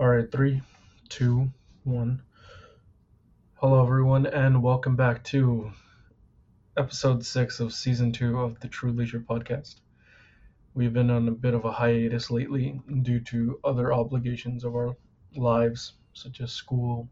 All 0.00 0.08
right, 0.08 0.32
three, 0.32 0.62
two, 1.10 1.50
one. 1.84 2.22
Hello, 3.56 3.82
everyone, 3.82 4.24
and 4.24 4.62
welcome 4.62 4.96
back 4.96 5.22
to 5.24 5.72
episode 6.74 7.22
six 7.26 7.60
of 7.60 7.74
season 7.74 8.10
two 8.10 8.40
of 8.40 8.58
the 8.60 8.68
True 8.68 8.92
Leisure 8.92 9.20
podcast. 9.20 9.74
We've 10.72 10.94
been 10.94 11.10
on 11.10 11.28
a 11.28 11.32
bit 11.32 11.52
of 11.52 11.66
a 11.66 11.72
hiatus 11.72 12.30
lately 12.30 12.80
due 13.02 13.20
to 13.24 13.60
other 13.62 13.92
obligations 13.92 14.64
of 14.64 14.74
our 14.74 14.96
lives, 15.36 15.92
such 16.14 16.40
as 16.40 16.50
school 16.50 17.06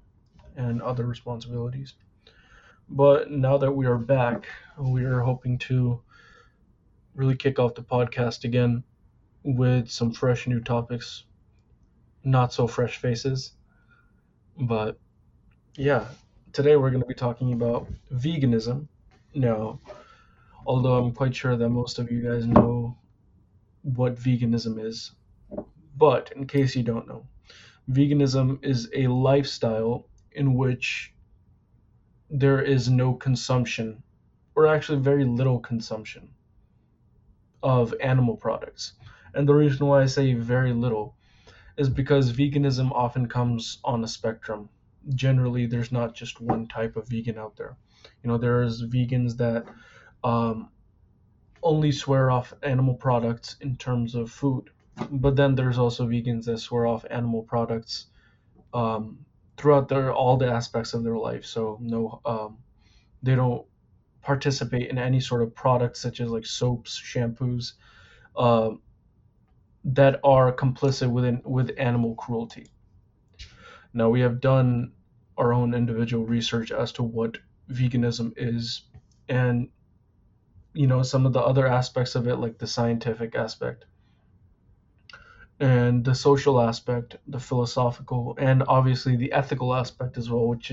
and 0.57 0.80
other 0.80 1.05
responsibilities. 1.05 1.93
But 2.89 3.30
now 3.30 3.59
that 3.59 3.73
we 3.73 3.84
are 3.84 3.98
back, 3.98 4.46
we 4.79 5.05
are 5.05 5.20
hoping 5.20 5.59
to 5.59 6.00
really 7.14 7.36
kick 7.36 7.59
off 7.59 7.75
the 7.75 7.82
podcast 7.82 8.45
again 8.45 8.82
with 9.43 9.91
some 9.91 10.11
fresh 10.11 10.46
new 10.46 10.61
topics, 10.61 11.25
not 12.31 12.53
so 12.53 12.67
fresh 12.67 12.99
faces. 12.99 13.53
But 14.61 14.98
yeah, 15.75 16.07
today 16.52 16.77
we're 16.77 16.91
going 16.91 17.02
to 17.02 17.09
be 17.09 17.15
talking 17.15 17.52
about 17.52 17.89
veganism. 18.12 18.89
Now, 19.35 19.80
although 20.66 20.97
I'm 20.97 21.12
quite 21.12 21.35
sure 21.35 21.57
that 21.57 21.69
most 21.69 21.99
of 21.99 22.11
you 22.11 22.21
guys 22.21 22.47
know 22.47 22.97
what 23.83 24.16
veganism 24.16 24.85
is, 24.85 25.12
but 25.97 26.33
in 26.35 26.47
case 26.47 26.75
you 26.77 26.83
don't 26.83 27.07
know, 27.07 27.27
veganism 27.91 28.65
is 28.65 28.88
a 28.95 29.07
lifestyle 29.07 30.07
in 30.33 30.55
which 30.55 31.15
there 32.30 32.60
is 32.60 32.91
no 32.91 33.15
consumption, 33.15 34.02
or 34.55 34.66
actually 34.66 34.99
very 34.99 35.24
little 35.24 35.59
consumption, 35.60 36.29
of 37.63 37.95
animal 38.01 38.37
products. 38.37 38.93
And 39.35 39.49
the 39.49 39.55
reason 39.55 39.87
why 39.87 40.02
I 40.02 40.07
say 40.07 40.35
very 40.35 40.73
little 40.73 41.16
is 41.78 41.88
because 41.88 42.32
veganism 42.32 42.91
often 42.92 43.28
comes 43.28 43.78
on 43.84 44.05
a 44.05 44.09
spectrum. 44.09 44.68
Generally, 45.14 45.66
there's 45.66 45.92
not 45.92 46.14
just 46.14 46.41
one 46.41 46.66
type 46.66 46.96
of 46.96 47.09
vegan 47.09 47.38
out 47.38 47.57
there. 47.57 47.76
You 48.23 48.29
know, 48.29 48.37
there's 48.37 48.82
vegans 48.82 49.37
that 49.37 49.65
um, 50.24 50.68
only 51.62 51.93
swear 51.93 52.30
off 52.30 52.52
animal 52.62 52.95
products 52.95 53.57
in 53.60 53.76
terms 53.76 54.16
of 54.16 54.30
food, 54.30 54.70
but 55.10 55.37
then 55.37 55.54
there's 55.54 55.79
also 55.79 56.07
vegans 56.07 56.45
that 56.46 56.59
swear 56.59 56.87
off 56.87 57.04
animal 57.10 57.43
products 57.43 58.07
um, 58.74 59.24
throughout 59.57 59.88
their 59.88 60.13
all 60.13 60.37
the 60.37 60.51
aspects 60.51 60.95
of 60.95 61.04
their 61.04 61.16
life. 61.16 61.45
So 61.45 61.79
no, 61.80 62.20
um, 62.24 62.59
they 63.23 63.37
don't 63.37 63.65
participate 64.20 64.91
in 64.91 64.98
any 64.98 65.20
sort 65.20 65.42
of 65.42 65.54
products 65.54 66.00
such 66.00 66.20
as 66.20 66.28
like 66.28 66.44
soaps, 66.44 67.00
shampoos, 67.00 67.75
uh, 68.37 68.70
that 69.94 70.21
are 70.25 70.53
complicit 70.53 71.11
within 71.11 71.43
with 71.44 71.71
animal 71.78 72.15
cruelty. 72.15 72.67
Now 73.94 74.11
we 74.11 74.21
have 74.21 74.41
done 74.41 74.93
our 75.37 75.53
own 75.53 75.75
individual 75.75 76.27
research 76.27 76.72
as 76.72 76.93
to 76.93 77.03
what 77.03 77.39
veganism 77.71 78.33
is, 78.37 78.83
and 79.28 79.69
you 80.75 80.87
know 80.87 81.03
some 81.03 81.27
of 81.27 81.33
the 81.33 81.41
other 81.41 81.66
aspects 81.66 82.15
of 82.15 82.27
it, 82.27 82.37
like 82.37 82.59
the 82.59 82.66
scientific 82.66 83.34
aspect 83.34 83.87
and 85.61 86.05
the 86.05 86.15
social 86.15 86.61
aspect, 86.61 87.16
the 87.27 87.41
philosophical, 87.41 88.37
and 88.39 88.62
obviously 88.69 89.16
the 89.16 89.33
ethical 89.33 89.75
aspect 89.75 90.16
as 90.16 90.31
well, 90.31 90.47
which 90.47 90.72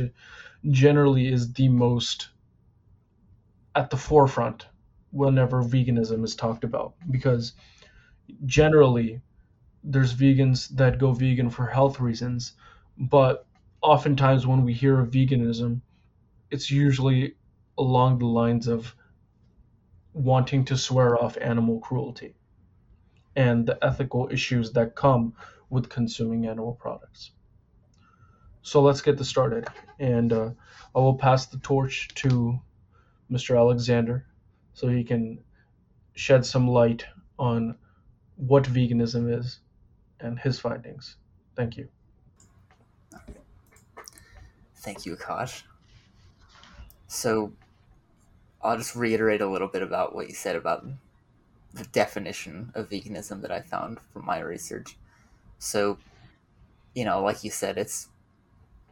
generally 0.70 1.32
is 1.32 1.54
the 1.54 1.70
most 1.70 2.30
at 3.74 3.90
the 3.90 3.98
forefront 3.98 4.68
whenever 5.12 5.64
veganism 5.64 6.24
is 6.24 6.36
talked 6.36 6.64
about. 6.64 6.94
Because 7.10 7.54
generally, 8.46 9.22
there's 9.84 10.14
vegans 10.14 10.70
that 10.70 10.98
go 10.98 11.12
vegan 11.12 11.50
for 11.50 11.68
health 11.68 12.00
reasons, 12.00 12.54
but 12.98 13.46
oftentimes 13.82 14.48
when 14.48 14.64
we 14.64 14.74
hear 14.74 15.00
of 15.00 15.12
veganism, 15.12 15.82
it's 16.50 16.72
usually 16.72 17.36
along 17.78 18.20
the 18.20 18.26
lines 18.26 18.68
of 18.68 18.96
wanting 20.14 20.66
to 20.66 20.78
swear 20.78 21.22
off 21.22 21.38
animal 21.42 21.80
cruelty 21.80 22.36
and 23.36 23.66
the 23.66 23.78
ethical 23.84 24.30
issues 24.32 24.72
that 24.72 24.96
come 24.96 25.34
with 25.70 25.90
consuming 25.90 26.48
animal 26.48 26.74
products. 26.74 27.32
So 28.62 28.82
let's 28.82 29.02
get 29.02 29.18
this 29.18 29.30
started. 29.30 29.68
And 30.00 30.32
uh, 30.32 30.50
I 30.96 31.00
will 31.00 31.18
pass 31.18 31.46
the 31.48 31.58
torch 31.58 32.08
to 32.16 32.60
Mr. 33.30 33.58
Alexander 33.58 34.26
so 34.74 34.88
he 34.88 35.04
can 35.04 35.40
shed 36.16 36.46
some 36.46 36.68
light 36.68 37.06
on 37.38 37.76
what 38.38 38.64
veganism 38.64 39.38
is 39.38 39.60
and 40.20 40.40
his 40.40 40.60
findings. 40.60 41.16
Thank 41.56 41.78
you. 41.78 41.88
Thank 44.78 45.06
you, 45.06 45.16
Akash. 45.16 45.64
So 47.08 47.54
I'll 48.62 48.78
just 48.78 48.96
reiterate 48.96 49.42
a 49.42 49.48
little 49.48 49.68
bit 49.68 49.82
about 49.82 50.16
what 50.16 50.28
you 50.28 50.36
said 50.36 50.56
about 50.56 50.86
the 51.74 51.86
definition 51.86 52.72
of 52.76 52.90
veganism 52.90 53.42
that 53.42 53.52
I 53.52 53.62
found 53.62 54.00
from 54.12 54.26
my 54.26 54.40
research. 54.40 54.98
So, 55.60 55.98
you 56.94 57.06
know, 57.06 57.22
like 57.22 57.44
you 57.44 57.52
said, 57.52 57.78
it's 57.78 58.10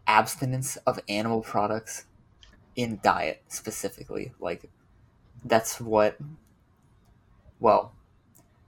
abstinence 0.07 0.77
of 0.87 0.99
animal 1.07 1.41
products 1.41 2.05
in 2.75 2.99
diet 3.03 3.43
specifically. 3.47 4.33
Like, 4.39 4.69
that's 5.45 5.79
what, 5.79 6.17
well, 7.59 7.93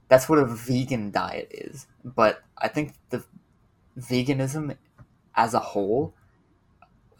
that's 0.08 0.28
what 0.28 0.38
a 0.38 0.44
vegan 0.44 1.10
diet 1.10 1.48
is. 1.50 1.86
But 2.04 2.42
I 2.58 2.68
think 2.68 2.94
the 3.10 3.24
veganism 3.98 4.76
as 5.34 5.54
a 5.54 5.60
whole, 5.60 6.14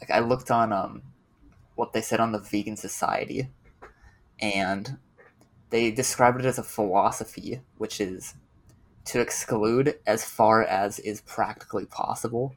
like, 0.00 0.10
I 0.10 0.20
looked 0.20 0.50
on 0.50 0.72
um, 0.72 1.02
what 1.74 1.92
they 1.92 2.00
said 2.00 2.20
on 2.20 2.32
the 2.32 2.38
Vegan 2.38 2.76
Society, 2.76 3.48
and 4.40 4.98
they 5.70 5.90
described 5.90 6.40
it 6.40 6.46
as 6.46 6.58
a 6.58 6.64
philosophy, 6.64 7.60
which 7.76 8.00
is 8.00 8.34
to 9.06 9.20
exclude, 9.20 9.98
as 10.06 10.24
far 10.24 10.62
as 10.62 10.98
is 10.98 11.20
practically 11.20 11.86
possible, 11.86 12.54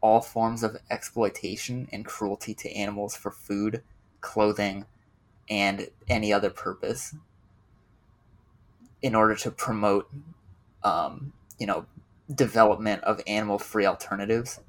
all 0.00 0.20
forms 0.20 0.62
of 0.62 0.76
exploitation 0.90 1.88
and 1.92 2.04
cruelty 2.04 2.54
to 2.54 2.70
animals 2.72 3.16
for 3.16 3.30
food, 3.30 3.82
clothing, 4.20 4.84
and 5.48 5.88
any 6.08 6.32
other 6.32 6.50
purpose 6.50 7.14
in 9.02 9.14
order 9.14 9.34
to 9.34 9.50
promote, 9.50 10.10
um, 10.82 11.32
you 11.58 11.66
know, 11.66 11.86
development 12.32 13.02
of 13.04 13.20
animal-free 13.26 13.86
alternatives 13.86 14.60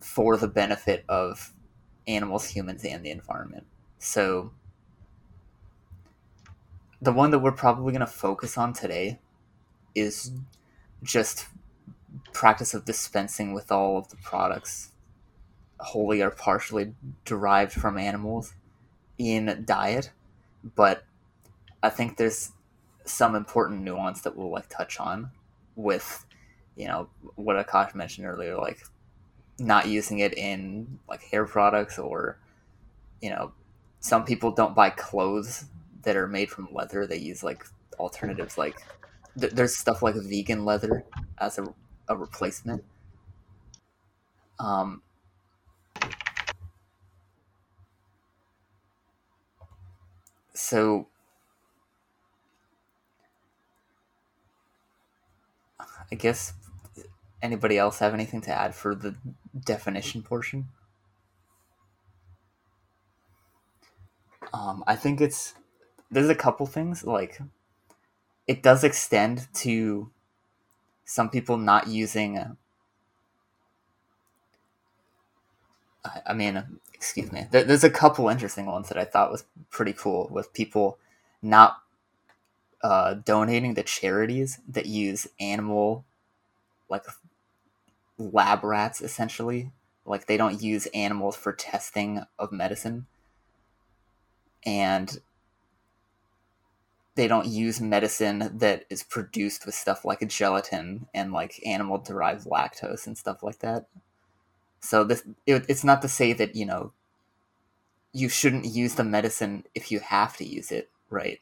for 0.00 0.36
the 0.36 0.48
benefit 0.48 1.04
of 1.08 1.52
animals, 2.06 2.48
humans, 2.48 2.84
and 2.84 3.04
the 3.04 3.10
environment. 3.10 3.66
So 3.98 4.52
the 7.02 7.12
one 7.12 7.30
that 7.30 7.38
we're 7.38 7.52
probably 7.52 7.92
going 7.92 8.00
to 8.00 8.06
focus 8.06 8.58
on 8.58 8.72
today 8.72 9.18
is 9.94 10.32
just 11.02 11.46
practice 12.32 12.74
of 12.74 12.84
dispensing 12.84 13.52
with 13.52 13.72
all 13.72 13.98
of 13.98 14.08
the 14.08 14.16
products 14.16 14.90
wholly 15.78 16.20
or 16.20 16.30
partially 16.30 16.94
derived 17.24 17.72
from 17.72 17.96
animals 17.96 18.54
in 19.16 19.64
diet 19.66 20.10
but 20.74 21.04
i 21.82 21.88
think 21.88 22.16
there's 22.16 22.52
some 23.10 23.34
important 23.34 23.82
nuance 23.82 24.20
that 24.22 24.36
we'll 24.36 24.50
like 24.50 24.68
touch 24.68 25.00
on 25.00 25.30
with 25.76 26.26
you 26.76 26.86
know 26.86 27.08
what 27.36 27.56
akash 27.56 27.94
mentioned 27.94 28.26
earlier 28.26 28.56
like 28.56 28.80
not 29.58 29.88
using 29.88 30.18
it 30.20 30.36
in 30.36 30.98
like 31.08 31.22
hair 31.22 31.44
products 31.44 31.98
or 31.98 32.38
you 33.20 33.30
know 33.30 33.52
some 34.00 34.24
people 34.24 34.50
don't 34.50 34.74
buy 34.74 34.90
clothes 34.90 35.66
that 36.02 36.16
are 36.16 36.26
made 36.26 36.50
from 36.50 36.68
leather. 36.72 37.06
They 37.06 37.18
use 37.18 37.42
like 37.42 37.64
alternatives, 37.98 38.56
like 38.56 38.80
th- 39.38 39.52
there's 39.52 39.76
stuff 39.76 40.02
like 40.02 40.14
vegan 40.16 40.64
leather 40.64 41.04
as 41.38 41.58
a, 41.58 41.66
a 42.08 42.16
replacement. 42.16 42.82
Um, 44.58 45.02
so 50.54 51.08
I 56.12 56.16
guess 56.16 56.52
anybody 57.42 57.78
else 57.78 57.98
have 58.00 58.14
anything 58.14 58.40
to 58.42 58.50
add 58.50 58.74
for 58.74 58.94
the 58.94 59.14
definition 59.64 60.22
portion? 60.22 60.68
Um, 64.52 64.82
I 64.86 64.96
think 64.96 65.20
it's 65.20 65.54
there's 66.10 66.28
a 66.28 66.34
couple 66.34 66.66
things 66.66 67.04
like 67.04 67.40
it 68.46 68.62
does 68.62 68.82
extend 68.82 69.46
to 69.54 70.10
some 71.04 71.30
people 71.30 71.56
not 71.56 71.86
using 71.86 72.36
uh, 72.36 72.54
I 76.26 76.32
mean, 76.32 76.80
excuse 76.94 77.30
me. 77.30 77.46
There's 77.50 77.84
a 77.84 77.90
couple 77.90 78.28
interesting 78.28 78.66
ones 78.66 78.88
that 78.88 78.98
I 78.98 79.04
thought 79.04 79.30
was 79.30 79.44
pretty 79.70 79.92
cool 79.92 80.28
with 80.30 80.52
people 80.52 80.98
not 81.42 81.76
uh, 82.82 83.14
donating 83.14 83.74
to 83.74 83.82
charities 83.82 84.58
that 84.68 84.86
use 84.86 85.26
animal, 85.38 86.04
like 86.88 87.04
lab 88.18 88.64
rats 88.64 89.00
essentially. 89.00 89.70
Like 90.04 90.26
they 90.26 90.36
don't 90.36 90.62
use 90.62 90.86
animals 90.86 91.36
for 91.36 91.52
testing 91.52 92.24
of 92.38 92.52
medicine. 92.52 93.06
And 94.64 95.20
they 97.14 97.28
don't 97.28 97.46
use 97.46 97.80
medicine 97.80 98.50
that 98.58 98.84
is 98.88 99.02
produced 99.02 99.66
with 99.66 99.74
stuff 99.74 100.04
like 100.04 100.26
gelatin 100.28 101.06
and 101.12 101.32
like 101.32 101.60
animal 101.66 101.98
derived 101.98 102.46
lactose 102.46 103.06
and 103.06 103.18
stuff 103.18 103.42
like 103.42 103.58
that. 103.58 103.86
So 104.80 105.04
this 105.04 105.22
it, 105.46 105.66
it's 105.68 105.84
not 105.84 106.02
to 106.02 106.08
say 106.08 106.32
that, 106.32 106.56
you 106.56 106.64
know, 106.64 106.92
you 108.12 108.28
shouldn't 108.28 108.64
use 108.64 108.94
the 108.94 109.04
medicine 109.04 109.64
if 109.74 109.92
you 109.92 110.00
have 110.00 110.36
to 110.38 110.44
use 110.44 110.72
it, 110.72 110.88
right? 111.10 111.40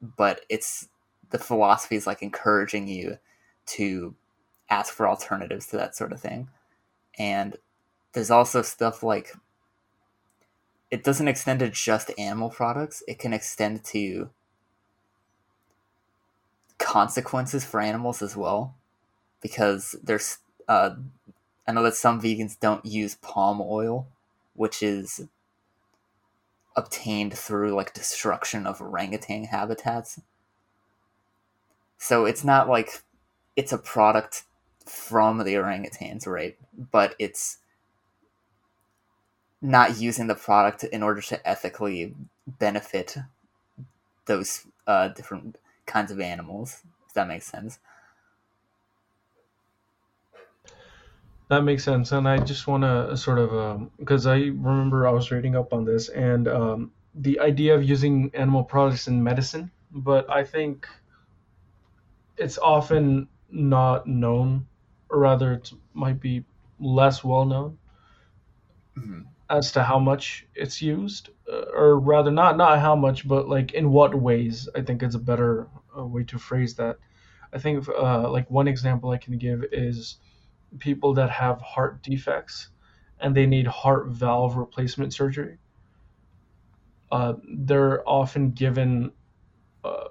But 0.00 0.42
it's 0.48 0.88
the 1.30 1.38
philosophy 1.38 1.96
is 1.96 2.06
like 2.06 2.22
encouraging 2.22 2.88
you 2.88 3.18
to 3.66 4.14
ask 4.70 4.92
for 4.92 5.08
alternatives 5.08 5.66
to 5.68 5.76
that 5.76 5.96
sort 5.96 6.12
of 6.12 6.20
thing. 6.20 6.48
And 7.18 7.56
there's 8.12 8.30
also 8.30 8.62
stuff 8.62 9.02
like 9.02 9.32
it 10.90 11.04
doesn't 11.04 11.28
extend 11.28 11.60
to 11.60 11.68
just 11.68 12.10
animal 12.18 12.50
products, 12.50 13.02
it 13.06 13.18
can 13.18 13.32
extend 13.32 13.84
to 13.84 14.30
consequences 16.78 17.64
for 17.64 17.80
animals 17.80 18.22
as 18.22 18.36
well. 18.36 18.74
Because 19.40 19.94
there's, 20.02 20.38
uh, 20.66 20.96
I 21.66 21.72
know 21.72 21.82
that 21.82 21.94
some 21.94 22.20
vegans 22.20 22.58
don't 22.58 22.84
use 22.84 23.16
palm 23.16 23.60
oil, 23.60 24.08
which 24.54 24.82
is 24.82 25.28
obtained 26.78 27.36
through 27.36 27.74
like 27.74 27.92
destruction 27.92 28.66
of 28.66 28.80
orangutan 28.80 29.44
habitats. 29.44 30.20
So 31.98 32.24
it's 32.24 32.44
not 32.44 32.68
like 32.68 33.02
it's 33.56 33.72
a 33.72 33.78
product 33.78 34.44
from 34.86 35.38
the 35.38 35.54
orangutans, 35.54 36.26
right? 36.26 36.56
But 36.92 37.16
it's 37.18 37.58
not 39.60 40.00
using 40.00 40.28
the 40.28 40.36
product 40.36 40.84
in 40.84 41.02
order 41.02 41.20
to 41.20 41.48
ethically 41.48 42.14
benefit 42.46 43.18
those 44.26 44.64
uh, 44.86 45.08
different 45.08 45.56
kinds 45.86 46.12
of 46.12 46.20
animals, 46.20 46.82
if 47.08 47.14
that 47.14 47.26
makes 47.26 47.46
sense. 47.46 47.80
That 51.48 51.62
makes 51.62 51.82
sense, 51.82 52.12
and 52.12 52.28
I 52.28 52.38
just 52.38 52.66
want 52.66 52.82
to 52.82 53.16
sort 53.16 53.38
of 53.38 53.90
because 53.98 54.26
um, 54.26 54.32
I 54.32 54.36
remember 54.36 55.06
I 55.06 55.10
was 55.10 55.30
reading 55.30 55.56
up 55.56 55.72
on 55.72 55.84
this 55.84 56.10
and 56.10 56.46
um, 56.46 56.90
the 57.14 57.40
idea 57.40 57.74
of 57.74 57.82
using 57.82 58.30
animal 58.34 58.62
products 58.62 59.08
in 59.08 59.22
medicine, 59.22 59.70
but 59.90 60.28
I 60.30 60.44
think 60.44 60.86
it's 62.36 62.58
often 62.58 63.28
not 63.50 64.06
known, 64.06 64.66
or 65.08 65.20
rather, 65.20 65.54
it 65.54 65.72
might 65.94 66.20
be 66.20 66.44
less 66.78 67.24
well 67.24 67.44
known 67.44 67.78
mm-hmm. 68.98 69.20
as 69.50 69.72
to 69.72 69.82
how 69.82 69.98
much 69.98 70.46
it's 70.54 70.82
used, 70.82 71.30
uh, 71.50 71.64
or 71.74 71.98
rather, 71.98 72.30
not 72.30 72.58
not 72.58 72.78
how 72.78 72.94
much, 72.94 73.26
but 73.26 73.48
like 73.48 73.72
in 73.72 73.90
what 73.90 74.14
ways. 74.14 74.68
I 74.76 74.82
think 74.82 75.02
it's 75.02 75.14
a 75.14 75.18
better 75.18 75.66
uh, 75.96 76.04
way 76.04 76.24
to 76.24 76.38
phrase 76.38 76.74
that. 76.74 76.98
I 77.52 77.58
think 77.58 77.88
uh, 77.88 78.28
like 78.30 78.50
one 78.50 78.68
example 78.68 79.10
I 79.10 79.16
can 79.16 79.38
give 79.38 79.64
is 79.72 80.16
people 80.78 81.14
that 81.14 81.30
have 81.30 81.60
heart 81.60 82.02
defects 82.02 82.68
and 83.20 83.34
they 83.34 83.46
need 83.46 83.66
heart 83.66 84.08
valve 84.08 84.56
replacement 84.56 85.12
surgery. 85.12 85.58
Uh, 87.10 87.34
they're 87.48 88.06
often 88.08 88.50
given 88.50 89.10
uh, 89.84 90.08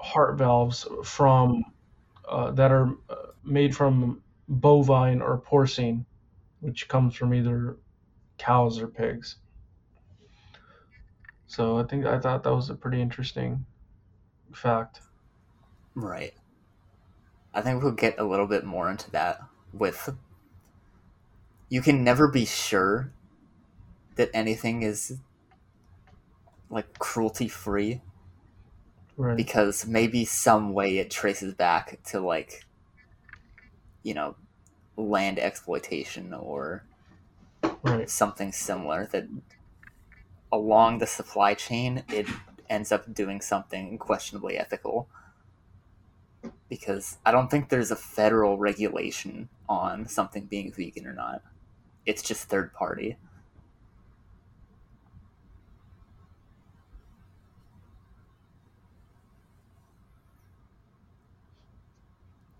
heart 0.00 0.36
valves 0.36 0.86
from 1.02 1.64
uh, 2.28 2.50
that 2.52 2.70
are 2.70 2.90
uh, 3.08 3.14
made 3.42 3.74
from 3.74 4.22
bovine 4.48 5.22
or 5.22 5.38
porcine, 5.38 6.04
which 6.60 6.86
comes 6.88 7.14
from 7.14 7.32
either 7.34 7.76
cows 8.38 8.78
or 8.78 8.86
pigs. 8.86 9.36
So 11.46 11.78
I 11.78 11.84
think 11.84 12.04
I 12.04 12.18
thought 12.18 12.42
that 12.42 12.54
was 12.54 12.70
a 12.70 12.74
pretty 12.74 13.00
interesting 13.00 13.64
fact. 14.52 15.00
Right. 15.94 16.34
I 17.54 17.60
think 17.60 17.82
we'll 17.82 17.92
get 17.92 18.18
a 18.18 18.24
little 18.24 18.46
bit 18.46 18.64
more 18.64 18.90
into 18.90 19.10
that 19.12 19.40
with 19.78 20.10
you 21.68 21.82
can 21.82 22.04
never 22.04 22.28
be 22.28 22.44
sure 22.44 23.12
that 24.16 24.30
anything 24.32 24.82
is 24.82 25.18
like 26.70 26.98
cruelty 26.98 27.48
free 27.48 28.00
right. 29.16 29.36
because 29.36 29.86
maybe 29.86 30.24
some 30.24 30.72
way 30.72 30.98
it 30.98 31.10
traces 31.10 31.54
back 31.54 31.98
to 32.04 32.20
like 32.20 32.64
you 34.02 34.14
know 34.14 34.36
land 34.96 35.38
exploitation 35.38 36.32
or 36.32 36.84
right. 37.82 38.08
something 38.08 38.52
similar 38.52 39.06
that 39.06 39.26
along 40.52 40.98
the 40.98 41.06
supply 41.06 41.54
chain 41.54 42.04
it 42.08 42.26
ends 42.70 42.92
up 42.92 43.12
doing 43.12 43.40
something 43.40 43.98
questionably 43.98 44.56
ethical 44.56 45.08
because 46.74 47.18
I 47.24 47.30
don't 47.30 47.48
think 47.48 47.68
there's 47.68 47.92
a 47.92 47.96
federal 47.96 48.58
regulation 48.58 49.48
on 49.68 50.08
something 50.08 50.46
being 50.46 50.72
vegan 50.72 51.06
or 51.06 51.12
not. 51.12 51.40
It's 52.04 52.20
just 52.20 52.48
third 52.48 52.74
party. 52.74 53.16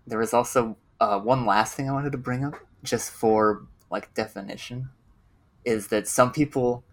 There 0.07 0.17
was 0.17 0.33
also 0.33 0.77
uh, 1.01 1.19
one 1.19 1.45
last 1.45 1.75
thing 1.75 1.89
I 1.89 1.91
wanted 1.91 2.13
to 2.13 2.17
bring 2.17 2.45
up, 2.45 2.55
just 2.85 3.11
for 3.11 3.63
like 3.91 4.13
definition, 4.13 4.91
is 5.65 5.87
that 5.87 6.07
some 6.07 6.31
people. 6.31 6.85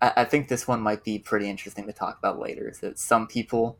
I, 0.00 0.12
I 0.18 0.24
think 0.24 0.46
this 0.46 0.68
one 0.68 0.82
might 0.82 1.02
be 1.02 1.18
pretty 1.18 1.50
interesting 1.50 1.88
to 1.88 1.92
talk 1.92 2.16
about 2.16 2.38
later. 2.38 2.68
Is 2.68 2.78
that 2.78 2.96
some 2.96 3.26
people 3.26 3.76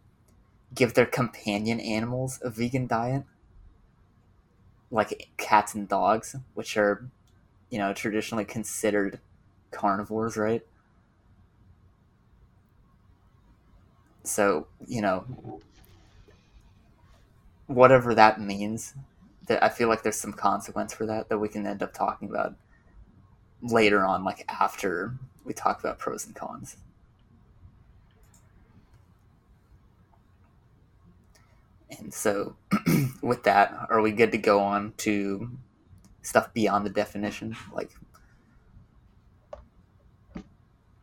give 0.75 0.95
their 0.95 1.07
companion 1.07 1.81
animals 1.81 2.39
a 2.43 2.51
vegan 2.51 2.87
diet, 2.87 3.25
like 4.91 5.29
cats 5.37 5.75
and 5.75 5.89
dogs, 5.89 6.37
which 6.55 6.77
are, 6.77 7.09
you 7.71 7.79
know, 7.79 7.93
traditionally 7.93 8.45
considered 8.45 9.21
carnivores, 9.71 10.37
right? 10.37 10.63
So, 14.25 14.67
you 14.87 15.01
know, 15.01 15.25
whatever 17.67 18.15
that 18.15 18.41
means, 18.41 18.95
that 19.47 19.63
I 19.63 19.71
feel 19.71 19.89
like 19.89 20.03
there's 20.03 20.21
some 20.21 20.33
consequence 20.35 20.93
for 20.93 21.07
that 21.07 21.29
that 21.29 21.39
we 21.39 21.49
can 21.49 21.67
end 21.67 21.83
up 21.83 21.95
talking 21.95 22.29
about 22.29 22.55
later 23.63 24.05
on, 24.05 24.25
like 24.25 24.45
after 24.49 25.15
we 25.45 25.55
talk 25.55 25.81
about 25.81 25.99
pros 25.99 26.27
and 26.27 26.35
cons. 26.35 26.77
And 31.91 32.13
so, 32.13 32.57
with 33.23 33.43
that, 33.45 33.87
are 33.89 34.01
we 34.01 34.13
good 34.13 34.33
to 34.33 34.39
go 34.39 34.61
on 34.61 34.93
to 34.99 35.51
stuff 36.23 36.53
beyond 36.53 36.85
the 36.85 36.91
definition? 36.91 37.57
Like, 37.73 37.91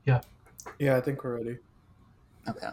yeah, 0.06 0.22
yeah, 0.77 0.96
I 0.96 1.01
think 1.01 1.24
we're 1.24 1.38
ready. 1.38 1.58
Okay. 2.48 2.68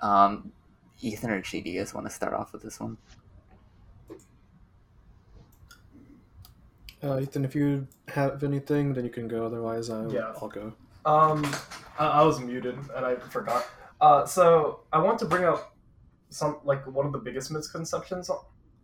Um, 0.00 0.52
Ethan 1.00 1.30
or 1.30 1.40
G, 1.42 1.60
do 1.60 1.70
you 1.70 1.80
guys 1.80 1.92
want 1.92 2.06
to 2.06 2.12
start 2.12 2.32
off 2.32 2.52
with 2.52 2.62
this 2.62 2.80
one? 2.80 2.96
Uh, 7.02 7.20
Ethan, 7.20 7.44
if 7.44 7.54
you 7.54 7.86
have 8.08 8.42
anything, 8.42 8.94
then 8.94 9.04
you 9.04 9.10
can 9.10 9.28
go. 9.28 9.44
Otherwise, 9.44 9.90
I'll, 9.90 10.12
yeah. 10.12 10.32
I'll 10.40 10.48
go. 10.48 10.72
Um, 11.04 11.46
I, 11.98 12.06
I 12.06 12.22
was 12.22 12.40
muted 12.40 12.78
and 12.94 13.06
I 13.06 13.16
forgot. 13.16 13.66
Uh, 14.00 14.24
so 14.24 14.80
I 14.92 14.98
want 14.98 15.18
to 15.20 15.26
bring 15.26 15.44
up 15.44 15.75
some 16.30 16.58
like 16.64 16.86
one 16.86 17.06
of 17.06 17.12
the 17.12 17.18
biggest 17.18 17.50
misconceptions 17.50 18.30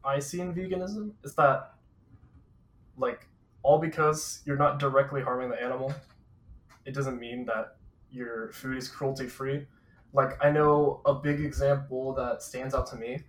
I 0.05 0.19
see 0.19 0.41
in 0.41 0.55
veganism 0.55 1.13
is 1.25 1.35
that 1.35 1.75
like 2.97 3.29
all 3.63 3.79
because 3.79 4.43
you're 4.45 4.57
not 4.57 4.79
directly 4.79 5.23
harming 5.23 5.51
the 5.51 5.63
animal, 5.63 5.95
it 6.85 6.95
doesn't 6.95 7.19
mean 7.19 7.45
that 7.47 7.77
your 8.11 8.51
food 8.53 8.77
is 8.77 8.89
cruelty 8.89 9.27
free. 9.27 9.67
Like 10.13 10.43
I 10.45 10.51
know 10.51 11.01
a 11.07 11.15
big 11.15 11.41
example 11.41 12.13
that 12.15 12.43
stands 12.43 12.75
out 12.75 12.87
to 12.89 12.97
me 12.97 13.23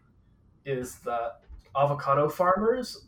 is 0.65 0.95
that 0.99 1.41
avocado 1.75 2.29
farmers 2.29 3.07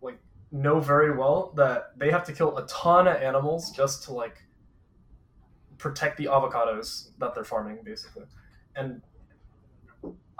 like 0.00 0.18
know 0.50 0.80
very 0.80 1.16
well 1.16 1.52
that 1.56 1.92
they 1.96 2.10
have 2.10 2.24
to 2.24 2.32
kill 2.32 2.56
a 2.56 2.66
ton 2.66 3.06
of 3.06 3.16
animals 3.16 3.70
just 3.70 4.04
to 4.04 4.12
like 4.12 4.42
protect 5.78 6.16
the 6.16 6.26
avocados 6.26 7.10
that 7.18 7.34
they're 7.34 7.44
farming 7.44 7.78
basically. 7.84 8.24
And 8.76 9.02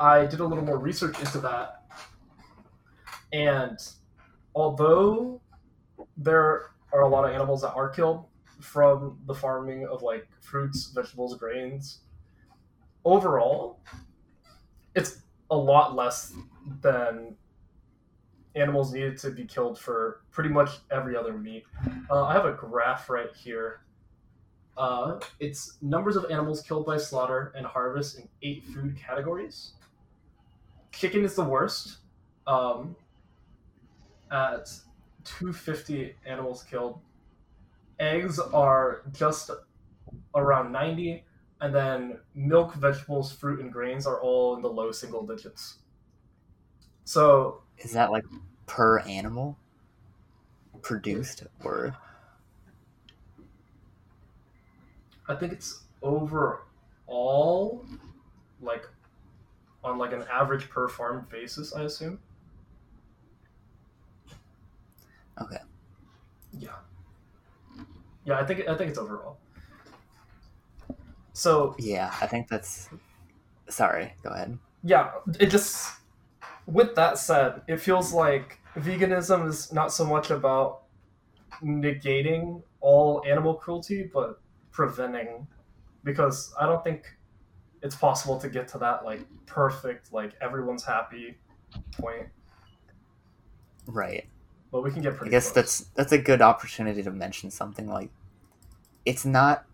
I 0.02 0.26
did 0.26 0.40
a 0.40 0.44
little 0.44 0.64
more 0.64 0.78
research 0.78 1.16
into 1.21 1.38
that. 1.38 1.85
And 3.32 3.78
although 4.52 5.40
there 6.16 6.73
are 6.92 7.02
a 7.02 7.09
lot 7.09 7.25
of 7.25 7.32
animals 7.32 7.62
that 7.62 7.73
are 7.75 7.88
killed 7.88 8.25
from 8.61 9.21
the 9.26 9.35
farming 9.35 9.87
of 9.87 10.02
like 10.02 10.26
fruits, 10.40 10.90
vegetables, 10.92 11.37
grains, 11.37 12.00
overall, 13.04 13.78
it's 14.97 15.23
a 15.52 15.56
lot 15.56 15.94
less 15.94 16.32
than 16.80 17.37
animals 18.56 18.92
needed 18.92 19.16
to 19.18 19.30
be 19.30 19.44
killed 19.44 19.78
for 19.78 20.23
pretty 20.32 20.50
much 20.50 20.80
every 20.90 21.16
other 21.16 21.38
meat. 21.38 21.62
Uh, 22.11 22.25
I 22.25 22.32
have 22.32 22.44
a 22.44 22.52
graph 22.52 23.09
right 23.09 23.30
here. 23.37 23.82
Uh, 24.76 25.21
it's 25.38 25.78
numbers 25.80 26.16
of 26.16 26.28
animals 26.28 26.61
killed 26.61 26.87
by 26.87 26.97
slaughter 26.97 27.52
and 27.54 27.64
harvest 27.64 28.18
in 28.18 28.28
eight 28.42 28.64
food 28.64 28.97
categories. 28.97 29.75
Chicken 30.92 31.25
is 31.25 31.34
the 31.34 31.44
worst, 31.44 31.99
um, 32.46 32.96
at 34.30 34.68
250 35.25 36.16
animals 36.25 36.62
killed. 36.62 37.00
Eggs 37.99 38.38
are 38.38 39.02
just 39.12 39.50
around 40.34 40.72
90, 40.72 41.25
and 41.61 41.75
then 41.75 42.20
milk, 42.34 42.75
vegetables, 42.75 43.32
fruit, 43.32 43.61
and 43.61 43.72
grains 43.72 44.06
are 44.06 44.20
all 44.20 44.56
in 44.56 44.62
the 44.62 44.70
low 44.70 44.92
single 44.92 45.26
digits. 45.26 45.78
So 47.04 47.62
Is 47.78 47.92
that 47.92 48.11
like 48.11 48.25
per 48.66 49.00
animal 49.00 49.58
produced 50.82 51.44
or 51.62 51.96
I 55.28 55.34
think 55.34 55.52
it's 55.52 55.84
overall 56.02 57.87
like 58.61 58.88
on 59.84 59.98
like 59.98 60.12
an 60.12 60.24
average 60.32 60.68
per 60.70 60.88
farm 60.88 61.26
basis, 61.30 61.74
I 61.74 61.82
assume. 61.82 62.18
okay? 65.40 65.58
Yeah. 66.58 66.68
Yeah, 68.24 68.38
I 68.38 68.44
think 68.44 68.68
I 68.68 68.76
think 68.76 68.90
it's 68.90 68.98
overall. 68.98 69.38
So 71.32 71.74
Yeah, 71.78 72.12
I 72.20 72.26
think 72.26 72.48
that's. 72.48 72.88
Sorry, 73.68 74.12
go 74.22 74.30
ahead. 74.30 74.58
yeah, 74.84 75.10
it 75.40 75.46
just 75.46 75.92
with 76.66 76.94
that 76.94 77.18
said, 77.18 77.62
it 77.66 77.78
feels 77.80 78.12
like 78.12 78.58
veganism 78.76 79.48
is 79.48 79.72
not 79.72 79.92
so 79.92 80.04
much 80.04 80.30
about 80.30 80.82
negating 81.62 82.62
all 82.80 83.22
animal 83.26 83.54
cruelty, 83.54 84.10
but 84.12 84.40
preventing 84.70 85.46
because 86.04 86.52
I 86.60 86.66
don't 86.66 86.82
think 86.84 87.06
it's 87.82 87.96
possible 87.96 88.38
to 88.38 88.48
get 88.48 88.68
to 88.68 88.78
that 88.78 89.04
like 89.04 89.26
perfect, 89.46 90.12
like 90.12 90.32
everyone's 90.40 90.84
happy 90.84 91.36
point. 91.92 92.28
Right. 93.86 94.26
But 94.70 94.82
we 94.82 94.90
can 94.90 95.02
get 95.02 95.16
pretty. 95.16 95.30
I 95.30 95.32
guess 95.32 95.52
close. 95.52 95.54
that's 95.54 95.78
that's 95.94 96.12
a 96.12 96.18
good 96.18 96.40
opportunity 96.40 97.02
to 97.02 97.10
mention 97.10 97.50
something 97.50 97.88
like 97.88 98.10
it's 99.04 99.24
not 99.24 99.64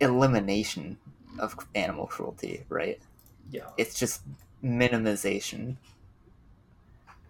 elimination 0.00 0.98
of 1.38 1.56
animal 1.74 2.06
cruelty, 2.06 2.64
right? 2.68 3.00
yeah. 3.50 3.68
It's 3.78 3.98
just 3.98 4.22
minimization. 4.62 5.76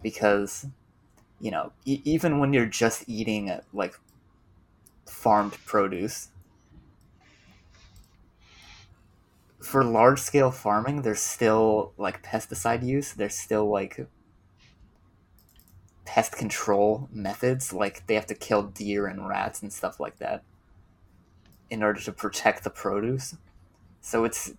Because 0.01 0.65
you 1.39 1.51
know, 1.51 1.71
e- 1.85 2.01
even 2.03 2.39
when 2.39 2.53
you're 2.53 2.65
just 2.65 3.07
eating 3.07 3.49
uh, 3.49 3.61
like 3.73 3.99
farmed 5.05 5.53
produce 5.65 6.29
for 9.61 9.83
large 9.83 10.19
scale 10.19 10.51
farming 10.51 11.01
there's 11.03 11.21
still 11.21 11.93
like 11.97 12.23
pesticide 12.23 12.83
use. 12.83 13.13
There's 13.13 13.35
still 13.35 13.69
like 13.69 14.07
pest 16.05 16.33
control 16.33 17.07
methods. 17.11 17.71
Like 17.71 18.05
they 18.07 18.15
have 18.15 18.27
to 18.27 18.35
kill 18.35 18.63
deer 18.63 19.07
and 19.07 19.27
rats 19.27 19.61
and 19.61 19.71
stuff 19.71 19.99
like 19.99 20.17
that 20.17 20.43
in 21.69 21.83
order 21.83 22.01
to 22.01 22.11
protect 22.11 22.63
the 22.63 22.69
produce. 22.69 23.35
So 24.01 24.23
it's 24.23 24.53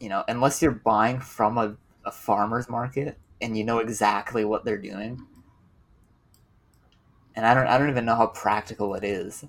you 0.00 0.08
know 0.08 0.24
unless 0.28 0.62
you're 0.62 0.70
buying 0.70 1.20
from 1.20 1.58
a, 1.58 1.76
a 2.04 2.12
farmer's 2.12 2.68
market 2.68 3.18
and 3.40 3.56
you 3.56 3.64
know 3.64 3.78
exactly 3.78 4.44
what 4.44 4.64
they're 4.64 4.78
doing 4.78 5.26
and 7.34 7.46
i 7.46 7.54
don't 7.54 7.66
i 7.66 7.78
don't 7.78 7.90
even 7.90 8.04
know 8.04 8.14
how 8.14 8.26
practical 8.26 8.94
it 8.94 9.04
is 9.04 9.44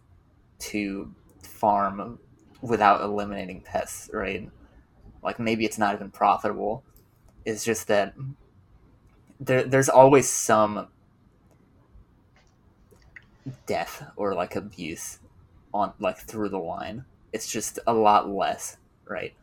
to 0.59 1.13
farm 1.43 2.19
without 2.61 3.01
eliminating 3.01 3.61
pests 3.61 4.09
right 4.13 4.49
like 5.23 5.39
maybe 5.39 5.65
it's 5.65 5.77
not 5.77 5.95
even 5.95 6.11
profitable. 6.11 6.83
It's 7.45 7.63
just 7.63 7.87
that 7.87 8.13
there, 9.39 9.63
there's 9.63 9.89
always 9.89 10.29
some 10.29 10.87
death 13.65 14.03
or 14.15 14.33
like 14.35 14.55
abuse 14.55 15.19
on 15.73 15.93
like 15.99 16.17
through 16.17 16.49
the 16.49 16.57
line. 16.59 17.05
It's 17.33 17.51
just 17.51 17.79
a 17.87 17.93
lot 17.93 18.29
less 18.29 18.77
right? 19.09 19.33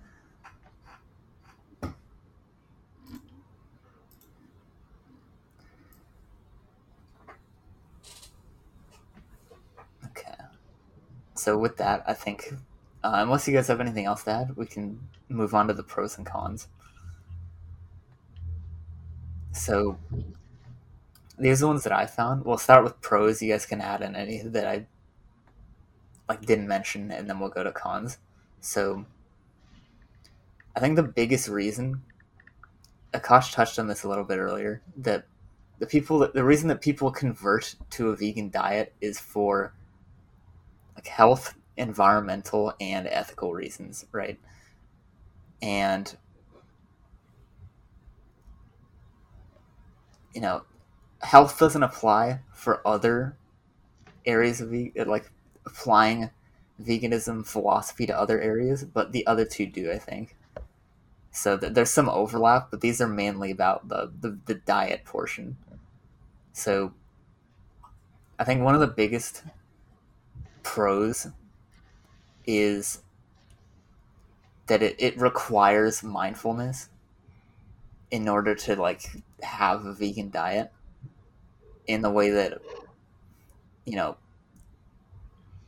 Okay. 10.06 10.34
So 11.34 11.58
with 11.58 11.76
that 11.78 12.02
i 12.06 12.14
think 12.14 12.54
uh, 13.04 13.12
unless 13.14 13.46
you 13.46 13.54
guys 13.54 13.68
have 13.68 13.80
anything 13.80 14.04
else 14.06 14.24
to 14.24 14.30
add 14.30 14.56
we 14.56 14.66
can 14.66 15.00
move 15.28 15.54
on 15.54 15.68
to 15.68 15.74
the 15.74 15.82
pros 15.82 16.16
and 16.16 16.26
cons 16.26 16.68
so 19.56 19.96
these 21.38 21.60
are 21.60 21.64
the 21.64 21.68
ones 21.68 21.84
that 21.84 21.92
I 21.92 22.06
found. 22.06 22.44
We'll 22.44 22.58
start 22.58 22.84
with 22.84 23.00
pros. 23.00 23.42
You 23.42 23.52
guys 23.52 23.66
can 23.66 23.80
add 23.80 24.02
in 24.02 24.14
any 24.14 24.42
that 24.42 24.66
I 24.66 24.86
like 26.28 26.44
didn't 26.44 26.68
mention, 26.68 27.10
and 27.10 27.28
then 27.28 27.40
we'll 27.40 27.48
go 27.48 27.64
to 27.64 27.72
cons. 27.72 28.18
So 28.60 29.04
I 30.74 30.80
think 30.80 30.96
the 30.96 31.02
biggest 31.02 31.48
reason 31.48 32.02
Akash 33.14 33.52
touched 33.52 33.78
on 33.78 33.86
this 33.86 34.04
a 34.04 34.08
little 34.08 34.24
bit 34.24 34.38
earlier 34.38 34.82
that 34.98 35.26
the 35.78 35.86
people 35.86 36.18
that 36.20 36.34
the 36.34 36.44
reason 36.44 36.68
that 36.68 36.80
people 36.80 37.10
convert 37.10 37.74
to 37.90 38.10
a 38.10 38.16
vegan 38.16 38.50
diet 38.50 38.94
is 39.00 39.18
for 39.18 39.74
like 40.94 41.06
health, 41.06 41.54
environmental, 41.76 42.74
and 42.80 43.06
ethical 43.06 43.52
reasons, 43.54 44.04
right? 44.12 44.38
And 45.62 46.16
you 50.34 50.40
know, 50.40 50.62
health 51.22 51.58
doesn't 51.58 51.82
apply 51.82 52.40
for 52.52 52.86
other 52.86 53.36
areas 54.26 54.60
of 54.60 54.70
like 55.06 55.30
applying 55.64 56.30
veganism 56.80 57.46
philosophy 57.46 58.06
to 58.06 58.18
other 58.18 58.40
areas, 58.40 58.84
but 58.84 59.12
the 59.12 59.26
other 59.26 59.46
two 59.46 59.66
do, 59.66 59.90
I 59.90 59.98
think. 59.98 60.36
So 61.30 61.56
th- 61.56 61.72
there's 61.72 61.90
some 61.90 62.08
overlap, 62.08 62.70
but 62.70 62.82
these 62.82 63.00
are 63.00 63.08
mainly 63.08 63.50
about 63.50 63.88
the, 63.88 64.12
the, 64.20 64.38
the 64.44 64.54
diet 64.54 65.04
portion. 65.04 65.56
So 66.52 66.92
I 68.38 68.44
think 68.44 68.62
one 68.62 68.74
of 68.74 68.80
the 68.80 68.86
biggest 68.86 69.42
pros 70.62 71.28
is 72.46 73.02
that 74.66 74.82
it, 74.82 74.96
it 74.98 75.20
requires 75.20 76.02
mindfulness 76.02 76.88
in 78.10 78.28
order 78.28 78.54
to 78.54 78.76
like 78.76 79.10
have 79.42 79.84
a 79.84 79.92
vegan 79.92 80.30
diet 80.30 80.72
in 81.86 82.02
the 82.02 82.10
way 82.10 82.30
that 82.30 82.60
you 83.84 83.96
know 83.96 84.16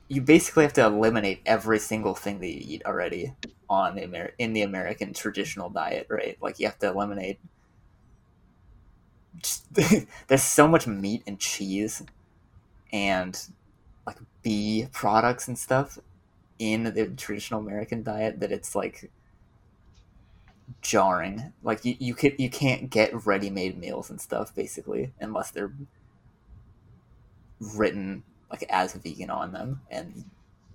you 0.08 0.22
basically 0.22 0.64
have 0.64 0.72
to 0.72 0.84
eliminate 0.84 1.40
every 1.44 1.78
single 1.78 2.14
thing 2.14 2.40
that 2.40 2.48
you 2.48 2.62
eat 2.64 2.82
already 2.86 3.34
on 3.68 3.94
the 3.94 4.04
Amer- 4.04 4.32
in 4.38 4.54
the 4.54 4.62
American 4.62 5.12
traditional 5.12 5.68
diet, 5.68 6.06
right? 6.08 6.38
Like 6.40 6.58
you 6.58 6.66
have 6.66 6.78
to 6.78 6.88
eliminate 6.88 7.38
just, 9.42 9.66
there's 10.28 10.42
so 10.42 10.66
much 10.66 10.86
meat 10.86 11.22
and 11.26 11.38
cheese 11.38 12.02
and 12.92 13.38
like 14.06 14.16
bee 14.42 14.88
products 14.92 15.48
and 15.48 15.58
stuff 15.58 15.98
in 16.58 16.84
the 16.84 17.06
traditional 17.16 17.60
American 17.60 18.02
diet 18.02 18.40
that 18.40 18.52
it's 18.52 18.74
like 18.74 19.10
jarring. 20.82 21.52
Like 21.62 21.84
you 21.84 21.96
you 21.98 22.14
can 22.14 22.32
you 22.38 22.50
can't 22.50 22.90
get 22.90 23.26
ready 23.26 23.50
made 23.50 23.78
meals 23.78 24.10
and 24.10 24.20
stuff 24.20 24.54
basically 24.54 25.12
unless 25.20 25.50
they're 25.50 25.72
written 27.60 28.22
like 28.50 28.64
as 28.70 28.94
vegan 28.94 29.30
on 29.30 29.52
them 29.52 29.80
and 29.90 30.24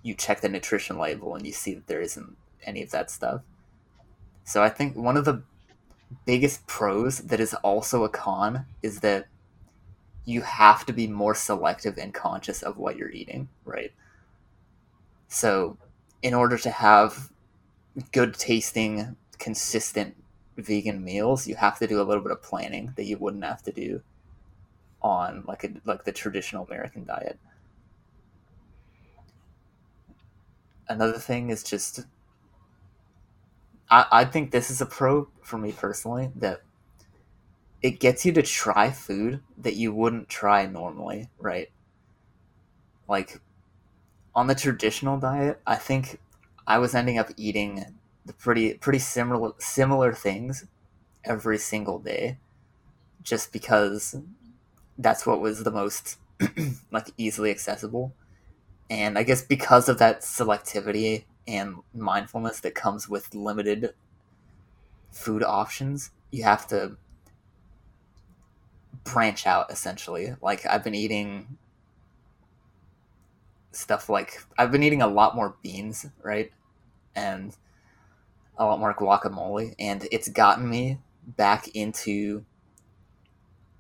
you 0.04 0.14
check 0.14 0.42
the 0.42 0.50
nutrition 0.50 0.98
label 0.98 1.36
and 1.36 1.46
you 1.46 1.54
see 1.54 1.74
that 1.74 1.88
there 1.88 2.02
isn't 2.02 2.36
any 2.66 2.84
of 2.84 2.92
that 2.92 3.10
stuff. 3.10 3.42
So 4.44 4.62
I 4.62 4.70
think 4.70 4.96
one 4.96 5.18
of 5.18 5.26
the 5.26 5.44
biggest 6.26 6.68
pros 6.68 7.20
that 7.20 7.40
is 7.40 7.54
also 7.56 8.04
a 8.04 8.10
con 8.10 8.66
is 8.82 9.00
that 9.00 9.28
you 10.26 10.42
have 10.42 10.86
to 10.86 10.94
be 10.94 11.08
more 11.08 11.36
selective 11.36 11.98
and 11.98 12.14
conscious 12.14 12.62
of 12.62 12.78
what 12.78 12.98
you're 12.98 13.12
eating, 13.12 13.50
right? 13.66 13.92
So 15.34 15.78
in 16.22 16.36
order 16.36 16.60
to 16.60 16.70
have 16.70 17.32
good 18.12 18.36
tasting, 18.36 19.16
consistent 19.40 20.16
vegan 20.58 21.04
meals, 21.04 21.48
you 21.48 21.56
have 21.56 21.80
to 21.80 21.88
do 21.88 22.00
a 22.00 22.04
little 22.04 22.22
bit 22.22 22.32
of 22.32 22.44
planning 22.44 22.94
that 22.98 23.06
you 23.06 23.18
wouldn't 23.18 23.44
have 23.44 23.64
to 23.64 23.72
do 23.72 24.04
on 25.02 25.44
like 25.48 25.64
a 25.64 25.70
like 25.86 26.04
the 26.04 26.12
traditional 26.12 26.66
American 26.66 27.04
diet. 27.04 27.40
Another 30.88 31.18
thing 31.18 31.50
is 31.50 31.64
just 31.64 32.02
I, 33.90 34.06
I 34.12 34.26
think 34.26 34.52
this 34.52 34.70
is 34.70 34.82
a 34.82 34.86
pro 34.86 35.28
for 35.42 35.58
me 35.58 35.72
personally 35.72 36.30
that 36.36 36.62
it 37.82 38.00
gets 38.00 38.24
you 38.24 38.34
to 38.34 38.44
try 38.44 38.92
food 38.92 39.42
that 39.58 39.78
you 39.78 39.94
wouldn't 39.94 40.30
try 40.30 40.68
normally, 40.68 41.28
right? 41.40 41.72
Like 43.10 43.42
on 44.36 44.48
the 44.48 44.56
traditional 44.56 45.18
diet, 45.20 45.60
I 45.66 45.76
think 45.76 46.20
I 46.68 46.78
was 46.80 46.96
ending 46.96 47.18
up 47.18 47.30
eating 47.38 47.86
the 48.26 48.34
pretty 48.34 48.76
pretty 48.76 49.00
similar 49.00 49.52
similar 49.60 50.14
things 50.14 50.66
every 51.26 51.58
single 51.58 52.00
day 52.00 52.38
just 53.24 53.52
because 53.54 54.16
that's 54.98 55.26
what 55.26 55.42
was 55.42 55.64
the 55.64 55.72
most 55.72 56.18
like 56.92 57.12
easily 57.18 57.52
accessible. 57.52 58.14
And 58.90 59.18
I 59.18 59.24
guess 59.24 59.42
because 59.42 59.90
of 59.90 60.00
that 60.00 60.22
selectivity 60.22 61.26
and 61.48 61.78
mindfulness 61.94 62.60
that 62.62 62.76
comes 62.76 63.10
with 63.10 63.36
limited 63.36 63.94
food 65.12 65.44
options, 65.44 66.12
you 66.32 66.44
have 66.44 66.68
to 66.68 66.98
branch 69.04 69.46
out 69.48 69.72
essentially. 69.72 70.36
Like 70.42 70.66
I've 70.66 70.84
been 70.84 70.96
eating 70.96 71.58
stuff 73.74 74.10
like 74.10 74.44
I've 74.58 74.72
been 74.72 74.84
eating 74.84 75.02
a 75.02 75.08
lot 75.08 75.36
more 75.36 75.56
beans, 75.62 76.06
right? 76.22 76.52
And 77.16 77.56
a 78.58 78.66
lot 78.66 78.80
more 78.80 78.94
guacamole 78.94 79.74
and 79.80 80.08
it's 80.12 80.30
gotten 80.30 80.70
me 80.70 81.00
back 81.26 81.68
into 81.70 82.46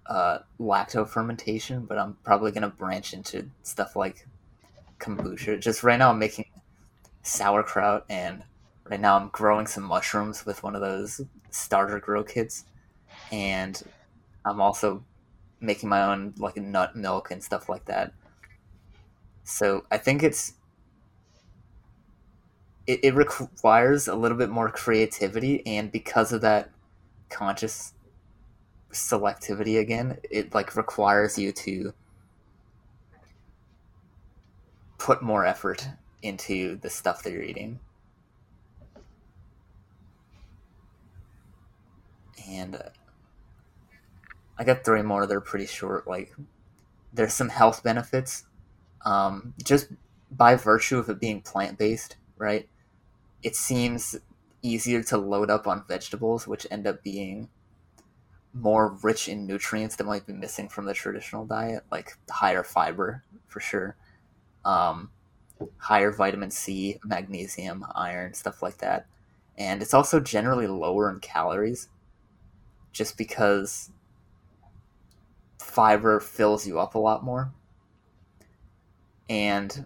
uh, 0.05 0.39
lacto 0.59 1.07
fermentation, 1.07 1.85
but 1.85 1.97
I'm 1.97 2.17
probably 2.23 2.51
gonna 2.51 2.69
branch 2.69 3.13
into 3.13 3.49
stuff 3.63 3.95
like 3.95 4.27
kombucha. 4.99 5.59
Just 5.59 5.83
right 5.83 5.97
now, 5.97 6.09
I'm 6.09 6.19
making 6.19 6.45
sauerkraut, 7.23 8.05
and 8.09 8.43
right 8.89 8.99
now 8.99 9.17
I'm 9.17 9.29
growing 9.29 9.67
some 9.67 9.83
mushrooms 9.83 10.45
with 10.45 10.63
one 10.63 10.75
of 10.75 10.81
those 10.81 11.21
starter 11.51 11.99
grow 11.99 12.23
kits, 12.23 12.65
and 13.31 13.81
I'm 14.45 14.61
also 14.61 15.03
making 15.59 15.89
my 15.89 16.03
own 16.03 16.33
like 16.37 16.57
nut 16.57 16.95
milk 16.95 17.31
and 17.31 17.43
stuff 17.43 17.69
like 17.69 17.85
that. 17.85 18.13
So 19.43 19.85
I 19.91 19.97
think 19.97 20.23
it's 20.23 20.53
it, 22.87 22.99
it 23.03 23.15
requires 23.15 24.07
a 24.07 24.15
little 24.15 24.37
bit 24.37 24.49
more 24.49 24.69
creativity, 24.69 25.65
and 25.65 25.91
because 25.91 26.31
of 26.31 26.41
that 26.41 26.69
conscious 27.29 27.93
selectivity 28.91 29.79
again, 29.79 30.17
it 30.29 30.53
like 30.53 30.75
requires 30.75 31.37
you 31.37 31.51
to 31.51 31.93
put 34.97 35.21
more 35.21 35.45
effort 35.45 35.87
into 36.21 36.77
the 36.77 36.89
stuff 36.89 37.23
that 37.23 37.33
you're 37.33 37.41
eating. 37.41 37.79
And 42.47 42.75
uh, 42.75 42.89
I 44.57 44.63
got 44.63 44.85
three 44.85 45.01
more. 45.01 45.25
They're 45.25 45.41
pretty 45.41 45.65
short. 45.65 46.07
Like, 46.07 46.33
there's 47.11 47.33
some 47.33 47.49
health 47.49 47.83
benefits, 47.83 48.45
um, 49.03 49.53
just 49.63 49.87
by 50.31 50.55
virtue 50.55 50.97
of 50.97 51.09
it 51.09 51.19
being 51.19 51.41
plant 51.41 51.77
based, 51.77 52.17
right? 52.37 52.67
It 53.41 53.55
seems 53.55 54.15
easier 54.61 55.03
to 55.03 55.17
load 55.17 55.49
up 55.49 55.67
on 55.67 55.83
vegetables, 55.87 56.47
which 56.47 56.65
end 56.71 56.87
up 56.87 57.03
being 57.03 57.49
more 58.53 58.97
rich 59.01 59.27
in 59.27 59.45
nutrients 59.45 59.95
that 59.95 60.05
might 60.05 60.25
be 60.25 60.33
missing 60.33 60.69
from 60.69 60.85
the 60.85 60.93
traditional 60.93 61.45
diet, 61.45 61.83
like 61.91 62.17
higher 62.29 62.63
fiber 62.63 63.23
for 63.47 63.59
sure, 63.59 63.97
um, 64.63 65.09
higher 65.77 66.11
vitamin 66.11 66.51
C, 66.51 66.99
magnesium, 67.03 67.85
iron, 67.95 68.33
stuff 68.33 68.61
like 68.61 68.77
that. 68.77 69.07
And 69.57 69.81
it's 69.81 69.93
also 69.93 70.19
generally 70.19 70.67
lower 70.67 71.09
in 71.09 71.19
calories 71.19 71.89
just 72.91 73.17
because 73.17 73.91
fiber 75.59 76.19
fills 76.19 76.67
you 76.67 76.79
up 76.79 76.95
a 76.95 76.99
lot 76.99 77.23
more. 77.23 77.51
And 79.29 79.85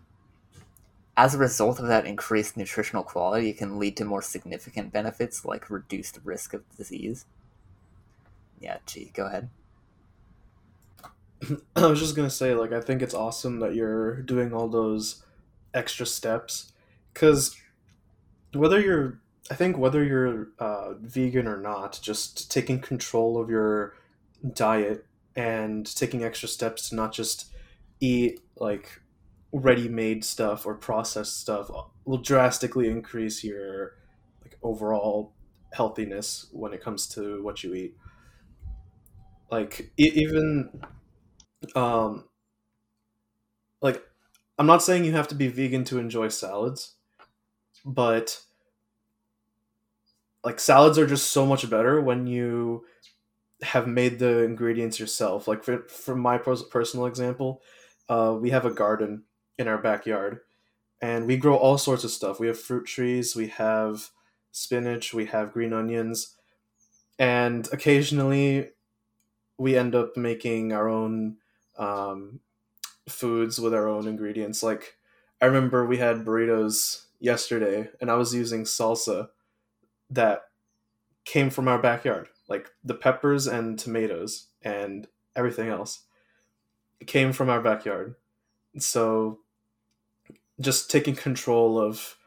as 1.16 1.34
a 1.34 1.38
result 1.38 1.80
of 1.80 1.88
that 1.88 2.06
increased 2.06 2.58
nutritional 2.58 3.04
quality, 3.04 3.50
it 3.50 3.58
can 3.58 3.80
lead 3.80 3.98
to 3.98 4.06
more 4.06 4.22
significant 4.22 4.92
benefits 4.92 5.46
like 5.46 5.70
reduced 5.70 6.20
risk 6.24 6.54
of 6.54 6.64
disease 6.76 7.26
yeah, 8.60 8.78
gee, 8.86 9.12
go 9.14 9.26
ahead. 9.26 9.50
I 11.76 11.86
was 11.88 12.00
just 12.00 12.16
gonna 12.16 12.30
say, 12.30 12.54
like, 12.54 12.72
I 12.72 12.82
think 12.82 13.02
it's 13.02 13.14
awesome 13.14 13.60
that 13.60 13.76
you're 13.76 14.22
doing 14.22 14.54
all 14.54 14.68
those 14.68 15.24
extra 15.74 16.06
steps, 16.06 16.72
because 17.14 17.56
whether 18.54 18.80
you're, 18.80 19.20
I 19.52 19.56
think 19.56 19.78
whether 19.78 20.04
you're 20.04 20.50
uh, 20.60 20.94
vegan 21.00 21.48
or 21.48 21.58
not, 21.58 22.00
just 22.02 22.52
taking 22.52 22.80
control 22.80 23.40
of 23.40 23.50
your 23.50 23.96
diet 24.54 25.06
and 25.36 25.86
taking 25.96 26.24
extra 26.24 26.50
steps 26.50 26.90
to 26.90 26.96
not 26.96 27.14
just 27.14 27.52
eat 28.00 28.40
like 28.56 29.02
ready-made 29.52 30.24
stuff 30.26 30.66
or 30.66 30.76
processed 30.76 31.40
stuff 31.40 31.70
will 32.06 32.18
drastically 32.18 32.90
increase 32.90 33.44
your 33.44 33.94
like 34.44 34.58
overall 34.64 35.34
healthiness 35.74 36.48
when 36.52 36.74
it 36.74 36.82
comes 36.82 37.08
to 37.08 37.44
what 37.44 37.64
you 37.64 37.74
eat. 37.74 37.96
Like 39.50 39.92
even 39.98 40.70
um 41.76 42.26
like 43.82 44.04
i'm 44.58 44.66
not 44.68 44.84
saying 44.84 45.04
you 45.06 45.12
have 45.12 45.28
to 45.28 45.36
be 45.36 45.48
vegan 45.48 45.84
to 45.84 46.00
enjoy 46.00 46.28
salads 46.28 46.96
but 47.86 48.42
like 50.44 50.60
salads 50.60 50.98
are 50.98 51.08
just 51.08 51.30
so 51.32 51.46
much 51.46 51.70
better 51.70 52.02
when 52.02 52.28
you 52.28 52.86
have 53.64 53.88
made 53.88 54.20
the 54.20 54.44
ingredients 54.44 55.00
yourself. 55.00 55.48
Like 55.48 55.64
for, 55.64 55.84
from 55.88 56.20
my 56.20 56.38
personal 56.38 57.06
example 57.06 57.62
uh, 58.10 58.38
we 58.40 58.52
have 58.52 58.66
a 58.66 58.72
garden 58.72 59.24
in 59.58 59.68
our 59.68 59.78
backyard 59.78 60.42
and 61.02 61.26
we 61.28 61.38
grow 61.38 61.56
all 61.56 61.78
sorts 61.78 62.04
of 62.04 62.12
stuff 62.12 62.40
we 62.40 62.48
have 62.48 62.60
fruit 62.60 62.86
trees 62.86 63.36
we 63.36 63.48
have 63.48 64.10
spinach 64.52 65.14
we 65.14 65.26
have 65.26 65.54
green 65.54 65.74
onions 65.74 66.36
and 67.20 67.68
occasionally 67.72 68.70
we 69.58 69.76
end 69.76 69.96
up 69.96 70.16
making 70.16 70.72
our 70.72 70.88
own 70.88 71.38
um, 71.78 72.40
foods 73.10 73.60
with 73.60 73.74
our 73.74 73.88
own 73.88 74.08
ingredients. 74.08 74.62
Like 74.62 74.98
I 75.42 75.46
remember 75.46 75.86
we 75.86 75.98
had 75.98 76.26
burritos 76.26 77.06
yesterday, 77.20 77.90
and 78.00 78.12
I 78.12 78.16
was 78.16 78.34
using 78.34 78.64
salsa 78.64 79.30
that 80.10 80.44
came 81.26 81.50
from 81.50 81.68
our 81.68 81.80
backyard, 81.80 82.30
like 82.48 82.70
the 82.84 82.94
peppers 82.94 83.48
and 83.48 83.78
tomatoes 83.78 84.48
and 84.62 85.08
everything 85.36 85.70
else. 85.70 86.02
It 87.00 87.08
came 87.08 87.34
from 87.34 87.50
our 87.50 87.62
backyard. 87.62 88.16
So 88.78 89.40
just 90.60 90.90
taking 90.90 91.16
control 91.16 91.80
of 91.80 92.18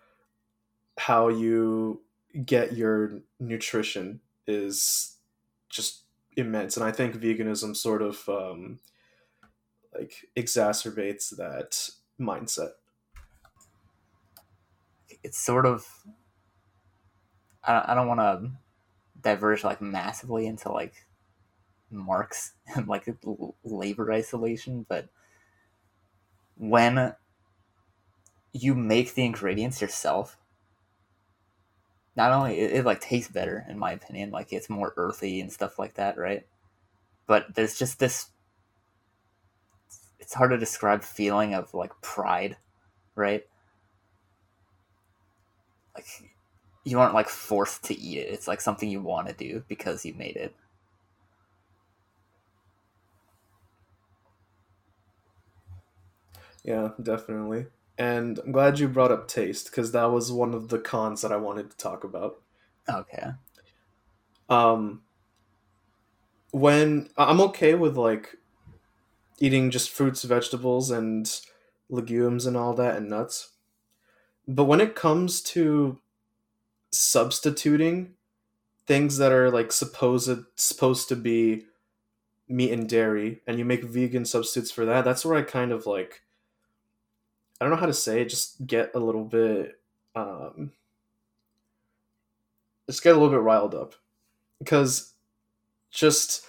how 0.99 1.29
you 1.29 2.03
get 2.45 2.77
your 2.77 3.21
nutrition 3.38 4.21
is 4.47 5.16
just 5.69 6.05
immense, 6.37 6.77
and 6.77 6.85
I 6.85 6.93
think 6.93 7.16
veganism 7.16 7.77
sort 7.77 8.03
of 8.03 8.29
um, 8.29 8.81
like 9.95 10.29
exacerbates 10.37 11.37
that 11.37 11.88
mindset. 12.21 12.73
It's 15.23 15.38
sort 15.38 15.66
of 15.66 15.87
I 17.64 17.93
I 17.93 17.95
don't 17.95 18.09
want 18.09 18.21
to 18.21 18.51
diverge 19.21 19.64
like 19.64 19.81
massively 19.81 20.47
into 20.47 20.71
like 20.71 20.95
Marx 21.90 22.53
and 22.77 22.88
like 22.88 23.07
labor 23.64 24.12
isolation, 24.12 24.87
but 24.88 25.09
when 26.57 27.14
you 28.53 28.75
make 28.75 29.15
the 29.15 29.25
ingredients 29.25 29.81
yourself 29.81 30.37
not 32.17 32.33
only 32.33 32.59
it, 32.59 32.73
it, 32.73 32.85
like 32.85 33.01
tastes 33.01 33.31
better 33.31 33.65
in 33.69 33.79
my 33.79 33.93
opinion 33.93 34.31
like 34.31 34.53
it's 34.53 34.69
more 34.69 34.93
earthy 34.97 35.41
and 35.41 35.53
stuff 35.53 35.79
like 35.79 35.95
that 35.95 36.19
right? 36.19 36.47
But 37.27 37.55
there's 37.55 37.79
just 37.79 37.99
this 37.99 38.31
it's 40.19 40.35
hard 40.35 40.51
to 40.51 40.59
describe 40.59 41.03
feeling 41.03 41.55
of 41.55 41.73
like 41.75 41.93
pride 42.03 42.57
right? 43.15 43.45
Like 45.95 46.07
you 46.85 46.99
aren't 46.99 47.15
like 47.15 47.29
forced 47.29 47.85
to 47.85 47.99
eat 47.99 48.19
it. 48.19 48.33
It's 48.33 48.49
like 48.49 48.61
something 48.61 48.89
you 48.89 49.01
want 49.01 49.29
to 49.29 49.35
do 49.35 49.65
because 49.69 50.05
you 50.05 50.15
made 50.15 50.37
it. 50.37 50.55
Yeah 56.65 56.91
definitely 57.03 57.67
and 58.01 58.39
I'm 58.39 58.51
glad 58.51 58.79
you 58.79 58.89
brought 58.89 59.13
up 59.13 59.29
taste 59.29 59.67
because 59.67 59.93
that 59.93 60.11
was 60.11 60.33
one 60.33 60.55
of 60.55 60.71
the 60.71 60.79
cons 60.79 61.21
that 61.21 61.33
I 61.33 61.37
wanted 61.37 61.71
to 61.71 61.77
talk 61.77 62.03
about. 62.03 62.41
Okay. 62.89 63.33
Um, 64.49 65.03
when 66.51 67.11
I'm 67.19 67.43
okay 67.43 67.75
with 67.75 67.99
like 67.99 68.37
eating 69.39 69.71
just 69.71 69.91
fruits, 69.91 70.23
vegetables, 70.23 70.91
and 70.91 71.31
legumes 71.91 72.47
and 72.47 72.57
all 72.57 72.73
that, 72.73 72.97
and 72.97 73.11
nuts, 73.11 73.51
but 74.49 74.65
when 74.65 74.81
it 74.81 74.95
comes 74.95 75.43
to 75.43 75.99
substituting 76.91 78.15
things 78.87 79.19
that 79.19 79.31
are 79.31 79.51
like 79.51 79.73
supposed 79.73 80.39
supposed 80.57 81.11
to 81.11 81.17
be 81.17 81.67
meat 82.49 82.73
and 82.73 82.89
dairy 82.89 83.43
and 83.47 83.59
you 83.59 83.65
make 83.67 83.85
vegan 83.85 84.25
substitutes 84.25 84.71
for 84.71 84.87
that, 84.87 85.05
that's 85.05 85.23
where 85.23 85.37
I 85.37 85.43
kind 85.43 85.71
of 85.71 85.85
like 85.85 86.23
I 87.61 87.64
don't 87.64 87.70
know 87.70 87.81
how 87.81 87.87
to 87.87 87.92
say 87.92 88.23
it, 88.23 88.31
just 88.31 88.66
get 88.66 88.92
a 88.94 88.99
little 88.99 89.25
bit 89.25 89.79
um 90.16 90.73
just 92.87 93.05
get 93.05 93.11
a 93.11 93.18
little 93.18 93.31
bit 93.31 93.42
riled 93.42 93.75
up. 93.75 93.94
Because 94.59 95.12
just 95.90 96.46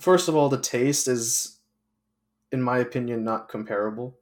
first 0.00 0.28
of 0.28 0.34
all, 0.34 0.48
the 0.48 0.60
taste 0.60 1.06
is 1.06 1.58
in 2.50 2.62
my 2.62 2.78
opinion 2.78 3.22
not 3.22 3.48
comparable. 3.48 4.16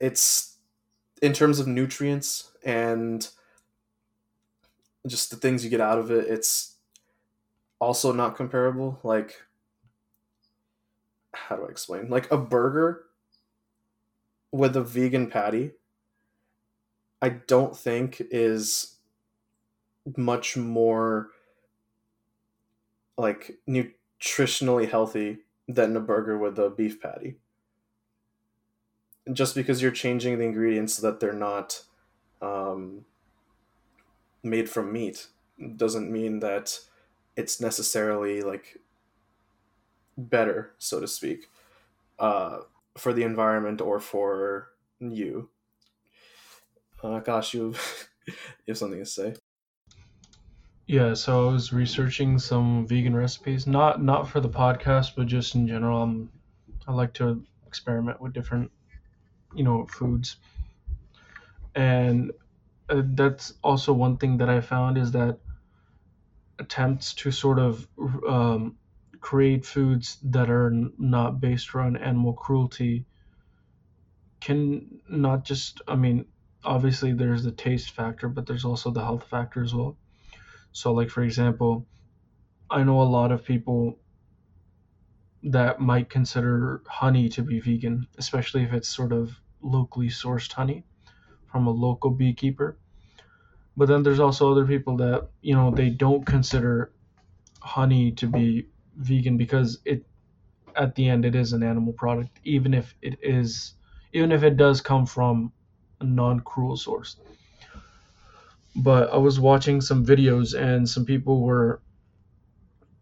It's 0.00 0.56
in 1.22 1.32
terms 1.32 1.60
of 1.60 1.68
nutrients 1.68 2.50
and 2.64 3.28
just 5.06 5.30
the 5.30 5.36
things 5.36 5.64
you 5.64 5.70
get 5.70 5.80
out 5.80 5.98
of 5.98 6.10
it, 6.10 6.26
it's 6.28 6.76
also 7.78 8.12
not 8.12 8.36
comparable. 8.36 8.98
Like, 9.02 9.42
how 11.32 11.56
do 11.56 11.64
I 11.64 11.70
explain? 11.70 12.08
Like 12.08 12.30
a 12.30 12.36
burger 12.36 13.04
with 14.52 14.76
a 14.76 14.82
vegan 14.82 15.28
patty, 15.28 15.72
I 17.20 17.30
don't 17.30 17.76
think 17.76 18.22
is 18.30 18.96
much 20.16 20.56
more 20.56 21.30
like 23.16 23.58
nutritionally 23.68 24.88
healthy 24.88 25.38
than 25.68 25.96
a 25.96 26.00
burger 26.00 26.38
with 26.38 26.58
a 26.58 26.70
beef 26.70 27.00
patty. 27.00 27.36
Just 29.32 29.54
because 29.54 29.80
you're 29.80 29.92
changing 29.92 30.38
the 30.38 30.44
ingredients 30.44 30.94
so 30.94 31.02
that 31.06 31.20
they're 31.20 31.32
not 31.32 31.84
um, 32.40 33.04
made 34.42 34.68
from 34.68 34.92
meat 34.92 35.28
doesn't 35.76 36.10
mean 36.10 36.40
that 36.40 36.80
it's 37.36 37.60
necessarily 37.60 38.42
like 38.42 38.78
better, 40.18 40.72
so 40.78 41.00
to 41.00 41.06
speak, 41.06 41.48
uh, 42.18 42.58
for 42.96 43.12
the 43.12 43.22
environment 43.22 43.80
or 43.80 44.00
for 44.00 44.68
you. 45.00 45.50
Uh, 47.02 47.20
gosh, 47.20 47.54
you, 47.54 47.74
you 48.26 48.34
have 48.68 48.78
something 48.78 49.00
to 49.00 49.06
say. 49.06 49.34
Yeah, 50.86 51.14
so 51.14 51.48
I 51.48 51.52
was 51.52 51.72
researching 51.72 52.38
some 52.38 52.86
vegan 52.86 53.16
recipes, 53.16 53.66
not 53.66 54.02
not 54.02 54.28
for 54.28 54.40
the 54.40 54.48
podcast, 54.48 55.12
but 55.16 55.26
just 55.26 55.54
in 55.54 55.66
general. 55.66 56.02
I'm, 56.02 56.30
I 56.86 56.92
like 56.92 57.14
to 57.14 57.44
experiment 57.66 58.20
with 58.20 58.32
different, 58.32 58.70
you 59.54 59.64
know, 59.64 59.86
foods. 59.86 60.36
And 61.74 62.32
uh, 62.88 63.02
that's 63.04 63.54
also 63.62 63.92
one 63.92 64.18
thing 64.18 64.36
that 64.38 64.50
I 64.50 64.60
found 64.60 64.98
is 64.98 65.12
that 65.12 65.38
attempts 66.58 67.14
to 67.14 67.30
sort 67.30 67.58
of 67.58 67.86
um, 68.28 68.76
create 69.22 69.64
foods 69.64 70.18
that 70.24 70.50
are 70.50 70.70
not 70.98 71.40
based 71.40 71.74
around 71.74 71.96
animal 71.96 72.34
cruelty 72.34 73.06
can 74.40 75.00
not 75.08 75.44
just, 75.44 75.80
I 75.86 75.94
mean, 75.94 76.26
obviously 76.64 77.12
there's 77.12 77.44
the 77.44 77.52
taste 77.52 77.92
factor, 77.92 78.28
but 78.28 78.46
there's 78.46 78.64
also 78.64 78.90
the 78.90 79.00
health 79.00 79.24
factor 79.30 79.62
as 79.62 79.72
well. 79.72 79.96
So, 80.72 80.92
like, 80.92 81.08
for 81.08 81.22
example, 81.22 81.86
I 82.68 82.82
know 82.82 83.00
a 83.00 83.04
lot 83.04 83.30
of 83.30 83.44
people 83.44 83.98
that 85.44 85.80
might 85.80 86.10
consider 86.10 86.82
honey 86.86 87.28
to 87.28 87.42
be 87.42 87.60
vegan, 87.60 88.08
especially 88.18 88.64
if 88.64 88.72
it's 88.72 88.88
sort 88.88 89.12
of 89.12 89.30
locally 89.60 90.08
sourced 90.08 90.52
honey 90.52 90.84
from 91.50 91.68
a 91.68 91.70
local 91.70 92.10
beekeeper. 92.10 92.76
But 93.76 93.86
then 93.86 94.02
there's 94.02 94.20
also 94.20 94.50
other 94.50 94.66
people 94.66 94.96
that, 94.96 95.28
you 95.40 95.54
know, 95.54 95.70
they 95.70 95.90
don't 95.90 96.26
consider 96.26 96.92
honey 97.60 98.10
to 98.12 98.26
be 98.26 98.66
vegan 98.96 99.36
because 99.36 99.80
it 99.84 100.04
at 100.76 100.94
the 100.94 101.08
end 101.08 101.24
it 101.24 101.34
is 101.34 101.52
an 101.52 101.62
animal 101.62 101.92
product 101.92 102.38
even 102.44 102.72
if 102.72 102.94
it 103.02 103.18
is 103.22 103.74
even 104.12 104.32
if 104.32 104.42
it 104.42 104.56
does 104.56 104.80
come 104.80 105.06
from 105.06 105.52
a 106.00 106.04
non-cruel 106.04 106.76
source. 106.76 107.16
But 108.76 109.12
I 109.12 109.16
was 109.16 109.38
watching 109.40 109.80
some 109.80 110.04
videos 110.04 110.58
and 110.58 110.88
some 110.88 111.04
people 111.04 111.42
were 111.42 111.82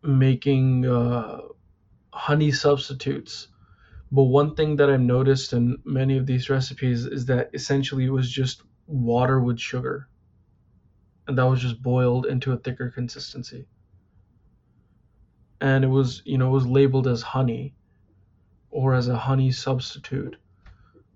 making 0.03 0.87
uh, 0.87 1.41
honey 2.13 2.51
substitutes. 2.51 3.49
But 4.13 4.25
one 4.25 4.55
thing 4.55 4.77
that 4.77 4.91
I've 4.91 5.01
noticed 5.01 5.53
in 5.53 5.79
many 5.85 6.17
of 6.19 6.27
these 6.27 6.51
recipes 6.51 7.07
is 7.07 7.27
that 7.27 7.51
essentially 7.53 8.05
it 8.05 8.11
was 8.11 8.31
just 8.31 8.63
water 8.87 9.41
with 9.41 9.61
sugar. 9.61 10.09
And 11.27 11.39
that 11.39 11.45
was 11.45 11.61
just 11.61 11.83
boiled 11.83 12.27
into 12.27 12.53
a 12.53 12.57
thicker 12.57 12.91
consistency. 12.91 13.67
And 15.61 15.85
it 15.85 15.89
was, 15.89 16.23
you 16.25 16.39
know, 16.39 16.49
it 16.49 16.53
was 16.53 16.67
labeled 16.67 17.07
as 17.07 17.23
honey 17.23 17.75
or 18.71 18.95
as 18.95 19.09
a 19.09 19.17
honey 19.17 19.53
substitute. 19.53 20.37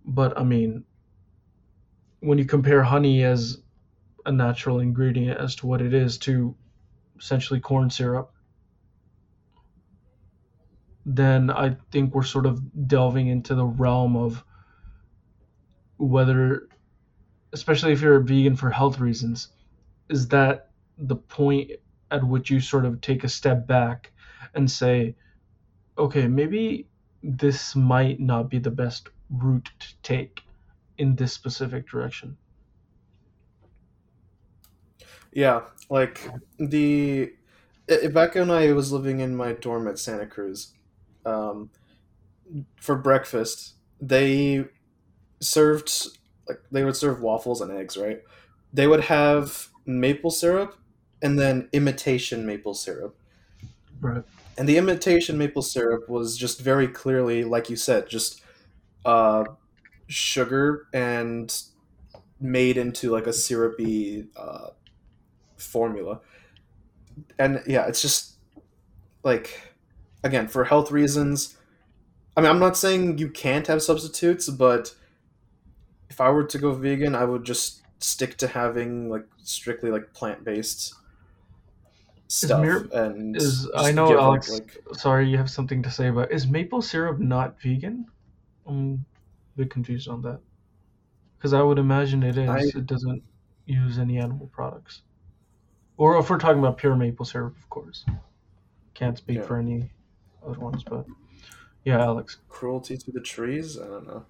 But 0.05 0.39
I 0.39 0.43
mean, 0.43 0.85
when 2.21 2.39
you 2.39 2.45
compare 2.45 2.83
honey 2.83 3.23
as 3.23 3.59
a 4.27 4.33
natural 4.33 4.81
ingredient 4.81 5.39
as 5.39 5.55
to 5.57 5.67
what 5.67 5.83
it 5.83 5.95
is 5.95 6.19
to 6.19 6.55
essentially 7.19 7.61
corn 7.61 7.91
syrup, 7.91 8.33
then 11.07 11.51
I 11.51 11.77
think 11.91 12.15
we're 12.15 12.23
sort 12.23 12.47
of 12.47 12.89
delving 12.89 13.29
into 13.29 13.55
the 13.55 13.65
realm 13.65 14.17
of 14.17 14.43
whether, 15.99 16.69
especially 17.53 17.93
if 17.93 18.01
you're 18.01 18.17
a 18.17 18.25
vegan 18.25 18.57
for 18.57 18.71
health 18.71 18.99
reasons, 19.01 19.49
is 20.09 20.29
that 20.29 20.71
the 20.97 21.17
point 21.17 21.73
at 22.11 22.27
which 22.27 22.51
you 22.51 22.61
sort 22.61 22.85
of 22.85 23.01
take 23.01 23.25
a 23.25 23.29
step 23.29 23.67
back 23.67 24.13
and 24.55 24.71
say, 24.71 25.17
okay, 25.99 26.29
maybe 26.29 26.89
this 27.23 27.77
might 27.77 28.21
not 28.21 28.51
be 28.51 28.59
the 28.59 28.71
best 28.71 29.09
route 29.31 29.71
to 29.81 29.89
take 30.03 30.43
in 30.99 31.17
this 31.17 31.33
specific 31.33 31.89
direction. 31.89 32.39
Yeah, 35.33 35.63
like 35.91 36.31
the 36.59 37.33
i- 37.91 38.07
back 38.09 38.35
when 38.35 38.51
I 38.51 38.73
was 38.73 38.93
living 38.93 39.21
in 39.21 39.37
my 39.37 39.53
dorm 39.53 39.89
at 39.89 39.99
Santa 39.99 40.27
Cruz, 40.27 40.73
um, 41.25 41.71
for 42.81 42.97
breakfast 42.97 43.75
they 44.01 44.65
served 45.41 46.09
like 46.49 46.61
they 46.73 46.85
would 46.85 46.97
serve 46.97 47.23
waffles 47.23 47.61
and 47.61 47.73
eggs, 47.73 47.97
right? 47.97 48.23
They 48.73 48.87
would 48.87 49.03
have 49.03 49.69
maple 49.87 50.31
syrup 50.31 50.77
and 51.23 51.39
then 51.39 51.69
imitation 51.73 52.47
maple 52.47 52.75
syrup. 52.75 53.19
Right. 54.01 54.25
And 54.57 54.69
the 54.69 54.77
imitation 54.77 55.37
maple 55.37 55.63
syrup 55.63 56.09
was 56.09 56.37
just 56.37 56.61
very 56.61 56.87
clearly, 56.87 57.45
like 57.45 57.69
you 57.69 57.77
said, 57.77 58.09
just 58.09 58.43
uh, 59.05 59.45
sugar 60.07 60.87
and 60.93 61.63
made 62.41 62.77
into 62.77 63.11
like 63.11 63.27
a 63.27 63.33
syrupy 63.33 64.27
uh, 64.37 64.69
formula. 65.57 66.21
And 67.39 67.63
yeah, 67.67 67.87
it's 67.87 68.03
just 68.03 68.37
like 69.23 69.61
again 70.23 70.49
for 70.49 70.65
health 70.65 70.91
reasons. 70.91 71.57
I 72.37 72.41
mean, 72.41 72.51
I'm 72.51 72.59
not 72.59 72.77
saying 72.77 73.19
you 73.19 73.29
can't 73.29 73.67
have 73.69 73.83
substitutes, 73.83 74.49
but 74.49 74.95
if 76.11 76.21
I 76.21 76.31
were 76.31 76.45
to 76.45 76.59
go 76.59 76.73
vegan, 76.73 77.15
I 77.15 77.25
would 77.25 77.45
just 77.45 77.83
stick 78.01 78.37
to 78.39 78.49
having 78.49 79.09
like 79.09 79.27
strictly 79.43 79.91
like 79.91 80.13
plant 80.13 80.45
based 80.45 80.95
stuff. 82.35 82.61
mir- 82.63 82.89
and 82.93 83.37
Is 83.37 83.69
I 83.77 83.93
know 83.93 84.09
give, 84.09 84.17
like- 84.17 84.25
Alex. 84.25 84.51
like 84.51 84.81
sorry, 84.99 85.29
you 85.29 85.37
have 85.39 85.51
something 85.51 85.83
to 85.83 85.91
say 85.91 86.09
about 86.09 86.31
is 86.33 86.47
maple 86.47 86.83
syrup 86.83 87.19
not 87.19 87.61
vegan? 87.61 88.07
I'm 88.67 89.05
a 89.57 89.59
bit 89.59 89.71
confused 89.71 90.09
on 90.09 90.23
that. 90.23 90.41
Because 91.37 91.53
I 91.53 91.63
would 91.63 91.79
imagine 91.79 92.23
it 92.23 92.39
is. 92.39 92.49
I- 92.49 92.79
It 92.79 92.87
doesn't 92.87 93.23
use 93.67 93.99
any 93.99 94.19
animal 94.19 94.47
products. 94.49 95.03
Or 95.97 96.19
if 96.19 96.29
we're 96.29 96.39
talking 96.39 96.59
about 96.59 96.77
pure 96.79 96.97
maple 96.97 97.25
syrup, 97.25 97.57
of 97.57 97.69
course. 97.71 98.05
Can't 98.95 99.17
speak 99.17 99.39
Yeah. 99.39 99.43
for 99.47 99.57
any 99.59 99.91
other 100.47 100.59
ones, 100.59 100.83
but 100.85 101.07
yeah, 101.85 102.01
Alex. 102.03 102.39
cruelty 102.49 102.97
to 102.97 103.11
the 103.13 103.21
trees. 103.21 103.79
I 103.79 103.87
don't 103.87 104.07
know, 104.07 104.25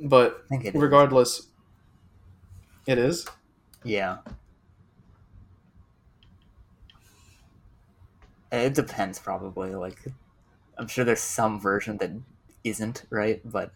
but 0.00 0.44
I 0.44 0.48
think 0.48 0.64
it 0.66 0.74
is. 0.74 0.80
regardless, 0.82 1.48
it 2.86 2.98
is. 2.98 3.26
Yeah. 3.82 4.18
It 8.54 8.74
depends, 8.74 9.18
probably. 9.18 9.74
Like, 9.74 9.98
I'm 10.78 10.88
sure 10.88 11.04
there's 11.04 11.20
some 11.20 11.60
version 11.60 11.98
that 11.98 12.12
isn't 12.64 13.04
right, 13.10 13.40
but 13.44 13.72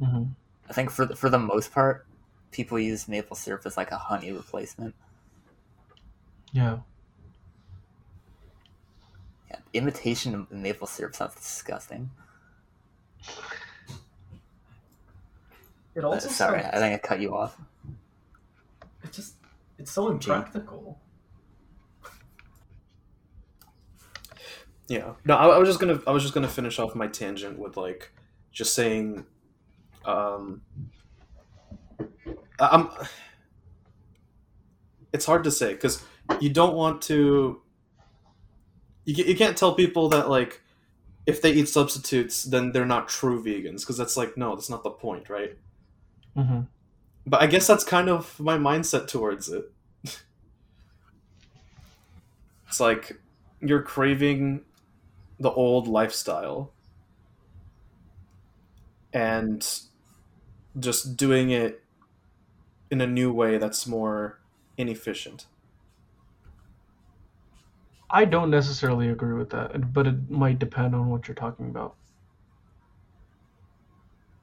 hmm 0.00 0.34
I 0.68 0.72
think 0.72 0.90
for 0.90 1.04
the, 1.04 1.14
for 1.16 1.28
the 1.28 1.38
most 1.38 1.70
part, 1.72 2.06
people 2.50 2.78
use 2.78 3.08
maple 3.08 3.36
syrup 3.36 3.66
as 3.66 3.76
like 3.76 3.90
a 3.90 3.98
honey 3.98 4.32
replacement. 4.32 4.94
Yeah. 6.52 6.78
Yeah, 9.50 9.58
imitation 9.74 10.34
of 10.34 10.50
maple 10.50 10.86
syrup 10.86 11.14
sounds 11.14 11.34
disgusting. 11.34 12.10
It 15.94 16.04
Uh, 16.10 16.18
sorry, 16.20 16.62
sounds, 16.62 16.64
I 16.64 16.78
think 16.78 16.94
I 16.94 16.98
cut 16.98 17.20
you 17.20 17.34
off. 17.34 17.58
it 19.02 19.12
just 19.12 19.34
it's 19.78 19.90
so 19.90 20.08
impractical. 20.08 20.98
Yeah. 24.90 25.14
No, 25.24 25.36
I, 25.36 25.46
I 25.46 25.58
was 25.58 25.68
just 25.68 25.78
gonna 25.80 26.00
I 26.06 26.10
was 26.10 26.24
just 26.24 26.34
gonna 26.34 26.48
finish 26.48 26.80
off 26.80 26.96
my 26.96 27.06
tangent 27.06 27.60
with 27.60 27.76
like 27.76 28.10
just 28.50 28.74
saying, 28.74 29.24
um, 30.04 30.62
I- 32.58 32.68
I'm. 32.72 32.90
It's 35.12 35.26
hard 35.26 35.44
to 35.44 35.52
say 35.52 35.74
because 35.74 36.02
you 36.40 36.50
don't 36.50 36.74
want 36.74 37.02
to. 37.02 37.62
You 39.04 39.24
you 39.24 39.36
can't 39.36 39.56
tell 39.56 39.74
people 39.76 40.08
that 40.10 40.28
like, 40.28 40.60
if 41.26 41.40
they 41.40 41.52
eat 41.52 41.68
substitutes, 41.68 42.44
then 42.44 42.72
they're 42.72 42.86
not 42.86 43.08
true 43.08 43.42
vegans 43.44 43.80
because 43.82 43.96
that's 43.96 44.16
like 44.16 44.36
no, 44.36 44.56
that's 44.56 44.70
not 44.70 44.82
the 44.82 44.90
point, 44.90 45.30
right? 45.30 45.56
hmm 46.34 46.62
But 47.26 47.42
I 47.42 47.46
guess 47.46 47.66
that's 47.66 47.84
kind 47.84 48.08
of 48.10 48.40
my 48.40 48.58
mindset 48.58 49.08
towards 49.08 49.48
it. 49.48 49.70
it's 52.68 52.80
like 52.80 53.20
you're 53.60 53.82
craving 53.82 54.62
the 55.40 55.50
old 55.50 55.88
lifestyle 55.88 56.70
and 59.12 59.80
just 60.78 61.16
doing 61.16 61.50
it 61.50 61.82
in 62.90 63.00
a 63.00 63.06
new 63.06 63.32
way 63.32 63.56
that's 63.58 63.86
more 63.86 64.38
inefficient. 64.76 65.46
I 68.10 68.24
don't 68.24 68.50
necessarily 68.50 69.08
agree 69.08 69.34
with 69.34 69.50
that, 69.50 69.92
but 69.92 70.06
it 70.06 70.30
might 70.30 70.58
depend 70.58 70.94
on 70.94 71.08
what 71.08 71.26
you're 71.26 71.34
talking 71.34 71.68
about. 71.68 71.94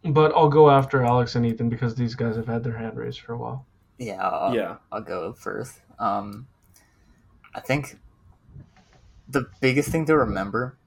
But 0.04 0.32
I'll 0.36 0.50
go 0.50 0.70
after 0.70 1.04
Alex 1.04 1.36
and 1.36 1.46
Ethan 1.46 1.70
because 1.70 1.96
these 1.96 2.16
guys 2.16 2.38
have 2.38 2.48
had 2.48 2.64
their 2.64 2.78
hand 2.78 2.98
raised 2.98 3.20
for 3.20 3.34
a 3.34 3.38
while. 3.38 3.66
Yeah, 3.98 4.26
I'll, 4.26 4.56
yeah. 4.56 4.78
I'll 4.92 5.02
go 5.02 5.34
first. 5.34 5.82
Um, 6.00 6.48
I 7.54 7.60
think 7.60 7.98
the 9.28 9.50
biggest 9.60 9.90
thing 9.90 10.06
to 10.06 10.18
remember 10.18 10.78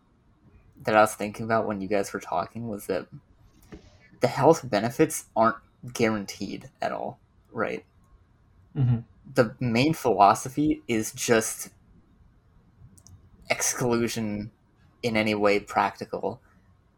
that 0.80 0.96
I 0.96 1.00
was 1.00 1.14
thinking 1.14 1.44
about 1.44 1.66
when 1.66 1.80
you 1.80 1.88
guys 1.88 2.12
were 2.12 2.20
talking 2.20 2.68
was 2.68 2.86
that 2.86 3.06
the 4.20 4.28
health 4.28 4.68
benefits 4.68 5.26
aren't 5.36 5.56
guaranteed 5.92 6.70
at 6.80 6.92
all, 6.92 7.18
right? 7.52 7.84
hmm 8.74 9.00
The 9.34 9.54
main 9.60 9.94
philosophy 9.94 10.82
is 10.86 11.12
just 11.12 11.70
exclusion 13.50 14.50
in 15.02 15.16
any 15.16 15.34
way 15.34 15.60
practical 15.60 16.40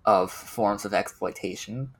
of 0.05 0.31
forms 0.33 0.85
of 0.85 0.95
exploitation. 0.95 1.95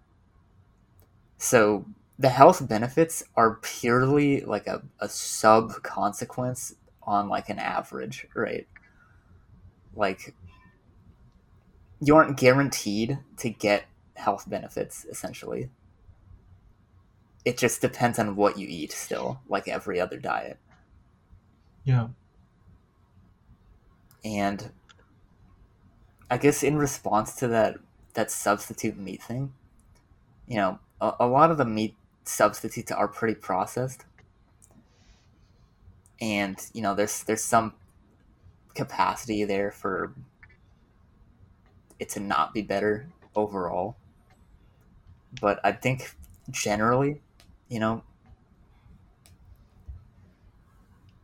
So 1.39 1.87
the 2.19 2.29
health 2.31 2.67
benefits 2.69 3.23
are 3.37 3.57
purely 3.63 4.41
like 4.43 4.67
a, 4.67 4.83
a 5.01 5.09
sub 5.09 5.83
consequence 5.83 6.75
on 7.03 7.29
like 7.29 7.49
an 7.49 7.59
average, 7.59 8.27
right? 8.35 8.67
Like 9.95 10.35
you 12.05 12.17
aren't 12.17 12.37
guaranteed 12.37 13.19
to 13.37 13.49
get 13.49 13.85
health 14.15 14.51
benefits 14.51 15.05
essentially. 15.05 15.71
It 17.45 17.57
just 17.57 17.81
depends 17.81 18.19
on 18.19 18.37
what 18.37 18.59
you 18.59 18.67
eat 18.69 18.93
still, 18.93 19.41
like 19.49 19.69
every 19.69 20.01
other 20.01 20.19
diet. 20.19 20.59
Yeah. 21.85 22.09
And 24.25 24.71
I 26.31 26.39
guess 26.39 26.63
in 26.63 26.77
response 26.77 27.35
to 27.37 27.49
that 27.49 27.77
that 28.15 28.31
substitute 28.31 28.99
meat 28.99 29.23
thing, 29.23 29.55
you 30.47 30.57
know, 30.57 30.81
a, 31.01 31.15
a 31.21 31.27
lot 31.27 31.51
of 31.51 31.57
the 31.57 31.65
meat 31.65 31.95
substitutes 32.25 32.93
are 32.93 33.09
pretty 33.09 33.35
processed. 33.35 34.05
And, 36.21 36.57
you 36.73 36.83
know, 36.83 36.95
there's 36.95 37.23
there's 37.25 37.45
some 37.45 37.75
capacity 38.75 39.45
there 39.45 39.71
for 39.71 40.15
it 42.03 42.11
to 42.11 42.21
not 42.21 42.53
be 42.53 42.63
better 42.63 43.09
overall. 43.35 43.97
But 45.41 45.61
I 45.65 45.73
think 45.73 46.15
generally, 46.51 47.23
you 47.69 47.81
know, 47.81 48.03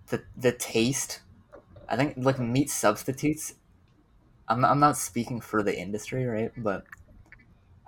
the 0.08 0.22
the 0.36 0.52
taste 0.52 1.20
I 1.88 1.96
think 1.96 2.14
like 2.16 2.38
meat 2.38 2.70
substitutes. 2.70 3.54
I'm 4.48 4.64
I'm 4.64 4.80
not 4.80 4.96
speaking 4.96 5.40
for 5.40 5.62
the 5.62 5.78
industry, 5.78 6.24
right? 6.26 6.52
But 6.56 6.84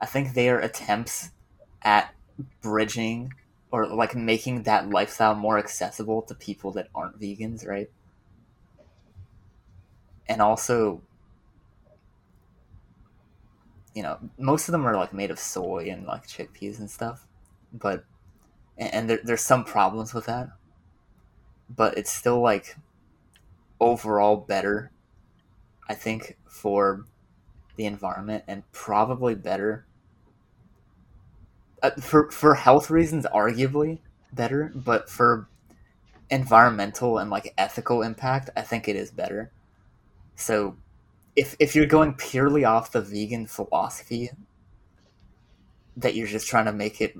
I 0.00 0.06
think 0.06 0.34
they 0.34 0.48
are 0.48 0.58
attempts 0.58 1.30
at 1.82 2.14
bridging 2.62 3.34
or 3.70 3.86
like 3.86 4.14
making 4.14 4.62
that 4.64 4.88
lifestyle 4.88 5.34
more 5.34 5.58
accessible 5.58 6.22
to 6.22 6.34
people 6.34 6.72
that 6.72 6.88
aren't 6.94 7.20
vegans, 7.20 7.66
right? 7.66 7.90
And 10.26 10.40
also, 10.40 11.02
you 13.94 14.02
know, 14.02 14.18
most 14.38 14.68
of 14.68 14.72
them 14.72 14.86
are 14.86 14.96
like 14.96 15.12
made 15.12 15.30
of 15.30 15.38
soy 15.38 15.88
and 15.90 16.06
like 16.06 16.26
chickpeas 16.26 16.78
and 16.78 16.90
stuff, 16.90 17.26
but 17.72 18.04
and, 18.78 19.10
there, 19.10 19.20
there's 19.22 19.42
some 19.42 19.64
problems 19.64 20.14
with 20.14 20.26
that, 20.26 20.48
but 21.68 21.98
it's 21.98 22.10
still 22.10 22.40
like 22.40 22.76
overall 23.78 24.36
better, 24.36 24.90
I 25.88 25.94
think, 25.94 26.38
for 26.46 27.04
the 27.76 27.84
environment 27.84 28.44
and 28.48 28.70
probably 28.72 29.34
better 29.34 29.84
uh, 31.82 31.90
for 31.92 32.30
for 32.30 32.54
health 32.54 32.90
reasons, 32.90 33.26
arguably 33.34 34.00
better, 34.32 34.70
but 34.74 35.08
for 35.08 35.48
environmental 36.30 37.18
and 37.18 37.30
like 37.30 37.54
ethical 37.58 38.02
impact, 38.02 38.50
I 38.56 38.62
think 38.62 38.88
it 38.88 38.96
is 38.96 39.10
better. 39.10 39.50
So, 40.36 40.76
if 41.40 41.56
if 41.58 41.74
you're 41.74 41.86
going 41.86 42.14
purely 42.14 42.64
off 42.64 42.92
the 42.92 43.00
vegan 43.00 43.46
philosophy, 43.46 44.30
that 45.96 46.14
you're 46.14 46.26
just 46.26 46.48
trying 46.48 46.66
to 46.66 46.72
make 46.72 47.00
it 47.00 47.16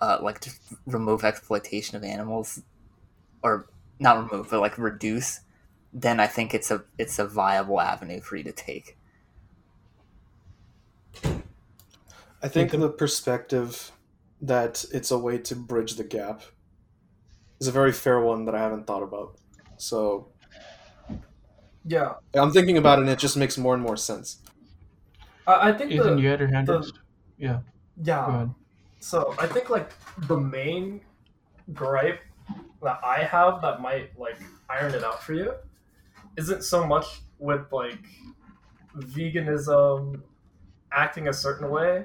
uh, 0.00 0.18
like 0.20 0.40
just 0.40 0.60
remove 0.86 1.24
exploitation 1.24 1.96
of 1.96 2.04
animals, 2.04 2.62
or 3.42 3.68
not 3.98 4.30
remove, 4.30 4.50
but 4.50 4.60
like 4.60 4.78
reduce 4.78 5.40
then 5.94 6.18
I 6.18 6.26
think 6.26 6.52
it's 6.52 6.72
a 6.72 6.84
it's 6.98 7.20
a 7.20 7.26
viable 7.26 7.80
avenue 7.80 8.20
for 8.20 8.36
you 8.36 8.42
to 8.44 8.52
take. 8.52 8.98
I 12.42 12.48
think 12.48 12.72
the 12.72 12.90
perspective 12.90 13.92
that 14.42 14.84
it's 14.92 15.10
a 15.10 15.18
way 15.18 15.38
to 15.38 15.54
bridge 15.54 15.94
the 15.94 16.04
gap 16.04 16.42
is 17.60 17.68
a 17.68 17.72
very 17.72 17.92
fair 17.92 18.20
one 18.20 18.44
that 18.44 18.54
I 18.54 18.58
haven't 18.58 18.86
thought 18.86 19.04
about. 19.04 19.38
So 19.76 20.28
Yeah, 21.86 22.14
I'm 22.34 22.50
thinking 22.50 22.78
about 22.78 22.98
it 22.98 23.02
and 23.02 23.10
it 23.10 23.18
just 23.18 23.36
makes 23.36 23.58
more 23.58 23.74
and 23.74 23.82
more 23.82 23.96
sense. 23.96 24.38
I, 25.46 25.68
I 25.70 25.72
think 25.72 25.92
Ethan, 25.92 26.16
the 26.16 26.22
you 26.22 26.28
had 26.28 26.40
your 26.40 26.48
hand 26.48 26.66
the- 26.66 26.78
raised. 26.78 26.98
Yeah. 27.38 27.60
yeah. 28.02 28.26
Go 28.26 28.32
ahead. 28.32 28.50
So 29.00 29.34
I 29.38 29.46
think 29.46 29.68
like 29.68 29.90
the 30.28 30.38
main 30.38 31.02
gripe 31.74 32.22
that 32.82 33.00
I 33.04 33.22
have 33.24 33.60
that 33.62 33.80
might 33.80 34.18
like 34.18 34.38
iron 34.70 34.94
it 34.94 35.04
out 35.04 35.22
for 35.22 35.34
you 35.34 35.52
isn't 36.38 36.64
so 36.64 36.86
much 36.86 37.20
with 37.38 37.70
like 37.70 37.98
veganism 38.96 40.22
acting 40.92 41.28
a 41.28 41.32
certain 41.32 41.70
way 41.70 42.04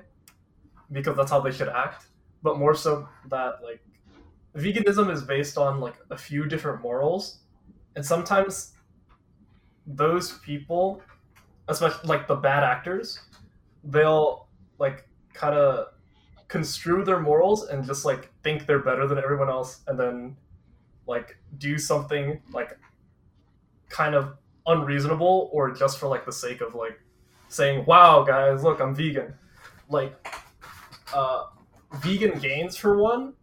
because 0.91 1.15
that's 1.15 1.31
how 1.31 1.39
they 1.39 1.51
should 1.51 1.69
act, 1.69 2.07
but 2.41 2.57
more 2.57 2.73
so 2.73 3.07
that 3.29 3.59
like 3.63 3.81
veganism 4.55 5.11
is 5.11 5.21
based 5.21 5.57
on 5.57 5.79
like 5.79 5.95
a 6.09 6.17
few 6.17 6.45
different 6.45 6.81
morals, 6.81 7.39
and 7.95 8.05
sometimes 8.05 8.73
those 9.89 10.37
people, 10.39 11.01
especially 11.67 12.07
like 12.07 12.27
the 12.27 12.35
bad 12.35 12.63
actors, 12.63 13.19
they'll 13.83 14.47
like 14.77 15.07
kind 15.33 15.55
of 15.55 15.87
construe 16.47 17.03
their 17.03 17.19
morals 17.19 17.67
and 17.67 17.85
just 17.85 18.05
like 18.05 18.31
think 18.43 18.65
they're 18.65 18.79
better 18.79 19.07
than 19.07 19.17
everyone 19.17 19.49
else 19.49 19.81
and 19.87 19.99
then 19.99 20.35
like 21.07 21.37
do 21.57 21.77
something 21.77 22.41
like 22.51 22.77
kind 23.89 24.15
of 24.15 24.35
unreasonable 24.65 25.49
or 25.53 25.71
just 25.71 25.99
for 25.99 26.07
like 26.07 26.25
the 26.25 26.31
sake 26.31 26.61
of 26.61 26.75
like 26.75 26.99
saying 27.49 27.83
wow 27.85 28.23
guys 28.23 28.63
look 28.63 28.79
i'm 28.79 28.93
vegan. 28.93 29.33
Like 29.89 30.27
uh 31.13 31.45
vegan 31.93 32.37
gains 32.39 32.77
for 32.77 32.97
one 32.97 33.33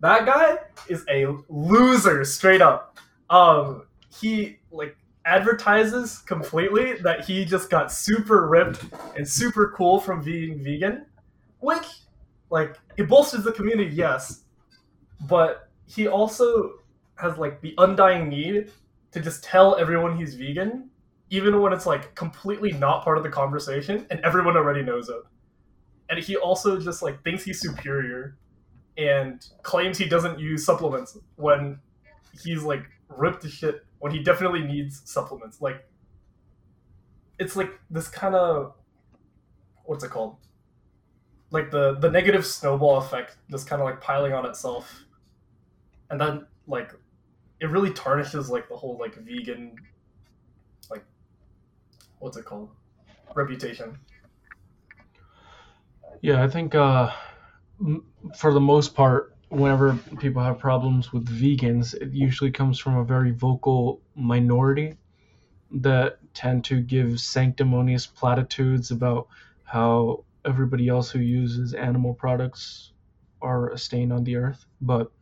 that 0.00 0.26
guy 0.26 0.58
is 0.88 1.04
a 1.08 1.26
loser 1.48 2.24
straight 2.24 2.60
up. 2.60 2.98
Um 3.30 3.84
he 4.20 4.58
like 4.70 4.96
advertises 5.24 6.18
completely 6.18 6.94
that 6.94 7.24
he 7.24 7.44
just 7.44 7.70
got 7.70 7.92
super 7.92 8.48
ripped 8.48 8.84
and 9.16 9.26
super 9.26 9.72
cool 9.76 10.00
from 10.00 10.22
being 10.22 10.62
vegan. 10.62 11.06
Which 11.60 11.86
like 12.50 12.76
it 12.96 13.08
bolsters 13.08 13.44
the 13.44 13.52
community 13.52 13.94
yes 13.94 14.42
but 15.28 15.68
he 15.86 16.08
also 16.08 16.74
has 17.16 17.38
like 17.38 17.60
the 17.60 17.74
undying 17.78 18.28
need 18.28 18.70
to 19.12 19.20
just 19.20 19.44
tell 19.44 19.76
everyone 19.76 20.16
he's 20.16 20.34
vegan 20.34 20.90
even 21.30 21.60
when 21.60 21.72
it's 21.72 21.86
like 21.86 22.14
completely 22.14 22.72
not 22.72 23.02
part 23.04 23.16
of 23.16 23.24
the 23.24 23.30
conversation 23.30 24.06
and 24.10 24.20
everyone 24.20 24.56
already 24.56 24.82
knows 24.82 25.08
it. 25.08 25.22
And 26.10 26.18
he 26.18 26.36
also 26.36 26.78
just 26.78 27.02
like 27.02 27.22
thinks 27.24 27.42
he's 27.42 27.58
superior 27.58 28.36
and 28.98 29.42
claims 29.62 29.96
he 29.96 30.06
doesn't 30.06 30.38
use 30.38 30.66
supplements 30.66 31.16
when 31.36 31.78
he's 32.44 32.62
like 32.62 32.84
ripped 33.08 33.42
to 33.42 33.48
shit 33.48 33.86
when 34.02 34.10
he 34.10 34.20
definitely 34.20 34.62
needs 34.62 35.00
supplements 35.08 35.60
like 35.60 35.88
it's 37.38 37.54
like 37.54 37.70
this 37.88 38.08
kind 38.08 38.34
of 38.34 38.74
what's 39.84 40.02
it 40.02 40.10
called? 40.10 40.38
Like 41.50 41.70
the 41.70 41.94
the 41.94 42.10
negative 42.10 42.44
snowball 42.44 42.98
effect, 42.98 43.36
just 43.48 43.68
kind 43.68 43.80
of 43.80 43.86
like 43.86 44.00
piling 44.00 44.32
on 44.32 44.44
itself, 44.44 45.04
and 46.10 46.20
then 46.20 46.46
like 46.66 46.92
it 47.60 47.66
really 47.66 47.92
tarnishes 47.92 48.50
like 48.50 48.68
the 48.68 48.76
whole 48.76 48.98
like 48.98 49.14
vegan, 49.14 49.76
like 50.90 51.04
what's 52.18 52.36
it 52.36 52.44
called, 52.44 52.70
reputation. 53.36 53.96
Yeah, 56.22 56.42
I 56.42 56.48
think 56.48 56.74
uh, 56.74 57.12
m- 57.80 58.04
for 58.36 58.52
the 58.52 58.60
most 58.60 58.96
part, 58.96 59.31
whenever 59.52 59.94
people 60.18 60.42
have 60.42 60.58
problems 60.58 61.12
with 61.12 61.26
vegans, 61.26 61.94
it 61.94 62.12
usually 62.12 62.50
comes 62.50 62.78
from 62.78 62.96
a 62.96 63.04
very 63.04 63.30
vocal 63.30 64.00
minority 64.14 64.96
that 65.70 66.18
tend 66.32 66.64
to 66.64 66.80
give 66.80 67.20
sanctimonious 67.20 68.06
platitudes 68.06 68.90
about 68.90 69.28
how 69.64 70.24
everybody 70.46 70.88
else 70.88 71.10
who 71.10 71.18
uses 71.18 71.74
animal 71.74 72.14
products 72.14 72.92
are 73.42 73.70
a 73.70 73.78
stain 73.78 74.10
on 74.10 74.24
the 74.24 74.36
earth. 74.36 74.64
But 74.80 75.12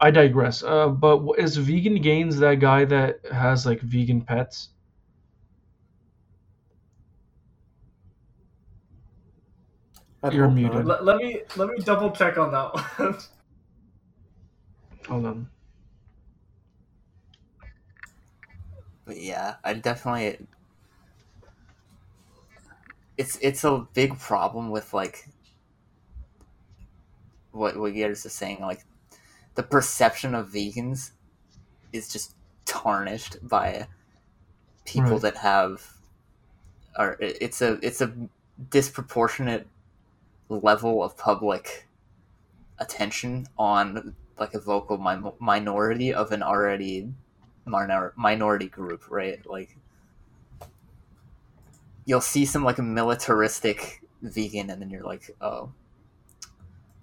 I 0.00 0.10
digress. 0.10 0.62
Uh, 0.62 0.88
but 0.88 1.22
is 1.38 1.56
Vegan 1.56 2.02
Gains 2.02 2.38
that 2.40 2.60
guy 2.60 2.84
that 2.84 3.20
has 3.32 3.64
like 3.64 3.80
vegan 3.80 4.20
pets? 4.20 4.68
I'd 10.24 10.32
You're 10.32 10.48
muted. 10.48 10.86
not. 10.86 10.86
Let, 10.86 11.04
let 11.04 11.16
me 11.18 11.42
let 11.56 11.68
me 11.68 11.76
double 11.84 12.10
check 12.10 12.38
on 12.38 12.50
that 12.52 12.74
one. 12.98 13.18
Hold 15.08 15.26
on. 15.26 15.50
But 19.04 19.20
yeah, 19.20 19.56
I 19.62 19.74
definitely. 19.74 20.46
It's 23.18 23.38
it's 23.42 23.64
a 23.64 23.86
big 23.92 24.18
problem 24.18 24.70
with 24.70 24.94
like. 24.94 25.28
What 27.52 27.76
what 27.76 27.94
you're 27.94 28.08
just 28.08 28.28
saying, 28.30 28.60
like, 28.60 28.84
the 29.54 29.62
perception 29.62 30.34
of 30.34 30.48
vegans, 30.48 31.12
is 31.92 32.12
just 32.12 32.34
tarnished 32.64 33.36
by 33.46 33.88
people 34.86 35.12
Right. 35.12 35.20
that 35.20 35.36
have. 35.38 35.92
Or 36.98 37.16
it's 37.20 37.60
a 37.60 37.78
it's 37.82 38.00
a 38.00 38.12
disproportionate 38.70 39.68
level 40.48 41.02
of 41.02 41.16
public 41.16 41.88
attention 42.78 43.46
on 43.58 44.16
like 44.38 44.54
a 44.54 44.60
vocal 44.60 44.98
mi- 44.98 45.32
minority 45.40 46.12
of 46.14 46.32
an 46.32 46.42
already 46.42 47.12
minor- 47.66 48.12
minority 48.16 48.68
group, 48.68 49.10
right? 49.10 49.44
Like 49.46 49.76
you'll 52.04 52.20
see 52.20 52.44
some 52.44 52.64
like 52.64 52.78
militaristic 52.78 54.02
vegan, 54.22 54.70
and 54.70 54.80
then 54.80 54.90
you're 54.90 55.02
like, 55.04 55.30
oh, 55.40 55.72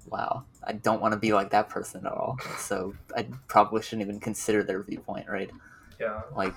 wow, 0.06 0.46
I 0.64 0.74
don't 0.74 1.02
want 1.02 1.14
to 1.14 1.20
be 1.20 1.34
like 1.34 1.52
that 1.52 1.70
person 1.70 2.06
at 2.06 2.12
all. 2.12 2.40
So 2.58 2.96
I 3.16 3.28
probably 3.48 3.82
shouldn't 3.82 4.08
even 4.08 4.20
consider 4.20 4.64
their 4.64 4.82
viewpoint, 4.84 5.30
right? 5.30 5.52
yeah, 6.00 6.22
Like 6.36 6.56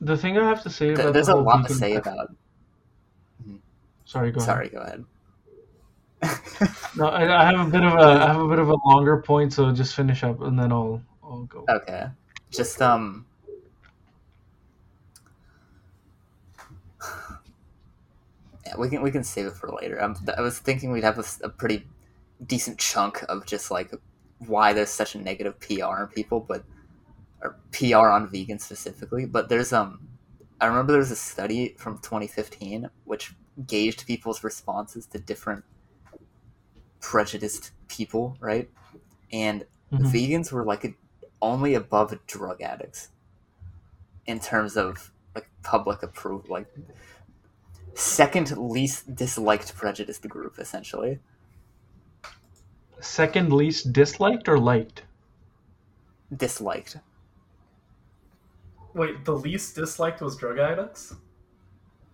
The 0.00 0.16
thing 0.16 0.38
I 0.38 0.48
have 0.48 0.62
to 0.62 0.70
say 0.70 0.92
th- 0.94 1.08
about 1.08 1.12
there's 1.12 1.28
the 1.28 1.34
a 1.34 1.36
lot 1.36 1.62
to 1.64 1.68
say 1.74 1.94
about. 1.96 2.30
Sorry, 4.06 4.30
go 4.32 4.40
ahead. 4.40 4.72
Go 4.72 4.78
ahead. 4.78 5.04
No, 6.96 7.08
I, 7.08 7.42
I 7.42 7.44
have 7.44 7.68
a 7.68 7.70
bit 7.70 7.82
of 7.82 7.92
a 7.92 7.96
I 7.96 8.26
have 8.28 8.40
a 8.40 8.48
bit 8.48 8.58
of 8.58 8.70
a 8.70 8.76
longer 8.86 9.20
point, 9.20 9.52
so 9.52 9.70
just 9.70 9.94
finish 9.94 10.24
up 10.24 10.40
and 10.40 10.58
then 10.58 10.72
I'll 10.72 11.02
I'll 11.22 11.42
go. 11.42 11.66
Okay. 11.68 12.06
Just 12.50 12.80
um 12.80 13.26
Yeah, 18.66 18.76
we 18.78 18.88
can 18.88 19.02
we 19.02 19.10
can 19.10 19.22
save 19.24 19.44
it 19.46 19.52
for 19.52 19.70
later. 19.70 20.00
I'm, 20.02 20.16
I 20.38 20.40
was 20.40 20.58
thinking 20.58 20.90
we'd 20.90 21.04
have 21.04 21.18
a 21.42 21.50
pretty 21.50 21.86
decent 22.46 22.78
chunk 22.78 23.22
of 23.28 23.44
just 23.44 23.70
like 23.70 23.92
why 24.38 24.72
there's 24.72 24.88
such 24.88 25.14
a 25.14 25.18
negative 25.18 25.60
PR 25.60 25.84
on 25.84 26.08
people, 26.08 26.40
but 26.40 26.64
or 27.42 27.58
PR 27.72 28.08
on 28.08 28.28
vegans 28.28 28.62
specifically. 28.62 29.26
But 29.26 29.50
there's 29.50 29.74
um, 29.74 30.08
I 30.60 30.66
remember 30.66 30.92
there 30.92 31.00
was 31.00 31.10
a 31.10 31.16
study 31.16 31.74
from 31.76 31.98
2015 31.98 32.88
which 33.04 33.34
gauged 33.66 34.06
people's 34.06 34.44
responses 34.44 35.06
to 35.06 35.18
different 35.18 35.64
prejudiced 37.00 37.72
people, 37.88 38.36
right? 38.40 38.70
And 39.32 39.66
Mhm. 39.92 40.02
vegans 40.12 40.52
were 40.52 40.64
like 40.64 40.84
a, 40.84 40.94
only 41.42 41.74
above 41.74 42.26
drug 42.26 42.62
addicts 42.62 43.10
in 44.26 44.40
terms 44.40 44.76
of 44.76 45.12
like 45.34 45.48
public 45.62 46.02
approval, 46.02 46.44
like 46.48 46.66
second 47.94 48.56
least 48.56 49.14
disliked 49.14 49.74
prejudiced 49.74 50.28
group, 50.28 50.58
essentially. 50.58 51.20
Second 53.00 53.54
least 53.54 53.94
disliked 53.94 54.50
or 54.50 54.58
liked? 54.58 55.04
Disliked. 56.34 56.98
wait, 58.94 59.24
the 59.24 59.32
least 59.36 59.74
disliked 59.76 60.20
was 60.20 60.36
drug 60.36 60.58
addicts. 60.58 61.14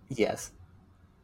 Yes. 0.09 0.51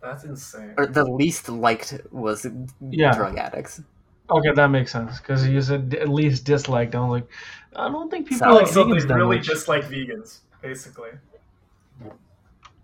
That's 0.02 0.24
insane. 0.24 0.74
Or 0.78 0.88
the 0.88 1.04
least 1.04 1.50
liked 1.50 1.94
was 2.12 2.46
Yeah. 2.80 3.14
drug 3.14 3.38
addicts. 3.38 3.82
Okay, 4.30 4.52
that 4.54 4.68
makes 4.68 4.92
sense 4.92 5.20
because 5.20 5.48
you 5.48 5.62
said 5.62 5.94
at 5.96 6.08
least 6.08 6.46
disliked. 6.46 6.94
I'm 6.96 7.10
like, 7.10 7.28
I 7.76 7.90
don't 7.90 8.10
think 8.12 8.28
people 8.28 8.40
Sounds 8.48 8.56
like 8.62 8.68
so 8.68 8.86
vegans 8.86 9.10
really 9.14 9.38
much. 9.38 9.48
dislike 9.48 9.86
vegans, 9.86 10.40
basically. 10.62 11.10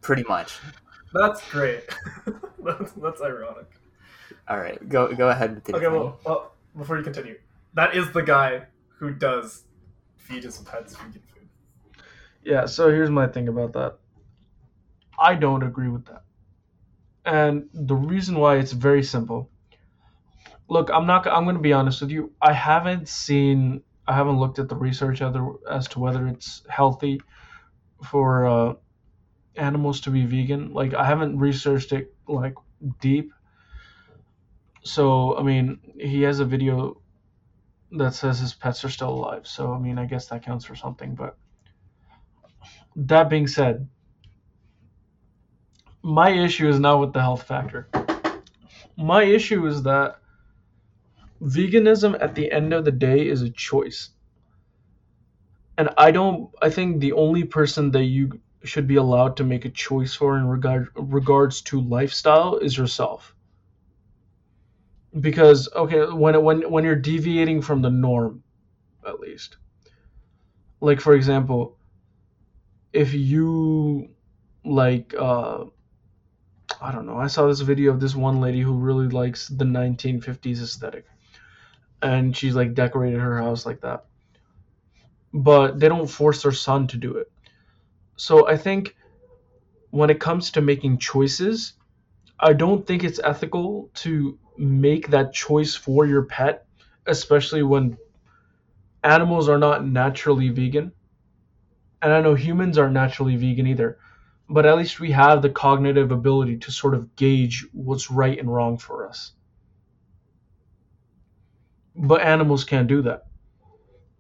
Pretty 0.02 0.24
much. 0.24 0.60
That's 1.14 1.48
great. 1.52 1.84
that's, 2.60 2.92
that's 2.94 3.22
ironic. 3.22 3.68
All 4.48 4.58
right, 4.60 4.78
go 4.90 5.14
go 5.16 5.30
ahead 5.30 5.56
with 5.56 5.70
Okay, 5.76 5.88
well, 5.88 6.20
well, 6.26 6.52
before 6.78 6.98
you 6.98 7.04
continue, 7.04 7.40
that 7.74 7.96
is 7.96 8.12
the 8.12 8.22
guy 8.22 8.66
who 8.98 9.12
does 9.12 9.64
feed 10.18 10.44
his 10.44 10.58
pets 10.60 10.96
vegan 10.96 11.22
food. 11.34 11.48
Yeah, 12.44 12.66
so 12.66 12.90
here's 12.90 13.10
my 13.10 13.28
thing 13.28 13.48
about 13.48 13.74
that. 13.74 13.98
I 15.18 15.36
don't 15.36 15.64
agree 15.64 15.90
with 15.90 16.06
that. 16.06 16.24
And 17.26 17.70
the 17.74 17.96
reason 17.96 18.40
why 18.40 18.58
it's 18.58 18.72
very 18.72 19.04
simple. 19.04 19.50
Look, 20.68 20.90
I'm 20.92 21.06
not 21.06 21.28
I'm 21.28 21.44
going 21.44 21.56
to 21.56 21.62
be 21.62 21.74
honest 21.74 22.02
with 22.02 22.12
you. 22.12 22.32
I 22.42 22.54
haven't 22.54 23.08
seen 23.08 23.82
I 24.08 24.14
haven't 24.14 24.40
looked 24.40 24.60
at 24.60 24.70
the 24.70 24.76
research 24.76 25.22
other 25.22 25.48
as 25.70 25.88
to 25.90 26.00
whether 26.00 26.28
it's 26.28 26.64
healthy 26.70 27.22
for 28.04 28.46
uh, 28.46 28.74
animals 29.56 30.02
to 30.02 30.12
be 30.12 30.26
vegan. 30.26 30.74
Like 30.74 30.94
I 30.94 31.06
haven't 31.06 31.40
researched 31.40 31.92
it 31.92 32.14
like 32.28 32.56
deep. 33.00 33.32
So, 34.84 35.36
I 35.38 35.42
mean, 35.42 35.80
he 36.00 36.22
has 36.24 36.40
a 36.40 36.46
video 36.46 37.02
that 37.94 38.14
says 38.14 38.40
his 38.40 38.54
pets 38.54 38.84
are 38.86 38.90
still 38.90 39.10
alive. 39.10 39.48
So, 39.48 39.74
I 39.74 39.80
mean, 39.80 39.98
I 39.98 40.06
guess 40.06 40.28
that 40.28 40.44
counts 40.44 40.66
for 40.66 40.76
something, 40.76 41.16
but 41.16 41.38
that 42.96 43.30
being 43.30 43.48
said, 43.48 43.88
my 46.06 46.30
issue 46.30 46.70
is 46.70 46.80
not 46.80 47.00
with 47.00 47.14
the 47.14 47.20
health 47.20 47.42
factor. 47.42 47.90
My 48.96 49.24
issue 49.24 49.66
is 49.66 49.82
that 49.84 50.18
veganism 51.42 52.16
at 52.22 52.36
the 52.36 52.52
end 52.52 52.74
of 52.74 52.86
the 52.86 52.92
day 52.92 53.28
is 53.28 53.42
a 53.42 53.50
choice. 53.50 54.12
And 55.80 55.90
I 55.98 56.12
don't 56.12 56.52
I 56.62 56.70
think 56.70 57.02
the 57.02 57.14
only 57.14 57.44
person 57.44 57.90
that 57.92 58.04
you 58.04 58.40
should 58.64 58.86
be 58.86 58.98
allowed 58.98 59.36
to 59.38 59.44
make 59.44 59.66
a 59.66 59.70
choice 59.70 60.14
for 60.14 60.38
in 60.38 60.48
regard 60.48 60.90
regards 60.96 61.62
to 61.64 61.82
lifestyle 61.82 62.58
is 62.58 62.78
yourself. 62.78 63.34
Because 65.20 65.68
okay, 65.76 66.06
when 66.06 66.44
when 66.44 66.70
when 66.70 66.84
you're 66.84 66.96
deviating 66.96 67.64
from 67.64 67.82
the 67.82 67.90
norm 67.90 68.44
at 69.08 69.20
least. 69.20 69.58
Like 70.82 71.02
for 71.02 71.16
example, 71.16 71.78
if 72.94 73.12
you 73.16 74.10
like 74.64 75.16
uh 75.18 75.66
I 76.82 76.92
don't 76.92 77.06
know. 77.06 77.18
I 77.18 77.28
saw 77.28 77.48
this 77.48 77.62
video 77.62 77.92
of 77.92 78.00
this 78.00 78.16
one 78.16 78.42
lady 78.42 78.62
who 78.62 78.74
really 78.74 79.08
likes 79.08 79.48
the 79.48 79.66
1950s 79.66 80.62
aesthetic. 80.62 81.06
And 82.02 82.36
she's 82.36 82.56
like 82.56 82.74
decorated 82.74 83.20
her 83.20 83.40
house 83.40 83.66
like 83.66 83.82
that. 83.82 84.06
But 85.34 85.80
they 85.80 85.88
don't 85.88 86.08
force 86.08 86.44
their 86.44 86.52
son 86.52 86.88
to 86.88 86.98
do 86.98 87.16
it. 87.18 87.32
So 88.18 88.48
I 88.48 88.58
think 88.58 88.96
when 89.90 90.10
it 90.10 90.20
comes 90.20 90.52
to 90.52 90.62
making 90.62 90.98
choices, 90.98 91.74
I 92.40 92.54
don't 92.54 92.86
think 92.86 93.04
it's 93.04 93.20
ethical 93.24 93.90
to 93.96 94.38
make 94.58 95.10
that 95.10 95.34
choice 95.34 95.76
for 95.76 96.06
your 96.06 96.24
pet, 96.24 96.66
especially 97.08 97.64
when 97.64 97.98
animals 99.04 99.50
are 99.50 99.58
not 99.58 99.86
naturally 99.86 100.50
vegan. 100.50 100.92
And 102.02 102.14
I 102.14 102.22
know 102.22 102.36
humans 102.36 102.78
aren't 102.78 102.94
naturally 102.94 103.36
vegan 103.36 103.68
either 103.68 103.98
but 104.50 104.66
at 104.66 104.78
least 104.78 105.00
we 105.00 105.12
have 105.12 105.42
the 105.42 105.50
cognitive 105.50 106.12
ability 106.12 106.58
to 106.58 106.72
sort 106.72 106.94
of 106.94 107.16
gauge 107.16 107.66
what's 107.74 108.12
right 108.12 108.38
and 108.38 108.54
wrong 108.54 108.78
for 108.78 109.08
us. 109.08 109.32
But 111.96 112.22
animals 112.22 112.64
can't 112.64 112.88
do 112.88 113.02
that. 113.04 113.26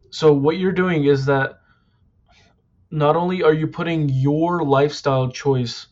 So 0.09 0.33
what 0.33 0.57
you're 0.57 0.71
doing 0.71 1.05
is 1.05 1.25
that 1.25 1.59
not 2.89 3.15
only 3.15 3.43
are 3.43 3.53
you 3.53 3.67
putting 3.67 4.09
your 4.09 4.63
lifestyle 4.63 5.29
choice 5.29 5.87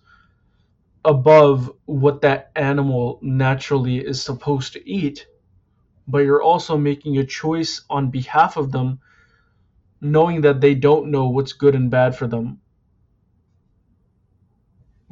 above 1.04 1.70
what 1.86 2.22
that 2.22 2.52
animal 2.56 3.20
naturally 3.22 3.98
is 3.98 4.22
supposed 4.22 4.74
to 4.74 4.90
eat, 4.90 5.28
but 6.08 6.20
you're 6.20 6.42
also 6.42 6.78
making 6.78 7.18
a 7.18 7.26
choice 7.26 7.82
on 7.90 8.10
behalf 8.10 8.58
of 8.58 8.72
them, 8.72 9.00
knowing 10.02 10.42
that 10.42 10.62
they 10.62 10.74
don't 10.74 11.12
know 11.12 11.28
what's 11.28 11.54
good 11.54 11.76
and 11.76 11.92
bad 11.92 12.16
for 12.16 12.28
them. 12.28 12.62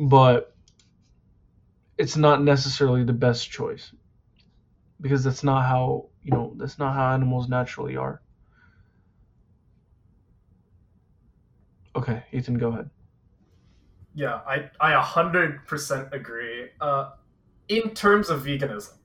But 0.01 0.55
it's 1.97 2.17
not 2.17 2.43
necessarily 2.43 3.03
the 3.03 3.13
best 3.13 3.51
choice 3.51 3.93
because 4.99 5.23
that's 5.23 5.43
not 5.43 5.61
how, 5.63 6.09
you 6.23 6.31
know, 6.31 6.53
that's 6.57 6.79
not 6.79 6.95
how 6.95 7.13
animals 7.13 7.47
naturally 7.47 7.95
are. 7.95 8.21
Okay, 11.95 12.23
Ethan, 12.31 12.57
go 12.57 12.69
ahead. 12.69 12.89
Yeah, 14.15 14.41
I 14.47 14.69
I 14.79 14.93
a 14.93 15.01
hundred 15.01 15.65
percent 15.67 16.09
agree. 16.11 16.69
Uh, 16.79 17.11
in 17.67 17.91
terms 17.91 18.29
of 18.29 18.43
veganism, 18.43 18.97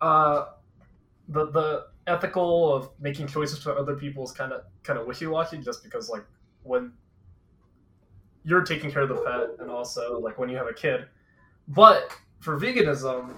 uh, 0.00 0.46
the 1.28 1.50
the 1.50 1.86
ethical 2.06 2.74
of 2.74 2.90
making 3.00 3.28
choices 3.28 3.62
for 3.62 3.78
other 3.78 3.94
people 3.94 4.24
is 4.24 4.32
kind 4.32 4.52
of 4.52 4.62
kind 4.82 4.98
of 4.98 5.06
wishy 5.06 5.26
washy, 5.26 5.58
just 5.58 5.82
because 5.82 6.10
like 6.10 6.24
when 6.62 6.92
you're 8.48 8.62
taking 8.62 8.90
care 8.90 9.02
of 9.02 9.10
the 9.10 9.16
pet, 9.16 9.60
and 9.60 9.70
also 9.70 10.18
like 10.18 10.38
when 10.38 10.48
you 10.48 10.56
have 10.56 10.68
a 10.68 10.72
kid. 10.72 11.04
But 11.68 12.10
for 12.40 12.58
veganism, 12.58 13.34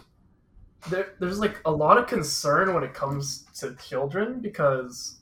there 0.88 1.14
there's 1.18 1.40
like 1.40 1.60
a 1.64 1.70
lot 1.70 1.98
of 1.98 2.06
concern 2.06 2.72
when 2.72 2.84
it 2.84 2.94
comes 2.94 3.44
to 3.58 3.74
children 3.74 4.38
because 4.40 5.20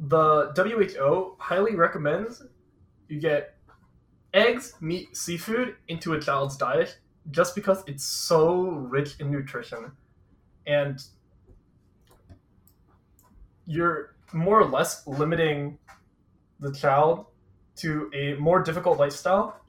the 0.00 0.52
WHO 0.56 1.36
highly 1.38 1.76
recommends 1.76 2.42
you 3.08 3.20
get 3.20 3.54
eggs, 4.34 4.74
meat, 4.80 5.16
seafood 5.16 5.76
into 5.86 6.14
a 6.14 6.20
child's 6.20 6.56
diet 6.56 6.98
just 7.30 7.54
because 7.54 7.84
it's 7.86 8.02
so 8.02 8.62
rich 8.70 9.20
in 9.20 9.30
nutrition. 9.30 9.92
And 10.66 11.00
you're 13.66 14.16
more 14.32 14.60
or 14.60 14.64
less 14.64 15.06
limiting 15.06 15.78
the 16.62 16.72
child 16.72 17.26
to 17.76 18.10
a 18.14 18.34
more 18.34 18.62
difficult 18.62 18.98
lifestyle 18.98 19.60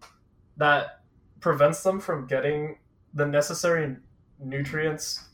that 0.58 1.02
prevents 1.40 1.84
them 1.84 2.00
from 2.00 2.28
getting 2.28 2.78
the 3.14 3.26
necessary 3.26 3.98
nutrients 4.40 5.26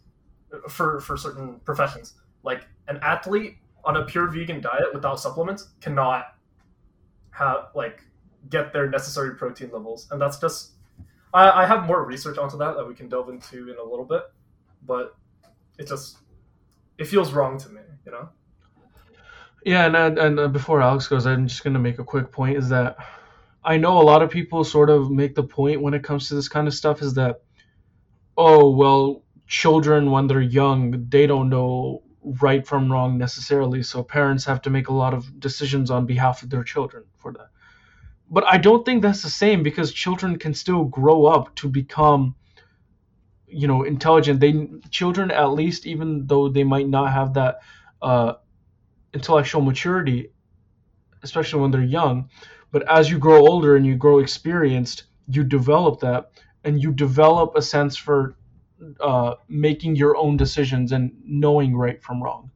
for 0.69 0.99
for 1.01 1.17
certain 1.17 1.59
professions. 1.65 2.15
Like 2.43 2.65
an 2.87 2.99
athlete 3.01 3.57
on 3.83 3.97
a 3.97 4.05
pure 4.05 4.27
vegan 4.27 4.61
diet 4.61 4.93
without 4.93 5.19
supplements 5.19 5.69
cannot 5.81 6.35
have 7.31 7.67
like 7.75 8.03
get 8.49 8.71
their 8.73 8.89
necessary 8.89 9.35
protein 9.35 9.69
levels, 9.71 10.07
and 10.11 10.21
that's 10.21 10.39
just. 10.39 10.71
I, 11.31 11.63
I 11.63 11.65
have 11.67 11.85
more 11.85 12.03
research 12.05 12.39
onto 12.39 12.57
that 12.57 12.75
that 12.75 12.87
we 12.87 12.95
can 12.95 13.07
delve 13.07 13.29
into 13.29 13.69
in 13.69 13.77
a 13.77 13.83
little 13.83 14.05
bit, 14.05 14.23
but 14.87 15.15
it 15.77 15.87
just 15.87 16.17
it 16.97 17.05
feels 17.05 17.33
wrong 17.33 17.59
to 17.59 17.69
me, 17.69 17.81
you 18.05 18.11
know. 18.11 18.29
Yeah, 19.65 19.85
and 19.85 20.17
and, 20.17 20.39
uh, 20.39 20.47
before 20.47 20.81
Alex 20.81 21.07
goes, 21.07 21.25
I'm 21.25 21.47
just 21.47 21.63
gonna 21.63 21.79
make 21.79 21.99
a 21.99 22.03
quick 22.03 22.31
point. 22.31 22.57
Is 22.57 22.69
that 22.69 22.97
I 23.63 23.77
know 23.77 24.01
a 24.01 24.03
lot 24.03 24.21
of 24.23 24.29
people 24.29 24.63
sort 24.63 24.89
of 24.89 25.11
make 25.11 25.35
the 25.35 25.43
point 25.43 25.81
when 25.81 25.93
it 25.93 26.03
comes 26.03 26.29
to 26.29 26.35
this 26.35 26.47
kind 26.47 26.67
of 26.67 26.73
stuff 26.73 27.01
is 27.01 27.15
that, 27.15 27.41
oh 28.37 28.69
well, 28.69 29.23
children 29.47 30.11
when 30.11 30.27
they're 30.27 30.41
young 30.41 31.07
they 31.09 31.27
don't 31.27 31.49
know 31.49 32.03
right 32.41 32.65
from 32.65 32.91
wrong 32.91 33.17
necessarily, 33.17 33.83
so 33.83 34.03
parents 34.03 34.45
have 34.45 34.61
to 34.61 34.69
make 34.69 34.87
a 34.89 34.93
lot 34.93 35.13
of 35.13 35.39
decisions 35.39 35.89
on 35.91 36.05
behalf 36.05 36.43
of 36.43 36.49
their 36.49 36.63
children 36.63 37.03
for 37.17 37.33
that. 37.33 37.47
But 38.29 38.45
I 38.45 38.57
don't 38.57 38.85
think 38.85 39.01
that's 39.01 39.23
the 39.23 39.29
same 39.29 39.63
because 39.63 39.91
children 39.91 40.37
can 40.37 40.53
still 40.53 40.83
grow 40.85 41.25
up 41.25 41.55
to 41.55 41.69
become 41.69 42.35
you 43.47 43.67
know 43.67 43.83
intelligent 43.83 44.39
they 44.39 44.69
children 44.91 45.31
at 45.31 45.51
least 45.53 45.87
even 45.87 46.27
though 46.27 46.49
they 46.49 46.63
might 46.63 46.87
not 46.87 47.11
have 47.11 47.33
that 47.33 47.59
uh, 48.01 48.33
intellectual 49.13 49.61
maturity 49.61 50.31
especially 51.23 51.59
when 51.59 51.71
they're 51.71 51.81
young 51.81 52.29
but 52.71 52.87
as 52.89 53.09
you 53.09 53.17
grow 53.17 53.39
older 53.47 53.75
and 53.75 53.85
you 53.85 53.95
grow 53.95 54.19
experienced 54.19 55.03
you 55.27 55.43
develop 55.43 55.99
that 55.99 56.31
and 56.63 56.81
you 56.81 56.91
develop 56.91 57.55
a 57.55 57.61
sense 57.61 57.95
for 57.95 58.35
uh, 58.99 59.35
making 59.47 59.95
your 59.95 60.15
own 60.15 60.37
decisions 60.37 60.91
and 60.91 61.11
knowing 61.25 61.75
right 61.75 62.01
from 62.01 62.23
wrong. 62.23 62.51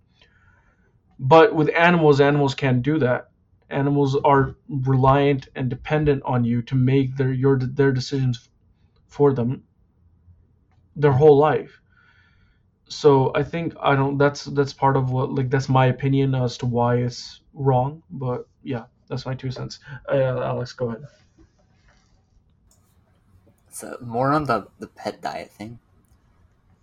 But 1.20 1.56
with 1.56 1.70
animals, 1.76 2.22
animals 2.22 2.56
can't 2.56 2.82
do 2.82 3.00
that. 3.00 3.30
Animals 3.70 4.18
are 4.24 4.56
reliant 4.68 5.48
and 5.56 5.70
dependent 5.70 6.24
on 6.24 6.44
you 6.44 6.62
to 6.64 6.76
make 6.76 7.16
their 7.16 7.32
your 7.32 7.58
their 7.58 7.92
decisions 7.92 8.50
for 9.08 9.34
them 9.34 9.64
their 10.96 11.12
whole 11.12 11.38
life. 11.38 11.82
So 12.94 13.32
I 13.36 13.44
think 13.44 13.76
I 13.82 13.96
don't. 13.96 14.18
That's 14.18 14.46
that's 14.46 14.74
part 14.74 14.96
of 14.96 15.12
what 15.12 15.34
like 15.34 15.50
that's 15.50 15.70
my 15.70 15.88
opinion 15.88 16.36
as 16.36 16.58
to 16.60 16.66
why 16.66 16.98
it's 16.98 17.42
wrong. 17.54 18.04
But 18.10 18.48
yeah, 18.64 18.86
that's 19.08 19.26
my 19.26 19.36
two 19.36 19.52
cents. 19.52 19.80
Uh, 20.10 20.42
Alex, 20.42 20.74
go 20.74 20.90
ahead. 20.90 21.06
So 23.72 23.98
more 24.02 24.32
on 24.32 24.46
the 24.46 24.68
the 24.80 24.88
pet 24.88 25.22
diet 25.22 25.52
thing. 25.52 25.80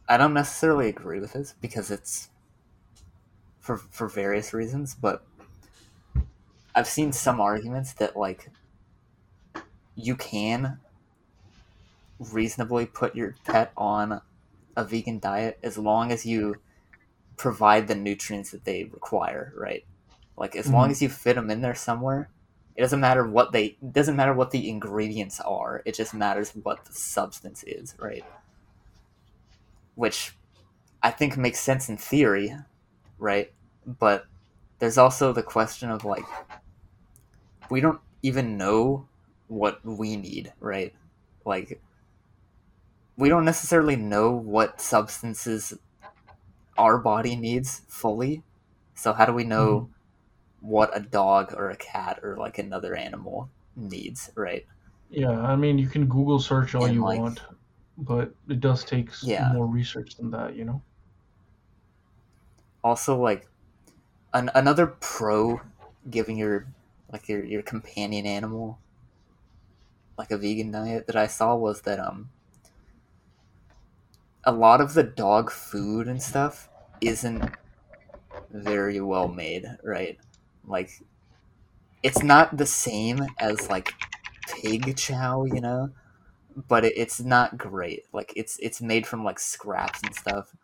I 0.08 0.16
don't 0.16 0.34
necessarily 0.34 0.88
agree 0.88 1.20
with 1.20 1.34
this 1.34 1.54
because 1.60 1.90
it's 1.90 2.30
for 3.60 3.76
for 3.76 4.08
various 4.08 4.52
reasons, 4.52 4.94
but 4.94 5.24
I've 6.74 6.88
seen 6.88 7.12
some 7.12 7.40
arguments 7.40 7.92
that 7.94 8.16
like 8.16 8.50
you 9.94 10.16
can 10.16 10.78
reasonably 12.18 12.86
put 12.86 13.14
your 13.14 13.36
pet 13.44 13.72
on 13.76 14.20
a 14.80 14.84
vegan 14.84 15.18
diet 15.18 15.58
as 15.62 15.78
long 15.78 16.10
as 16.10 16.26
you 16.26 16.56
provide 17.36 17.88
the 17.88 17.94
nutrients 17.94 18.50
that 18.50 18.64
they 18.64 18.84
require, 18.84 19.52
right? 19.56 19.84
Like 20.36 20.56
as 20.56 20.66
mm-hmm. 20.66 20.74
long 20.74 20.90
as 20.90 21.02
you 21.02 21.08
fit 21.08 21.36
them 21.36 21.50
in 21.50 21.60
there 21.60 21.74
somewhere, 21.74 22.30
it 22.76 22.82
doesn't 22.82 23.00
matter 23.00 23.26
what 23.26 23.52
they 23.52 23.76
it 23.82 23.92
doesn't 23.92 24.16
matter 24.16 24.32
what 24.32 24.50
the 24.50 24.68
ingredients 24.68 25.40
are. 25.40 25.82
It 25.84 25.94
just 25.94 26.14
matters 26.14 26.52
what 26.62 26.84
the 26.84 26.92
substance 26.92 27.62
is, 27.66 27.94
right? 27.98 28.24
which 30.00 30.34
I 31.02 31.10
think 31.10 31.36
makes 31.36 31.60
sense 31.60 31.90
in 31.90 31.98
theory, 31.98 32.56
right? 33.18 33.52
But 33.86 34.26
there's 34.78 34.96
also 34.96 35.30
the 35.30 35.42
question 35.42 35.90
of 35.90 36.06
like 36.06 36.24
we 37.70 37.82
don't 37.82 38.00
even 38.22 38.56
know 38.56 39.06
what 39.48 39.84
we 39.84 40.16
need, 40.16 40.54
right? 40.58 40.94
Like 41.44 41.82
we 43.16 43.28
don't 43.28 43.44
necessarily 43.44 43.96
know 43.96 44.30
what 44.30 44.80
substances 44.80 45.74
our 46.78 46.98
body 46.98 47.36
needs 47.36 47.82
fully. 47.88 48.42
So 48.94 49.12
how 49.12 49.26
do 49.26 49.32
we 49.32 49.44
know 49.44 49.80
mm-hmm. 49.80 50.68
what 50.68 50.96
a 50.96 51.00
dog 51.00 51.54
or 51.54 51.70
a 51.70 51.76
cat 51.76 52.20
or 52.22 52.36
like 52.36 52.58
another 52.58 52.94
animal 52.94 53.50
needs, 53.76 54.30
right? 54.34 54.66
Yeah, 55.10 55.30
I 55.30 55.56
mean 55.56 55.78
you 55.78 55.88
can 55.88 56.06
Google 56.06 56.38
search 56.38 56.74
all 56.74 56.84
and 56.84 56.94
you 56.94 57.02
like, 57.02 57.18
want 57.18 57.40
but 58.00 58.32
it 58.48 58.60
does 58.60 58.84
take 58.84 59.10
yeah. 59.22 59.52
more 59.52 59.66
research 59.66 60.16
than 60.16 60.30
that, 60.30 60.56
you 60.56 60.64
know. 60.64 60.82
Also, 62.82 63.20
like 63.20 63.46
an, 64.32 64.50
another 64.54 64.86
pro 64.86 65.60
giving 66.08 66.38
your 66.38 66.66
like 67.12 67.28
your 67.28 67.44
your 67.44 67.60
companion 67.60 68.24
animal 68.24 68.78
like 70.16 70.30
a 70.30 70.38
vegan 70.38 70.70
diet 70.70 71.06
that 71.06 71.16
I 71.16 71.26
saw 71.26 71.54
was 71.54 71.82
that 71.82 71.98
um 71.98 72.30
a 74.44 74.52
lot 74.52 74.80
of 74.80 74.94
the 74.94 75.02
dog 75.02 75.50
food 75.50 76.08
and 76.08 76.22
stuff 76.22 76.68
isn't 77.00 77.50
very 78.50 79.00
well 79.00 79.28
made, 79.28 79.66
right? 79.82 80.18
Like 80.66 80.90
it's 82.02 82.22
not 82.22 82.56
the 82.56 82.66
same 82.66 83.26
as 83.38 83.68
like 83.68 83.92
pig 84.48 84.96
chow, 84.96 85.44
you 85.44 85.60
know? 85.60 85.90
but 86.68 86.84
it, 86.84 86.94
it's 86.96 87.20
not 87.20 87.58
great. 87.58 88.04
Like 88.12 88.32
it's 88.36 88.58
it's 88.60 88.80
made 88.80 89.06
from 89.06 89.24
like 89.24 89.38
scraps 89.38 90.00
and 90.02 90.14
stuff. 90.14 90.54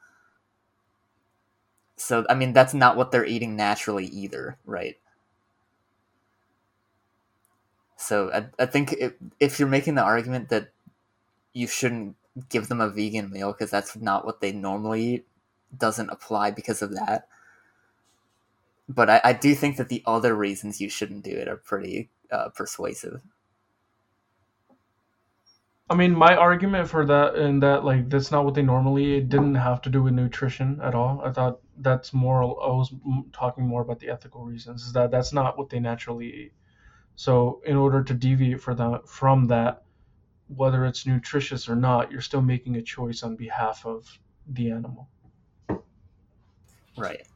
So 1.96 2.26
I 2.28 2.34
mean 2.34 2.52
that's 2.52 2.74
not 2.74 2.96
what 2.96 3.10
they're 3.10 3.24
eating 3.24 3.56
naturally 3.56 4.06
either, 4.06 4.58
right? 4.64 4.96
So 7.96 8.30
I, 8.32 8.62
I 8.62 8.66
think 8.66 8.92
if, 8.92 9.14
if 9.40 9.58
you're 9.58 9.68
making 9.68 9.94
the 9.94 10.02
argument 10.02 10.50
that 10.50 10.68
you 11.54 11.66
shouldn't 11.66 12.16
give 12.48 12.68
them 12.68 12.80
a 12.80 12.90
vegan 12.90 13.30
meal 13.30 13.52
because 13.52 13.70
that's 13.70 13.96
not 13.96 14.24
what 14.24 14.40
they 14.40 14.52
normally 14.52 15.02
eat, 15.02 15.26
doesn't 15.76 16.10
apply 16.10 16.50
because 16.50 16.82
of 16.82 16.94
that. 16.94 17.28
But 18.88 19.10
I, 19.10 19.20
I 19.24 19.32
do 19.32 19.54
think 19.54 19.76
that 19.78 19.88
the 19.88 20.02
other 20.06 20.34
reasons 20.34 20.80
you 20.80 20.88
shouldn't 20.88 21.24
do 21.24 21.30
it 21.30 21.48
are 21.48 21.56
pretty 21.56 22.10
uh, 22.30 22.50
persuasive. 22.50 23.20
I 25.88 25.94
mean, 25.94 26.14
my 26.14 26.34
argument 26.34 26.88
for 26.88 27.06
that 27.06 27.36
and 27.36 27.62
that 27.62 27.84
like 27.84 28.10
that's 28.10 28.32
not 28.32 28.44
what 28.44 28.54
they 28.54 28.62
normally. 28.62 29.18
It 29.18 29.28
didn't 29.28 29.54
have 29.54 29.80
to 29.82 29.90
do 29.90 30.02
with 30.02 30.14
nutrition 30.14 30.80
at 30.82 30.96
all. 30.96 31.22
I 31.24 31.30
thought 31.30 31.60
that's 31.78 32.12
moral. 32.12 32.58
I 32.60 32.68
was 32.68 32.92
talking 33.32 33.66
more 33.66 33.82
about 33.82 34.00
the 34.00 34.08
ethical 34.08 34.44
reasons. 34.44 34.82
Is 34.82 34.92
that 34.94 35.12
that's 35.12 35.32
not 35.32 35.56
what 35.56 35.70
they 35.70 35.78
naturally 35.78 36.26
eat. 36.26 36.52
So 37.14 37.62
in 37.64 37.76
order 37.76 38.02
to 38.02 38.14
deviate 38.14 38.60
for 38.60 38.74
them 38.74 39.00
from 39.06 39.46
that, 39.46 39.84
whether 40.48 40.84
it's 40.84 41.06
nutritious 41.06 41.68
or 41.68 41.76
not, 41.76 42.10
you're 42.12 42.20
still 42.20 42.42
making 42.42 42.76
a 42.76 42.82
choice 42.82 43.22
on 43.22 43.36
behalf 43.36 43.84
of 43.86 44.18
the 44.46 44.70
animal. 44.70 45.08
Right. 46.96 47.26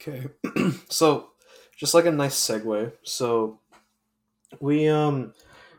Okay. 0.00 0.26
so, 0.88 1.30
just 1.76 1.94
like 1.94 2.06
a 2.06 2.12
nice 2.12 2.36
segue. 2.36 2.92
So, 3.02 3.58
we 4.60 4.88
um 4.88 5.32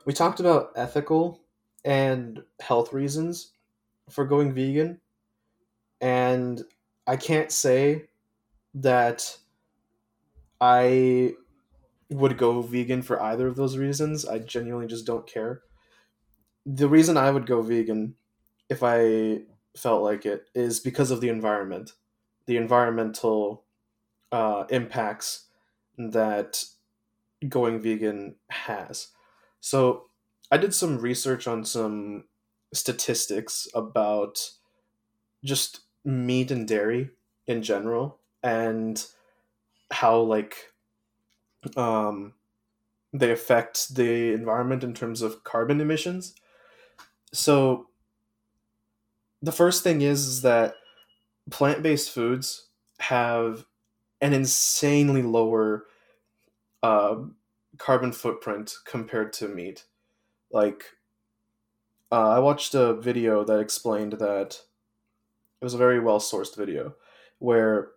we 0.06 0.14
talked 0.14 0.40
about 0.40 0.72
ethical 0.76 1.40
and 1.84 2.44
health 2.60 2.94
reasons 2.94 3.52
for 4.10 4.26
going 4.26 4.54
vegan. 4.54 5.00
And 6.02 6.64
I 7.08 7.18
can't 7.18 7.52
say 7.52 8.06
that 8.76 9.38
I 10.66 11.36
would 12.10 12.38
go 12.38 12.62
vegan 12.62 13.04
for 13.04 13.22
either 13.22 13.48
of 13.48 13.56
those 13.56 13.78
reasons. 13.78 14.26
I 14.26 14.40
genuinely 14.40 14.88
just 14.88 15.06
don't 15.06 15.28
care. 15.28 15.64
The 16.66 16.88
reason 16.90 17.18
I 17.18 17.32
would 17.32 17.46
go 17.46 17.62
vegan 17.62 18.16
if 18.70 18.82
I 18.84 19.44
felt 19.78 20.04
like 20.04 20.26
it 20.26 20.50
is 20.56 20.80
because 20.80 21.12
of 21.12 21.22
the 21.22 21.30
environment. 21.30 21.94
The 22.48 22.58
environmental 22.58 23.66
uh, 24.32 24.66
impacts 24.70 25.48
that 25.98 26.66
going 27.50 27.82
vegan 27.82 28.38
has. 28.50 29.10
So, 29.62 30.08
I 30.52 30.58
did 30.58 30.74
some 30.76 31.00
research 31.00 31.48
on 31.48 31.66
some 31.66 32.26
statistics 32.74 33.68
about 33.76 34.52
just 35.44 35.82
meat 36.04 36.52
and 36.52 36.68
dairy 36.68 37.12
in 37.48 37.62
general 37.64 38.20
and 38.44 39.06
how 39.92 40.20
like 40.20 40.74
um 41.78 42.34
they 43.14 43.32
affect 43.32 43.96
the 43.96 44.34
environment 44.34 44.84
in 44.84 44.94
terms 44.94 45.22
of 45.22 45.44
carbon 45.44 45.80
emissions. 45.80 46.36
So 47.32 47.88
the 49.42 49.52
first 49.52 49.84
thing 49.84 50.02
is, 50.02 50.28
is 50.28 50.42
that 50.42 50.76
plant-based 51.50 52.12
foods 52.12 52.68
have 53.00 53.66
an 54.22 54.34
insanely 54.34 55.22
lower 55.22 55.86
uh, 56.84 57.16
carbon 57.78 58.12
footprint 58.12 58.76
compared 58.86 59.34
to 59.34 59.48
meat. 59.48 59.86
Like, 60.52 60.84
uh, 62.12 62.30
I 62.30 62.40
watched 62.40 62.76
a 62.76 62.94
video 62.94 63.44
that 63.44 63.60
explained 63.60 64.14
that 64.14 64.60
it 65.62 65.64
was 65.64 65.74
a 65.74 65.80
very 65.80 66.00
well 66.00 66.20
sourced 66.20 66.56
video 66.56 66.96
where 67.40 67.92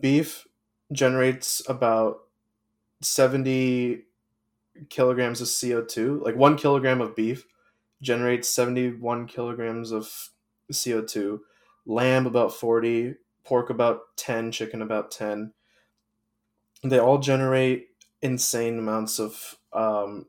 beef 0.00 0.46
generates 0.92 1.62
about 1.68 2.20
70 3.00 4.02
kilograms 4.88 5.40
of 5.40 5.48
CO2. 5.48 6.22
Like, 6.22 6.36
one 6.36 6.56
kilogram 6.56 7.00
of 7.00 7.16
beef 7.16 7.46
generates 8.02 8.48
71 8.48 9.26
kilograms 9.26 9.92
of 9.92 10.30
CO2. 10.72 11.40
Lamb, 11.86 12.26
about 12.26 12.54
40. 12.54 13.14
Pork, 13.44 13.70
about 13.70 14.16
10. 14.16 14.52
Chicken, 14.52 14.82
about 14.82 15.10
10 15.10 15.52
they 16.84 16.98
all 16.98 17.18
generate 17.18 17.88
insane 18.22 18.78
amounts 18.78 19.18
of 19.18 19.56
um, 19.72 20.26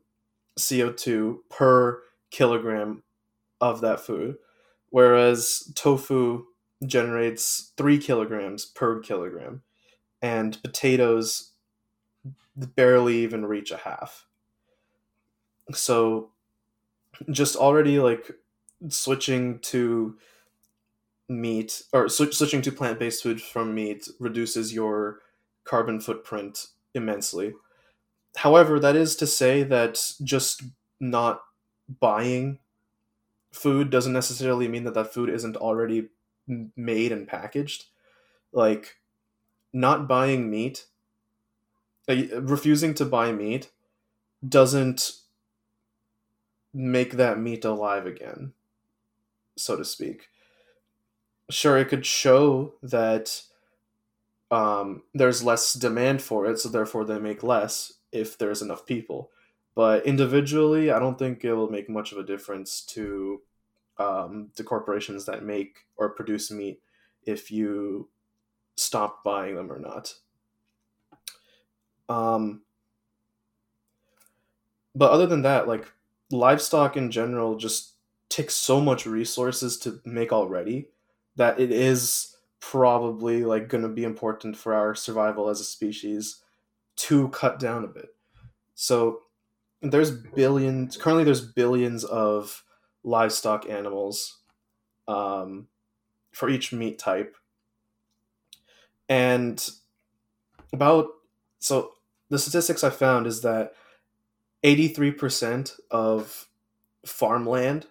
CO2 0.58 1.38
per 1.50 2.02
kilogram 2.30 3.02
of 3.60 3.82
that 3.82 4.00
food, 4.00 4.36
whereas 4.90 5.70
tofu 5.74 6.44
generates 6.86 7.72
three 7.76 7.98
kilograms 7.98 8.64
per 8.64 9.00
kilogram, 9.00 9.62
and 10.22 10.60
potatoes 10.62 11.52
barely 12.56 13.18
even 13.18 13.46
reach 13.46 13.70
a 13.70 13.76
half. 13.76 14.26
So, 15.72 16.30
just 17.30 17.56
already 17.56 17.98
like 17.98 18.30
switching 18.88 19.58
to 19.60 20.16
meat 21.28 21.82
or 21.92 22.08
sw- 22.08 22.32
switching 22.32 22.62
to 22.62 22.72
plant 22.72 22.98
based 22.98 23.22
food 23.22 23.42
from 23.42 23.74
meat 23.74 24.08
reduces 24.20 24.72
your 24.72 25.20
carbon 25.64 26.00
footprint 26.00 26.68
immensely. 26.94 27.52
However, 28.36 28.80
that 28.80 28.96
is 28.96 29.16
to 29.16 29.26
say 29.26 29.62
that 29.64 30.12
just 30.22 30.62
not 31.00 31.42
buying 32.00 32.58
food 33.52 33.90
doesn't 33.90 34.12
necessarily 34.12 34.68
mean 34.68 34.84
that 34.84 34.94
that 34.94 35.14
food 35.14 35.30
isn't 35.30 35.56
already 35.56 36.08
made 36.76 37.12
and 37.12 37.28
packaged. 37.28 37.86
Like, 38.52 38.96
not 39.72 40.08
buying 40.08 40.50
meat, 40.50 40.86
uh, 42.08 42.40
refusing 42.40 42.94
to 42.94 43.04
buy 43.04 43.32
meat, 43.32 43.70
doesn't 44.46 45.12
make 46.72 47.12
that 47.12 47.38
meat 47.38 47.64
alive 47.64 48.06
again, 48.06 48.52
so 49.56 49.76
to 49.76 49.84
speak. 49.84 50.28
Sure, 51.50 51.78
it 51.78 51.88
could 51.88 52.04
show 52.04 52.74
that 52.82 53.42
um, 54.50 55.02
there's 55.14 55.42
less 55.44 55.72
demand 55.72 56.22
for 56.22 56.46
it, 56.46 56.58
so 56.58 56.68
therefore 56.68 57.04
they 57.04 57.18
make 57.18 57.42
less 57.42 57.94
if 58.12 58.36
there's 58.36 58.62
enough 58.62 58.86
people. 58.86 59.30
But 59.74 60.06
individually, 60.06 60.90
I 60.90 60.98
don't 60.98 61.18
think 61.18 61.44
it 61.44 61.52
will 61.52 61.70
make 61.70 61.88
much 61.88 62.12
of 62.12 62.18
a 62.18 62.24
difference 62.24 62.80
to 62.86 63.42
um, 63.98 64.48
the 64.56 64.64
corporations 64.64 65.26
that 65.26 65.44
make 65.44 65.86
or 65.96 66.10
produce 66.10 66.50
meat 66.50 66.80
if 67.24 67.50
you 67.50 68.08
stop 68.76 69.24
buying 69.24 69.54
them 69.54 69.72
or 69.72 69.78
not. 69.78 70.14
Um, 72.08 72.62
but 74.94 75.10
other 75.10 75.26
than 75.26 75.42
that, 75.42 75.68
like 75.68 75.90
livestock 76.30 76.96
in 76.96 77.10
general 77.10 77.56
just 77.56 77.94
takes 78.28 78.54
so 78.54 78.80
much 78.80 79.06
resources 79.06 79.78
to 79.78 80.00
make 80.04 80.32
already 80.32 80.88
that 81.36 81.60
it 81.60 81.70
is 81.70 82.36
probably 82.60 83.44
like 83.44 83.68
going 83.68 83.82
to 83.82 83.88
be 83.88 84.04
important 84.04 84.56
for 84.56 84.74
our 84.74 84.94
survival 84.94 85.48
as 85.48 85.60
a 85.60 85.64
species 85.64 86.42
to 86.96 87.28
cut 87.28 87.58
down 87.58 87.84
a 87.84 87.88
bit. 87.88 88.14
So 88.74 89.22
there's 89.82 90.10
billions 90.10 90.96
currently 90.96 91.24
there's 91.24 91.40
billions 91.40 92.02
of 92.04 92.64
livestock 93.04 93.68
animals 93.68 94.38
um, 95.06 95.68
for 96.32 96.48
each 96.48 96.72
meat 96.72 96.98
type 96.98 97.36
and 99.08 99.68
about 100.72 101.06
so 101.58 101.92
the 102.28 102.38
statistics 102.38 102.84
i 102.84 102.90
found 102.90 103.26
is 103.26 103.42
that 103.42 103.72
83% 104.64 105.78
of 105.90 106.48
farmland 107.04 107.86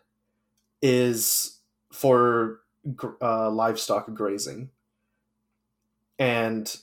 is 0.81 1.59
for 1.91 2.59
uh, 3.21 3.49
livestock 3.49 4.13
grazing. 4.13 4.69
And 6.19 6.75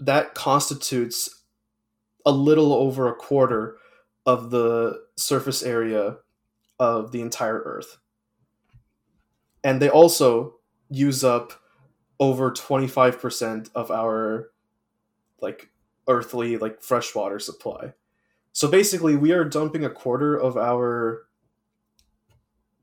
that 0.00 0.34
constitutes 0.34 1.42
a 2.24 2.32
little 2.32 2.72
over 2.72 3.08
a 3.08 3.14
quarter 3.14 3.76
of 4.24 4.50
the 4.50 5.02
surface 5.16 5.62
area 5.62 6.18
of 6.78 7.12
the 7.12 7.20
entire 7.20 7.60
Earth. 7.60 7.98
And 9.64 9.80
they 9.80 9.88
also 9.88 10.56
use 10.90 11.24
up 11.24 11.52
over 12.22 12.52
25% 12.52 13.68
of 13.74 13.90
our 13.90 14.52
like 15.40 15.70
earthly 16.06 16.56
like 16.56 16.80
freshwater 16.80 17.40
supply. 17.40 17.92
So 18.52 18.68
basically 18.68 19.16
we 19.16 19.32
are 19.32 19.44
dumping 19.44 19.84
a 19.84 19.90
quarter 19.90 20.36
of 20.36 20.56
our 20.56 21.22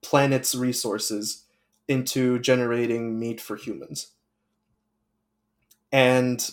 planet's 0.01 0.55
resources 0.55 1.45
into 1.87 2.37
generating 2.39 3.17
meat 3.17 3.39
for 3.39 3.55
humans. 3.55 4.07
And 5.89 6.45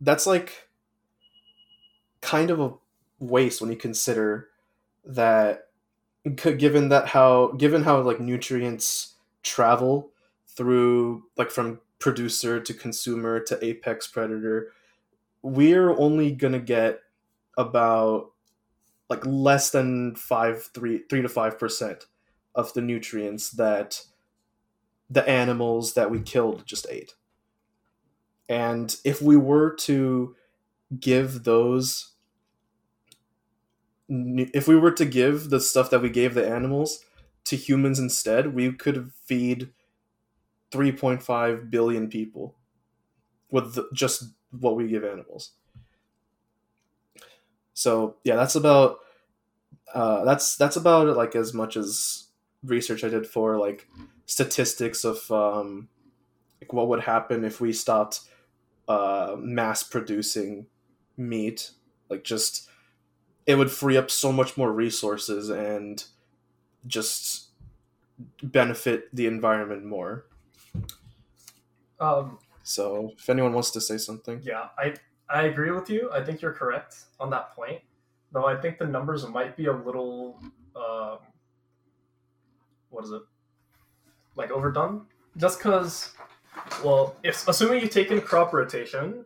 that's 0.00 0.24
like 0.24 0.68
kind 2.20 2.50
of 2.50 2.60
a 2.60 2.74
waste 3.18 3.60
when 3.60 3.72
you 3.72 3.76
consider 3.76 4.50
that 5.04 5.66
given 6.36 6.90
that 6.90 7.08
how 7.08 7.48
given 7.58 7.82
how 7.82 8.00
like 8.02 8.20
nutrients 8.20 9.14
travel 9.42 10.11
through 10.56 11.24
like 11.36 11.50
from 11.50 11.80
producer 11.98 12.60
to 12.60 12.74
consumer 12.74 13.40
to 13.40 13.64
apex 13.64 14.06
predator 14.06 14.72
we're 15.42 15.96
only 15.98 16.32
gonna 16.32 16.58
get 16.58 17.00
about 17.58 18.30
like 19.10 19.26
less 19.26 19.70
than 19.70 20.14
five 20.14 20.64
three 20.72 21.02
three 21.10 21.20
to 21.20 21.28
five 21.28 21.58
percent 21.58 22.06
of 22.54 22.72
the 22.74 22.80
nutrients 22.80 23.50
that 23.50 24.02
the 25.10 25.28
animals 25.28 25.94
that 25.94 26.10
we 26.10 26.20
killed 26.20 26.64
just 26.64 26.86
ate. 26.88 27.14
And 28.48 28.96
if 29.04 29.20
we 29.20 29.36
were 29.36 29.74
to 29.80 30.34
give 30.98 31.44
those 31.44 32.12
if 34.08 34.68
we 34.68 34.76
were 34.76 34.90
to 34.92 35.06
give 35.06 35.48
the 35.48 35.60
stuff 35.60 35.88
that 35.90 36.02
we 36.02 36.10
gave 36.10 36.34
the 36.34 36.46
animals 36.46 37.04
to 37.44 37.56
humans 37.56 37.98
instead, 37.98 38.54
we 38.54 38.72
could 38.72 39.10
feed 39.24 39.70
3.5 40.72 41.70
billion 41.70 42.08
people 42.08 42.54
with 43.50 43.74
the, 43.74 43.88
just 43.92 44.24
what 44.50 44.76
we 44.76 44.88
give 44.88 45.04
animals. 45.04 45.52
So 47.74 48.16
yeah, 48.24 48.36
that's 48.36 48.54
about 48.54 48.98
uh, 49.94 50.24
that's 50.24 50.56
that's 50.56 50.76
about 50.76 51.16
like 51.16 51.34
as 51.36 51.52
much 51.54 51.76
as 51.76 52.24
research 52.64 53.04
I 53.04 53.08
did 53.08 53.26
for 53.26 53.58
like 53.58 53.88
statistics 54.26 55.04
of 55.04 55.30
um, 55.30 55.88
like 56.60 56.72
what 56.72 56.88
would 56.88 57.00
happen 57.00 57.44
if 57.44 57.60
we 57.60 57.72
stopped 57.72 58.20
uh, 58.88 59.36
mass 59.38 59.82
producing 59.82 60.66
meat. 61.16 61.70
Like 62.08 62.24
just 62.24 62.68
it 63.46 63.56
would 63.56 63.70
free 63.70 63.96
up 63.96 64.10
so 64.10 64.32
much 64.32 64.56
more 64.56 64.72
resources 64.72 65.48
and 65.48 66.04
just 66.86 67.48
benefit 68.42 69.14
the 69.14 69.26
environment 69.26 69.84
more. 69.84 70.26
Um, 72.02 72.38
So 72.64 73.12
if 73.18 73.28
anyone 73.28 73.52
wants 73.52 73.70
to 73.72 73.80
say 73.80 73.98
something, 73.98 74.40
yeah, 74.42 74.68
I 74.78 74.94
I 75.28 75.42
agree 75.44 75.70
with 75.70 75.88
you. 75.88 76.10
I 76.12 76.22
think 76.22 76.42
you're 76.42 76.52
correct 76.52 76.96
on 77.18 77.30
that 77.30 77.50
point. 77.54 77.80
Though 78.32 78.46
I 78.46 78.56
think 78.56 78.78
the 78.78 78.86
numbers 78.86 79.26
might 79.26 79.56
be 79.56 79.66
a 79.66 79.72
little 79.72 80.40
um, 80.76 81.18
what 82.90 83.04
is 83.04 83.12
it? 83.12 83.22
Like 84.36 84.50
overdone? 84.50 85.06
Just 85.36 85.58
because 85.58 86.14
well, 86.84 87.16
if 87.22 87.48
assuming 87.48 87.80
you 87.80 87.88
take 87.88 88.10
in 88.10 88.20
crop 88.20 88.52
rotation, 88.52 89.24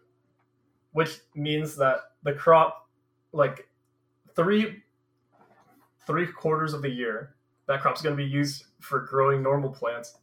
which 0.92 1.18
means 1.34 1.76
that 1.76 2.12
the 2.22 2.32
crop 2.32 2.88
like 3.32 3.68
three 4.34 4.82
three 6.06 6.26
quarters 6.26 6.72
of 6.72 6.82
the 6.82 6.90
year 6.90 7.34
that 7.66 7.80
crop's 7.80 8.00
going 8.00 8.16
to 8.16 8.22
be 8.22 8.28
used 8.28 8.64
for 8.80 9.00
growing 9.00 9.42
normal 9.42 9.70
plants 9.70 10.18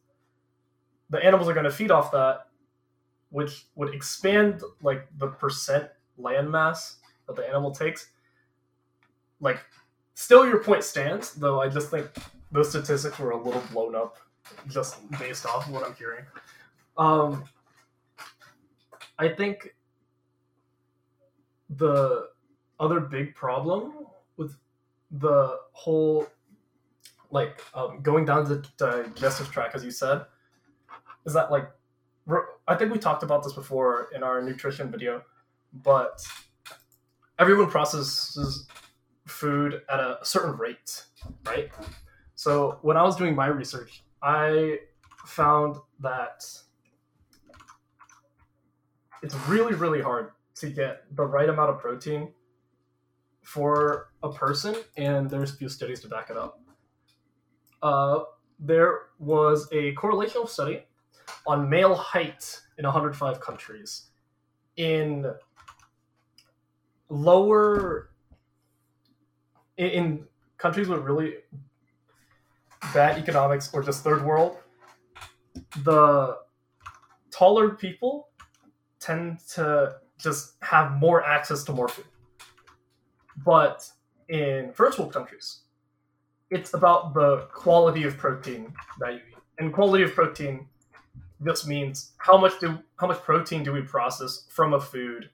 the 1.14 1.24
animals 1.24 1.48
are 1.48 1.54
going 1.54 1.64
to 1.64 1.72
feed 1.72 1.92
off 1.92 2.12
that 2.12 2.48
which 3.30 3.66
would 3.76 3.94
expand 3.94 4.62
like 4.82 5.08
the 5.18 5.28
percent 5.28 5.90
land 6.18 6.50
mass 6.52 6.98
that 7.26 7.36
the 7.36 7.48
animal 7.48 7.72
takes. 7.72 8.10
Like 9.40 9.60
still 10.14 10.48
your 10.48 10.60
point 10.64 10.84
stands 10.84 11.34
though 11.34 11.60
i 11.60 11.68
just 11.68 11.90
think 11.90 12.08
those 12.52 12.70
statistics 12.70 13.18
were 13.18 13.32
a 13.32 13.38
little 13.38 13.64
blown 13.72 13.96
up 13.96 14.18
just 14.70 14.98
based 15.18 15.46
off 15.46 15.68
of 15.68 15.74
what 15.74 15.84
i'm 15.86 15.96
hearing. 15.96 16.24
Um 16.98 17.44
i 19.18 19.28
think 19.28 19.76
the 21.72 22.28
other 22.80 23.00
big 23.00 23.34
problem 23.34 23.94
with 24.38 24.56
the 25.10 25.58
whole 25.72 26.28
like 27.32 27.64
um, 27.74 28.00
going 28.04 28.26
down 28.26 28.46
the 28.46 28.64
digestive 28.78 29.52
tract 29.52 29.74
as 29.74 29.84
you 29.84 29.90
said 29.90 30.26
is 31.26 31.34
that 31.34 31.52
like 31.52 31.70
i 32.68 32.76
think 32.76 32.92
we 32.92 33.00
talked 33.00 33.24
about 33.24 33.44
this 33.44 33.54
before 33.54 34.10
in 34.16 34.24
our 34.24 34.42
nutrition 34.42 34.92
video 34.92 35.22
but 35.74 36.22
everyone 37.40 37.70
processes 37.70 38.68
food 39.28 39.82
at 39.92 40.00
a 40.00 40.18
certain 40.24 40.56
rate 40.58 41.04
right 41.46 41.72
so 42.36 42.80
when 42.82 42.98
i 42.98 43.04
was 43.04 43.16
doing 43.16 43.36
my 43.36 43.48
research 43.48 44.04
i 44.22 44.78
found 45.26 45.78
that 46.00 46.44
it's 49.22 49.36
really 49.48 49.74
really 49.74 50.02
hard 50.02 50.32
to 50.56 50.70
get 50.70 51.04
the 51.16 51.26
right 51.26 51.50
amount 51.50 51.70
of 51.70 51.80
protein 51.80 52.30
for 53.44 54.10
a 54.24 54.32
person, 54.32 54.76
and 54.98 55.30
there's 55.30 55.54
a 55.54 55.56
few 55.56 55.70
studies 55.70 56.00
to 56.02 56.08
back 56.08 56.30
it 56.30 56.38
up. 56.38 56.60
Uh, 57.82 58.22
there 58.60 59.00
was 59.20 59.68
a 59.72 59.94
correlational 59.96 60.48
study 60.48 60.86
on 61.46 61.70
male 61.70 61.96
height 61.96 62.62
in 62.78 62.86
105 62.86 63.40
countries. 63.40 64.10
In 64.78 65.26
lower, 67.10 68.10
in, 69.78 69.88
in 69.88 70.28
countries 70.58 70.88
with 70.88 71.02
really 71.02 71.36
bad 72.94 73.18
economics 73.18 73.70
or 73.74 73.84
just 73.84 74.04
third 74.04 74.24
world, 74.24 74.58
the 75.84 76.38
taller 77.32 77.70
people 77.72 78.30
tend 79.00 79.40
to 79.56 79.96
just 80.18 80.54
have 80.62 80.94
more 80.94 81.24
access 81.24 81.64
to 81.66 81.74
more 81.74 81.88
food. 81.88 82.06
But 83.46 83.90
in 84.30 84.72
first 84.74 84.98
world 84.98 85.14
countries, 85.14 85.62
it's 86.50 86.74
about 86.74 87.14
the 87.14 87.48
quality 87.52 88.04
of 88.04 88.18
protein 88.18 88.74
that 89.00 89.14
you 89.14 89.20
eat. 89.30 89.38
And 89.60 89.74
quality 89.74 90.04
of 90.04 90.14
protein 90.14 90.68
just 91.46 91.68
means 91.68 92.12
how 92.18 92.38
much 92.38 92.60
do 92.60 92.80
how 92.98 93.08
much 93.08 93.22
protein 93.22 93.64
do 93.64 93.74
we 93.74 93.82
process 93.82 94.46
from 94.50 94.74
a 94.74 94.80
food, 94.80 95.30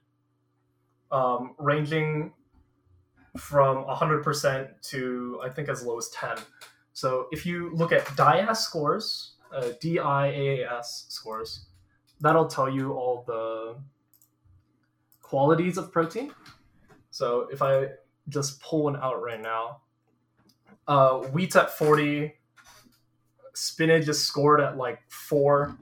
um, 1.10 1.54
ranging 1.58 2.32
from 3.36 3.84
100% 3.84 4.68
to 4.82 5.40
I 5.42 5.48
think 5.48 5.68
as 5.68 5.84
low 5.84 5.98
as 5.98 6.08
10. 6.10 6.36
So 6.92 7.26
if 7.30 7.46
you 7.46 7.70
look 7.74 7.92
at 7.92 8.04
DIAAS 8.16 8.56
scores, 8.56 9.34
uh, 9.54 9.70
D-I-A-A-S 9.80 11.06
scores, 11.08 11.66
that'll 12.20 12.48
tell 12.48 12.68
you 12.68 12.92
all 12.92 13.24
the 13.26 13.76
qualities 15.22 15.78
of 15.78 15.92
protein. 15.92 16.32
So 17.10 17.48
if 17.52 17.62
I 17.62 17.86
just 18.28 18.60
pull 18.60 18.84
one 18.84 18.96
out 18.96 19.22
right 19.22 19.40
now, 19.40 19.82
uh, 20.88 21.18
wheat's 21.32 21.56
at 21.56 21.70
40, 21.70 22.34
spinach 23.54 24.08
is 24.08 24.22
scored 24.22 24.60
at 24.60 24.76
like 24.76 25.00
four, 25.08 25.76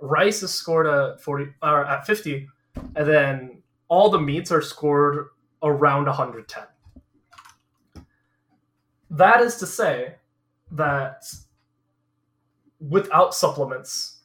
rice 0.00 0.42
is 0.42 0.52
scored 0.52 0.86
at 0.86 1.20
40 1.20 1.52
or 1.62 1.84
at 1.84 2.06
50, 2.06 2.48
and 2.96 3.08
then 3.08 3.62
all 3.88 4.10
the 4.10 4.20
meats 4.20 4.50
are 4.52 4.62
scored 4.62 5.28
around 5.62 6.06
110. 6.06 6.64
That 9.10 9.40
is 9.40 9.56
to 9.56 9.66
say 9.66 10.14
that 10.70 11.24
without 12.88 13.34
supplements 13.34 14.20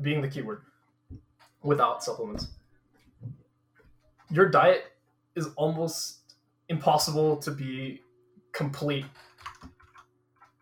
being 0.00 0.22
the 0.22 0.28
keyword, 0.28 0.62
without 1.62 2.02
supplements, 2.02 2.48
your 4.30 4.48
diet 4.48 4.92
is 5.36 5.48
almost 5.56 6.34
impossible 6.68 7.36
to 7.36 7.50
be 7.50 8.00
complete 8.52 9.04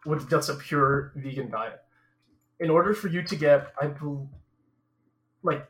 with 0.07 0.29
just 0.31 0.49
a 0.49 0.55
pure 0.55 1.13
vegan 1.17 1.51
diet. 1.51 1.81
In 2.61 2.71
order 2.71 2.95
for 2.95 3.09
you 3.09 3.23
to 3.23 3.37
get, 3.37 3.73
I 3.81 3.87
bel 3.87 4.29
like 5.43 5.69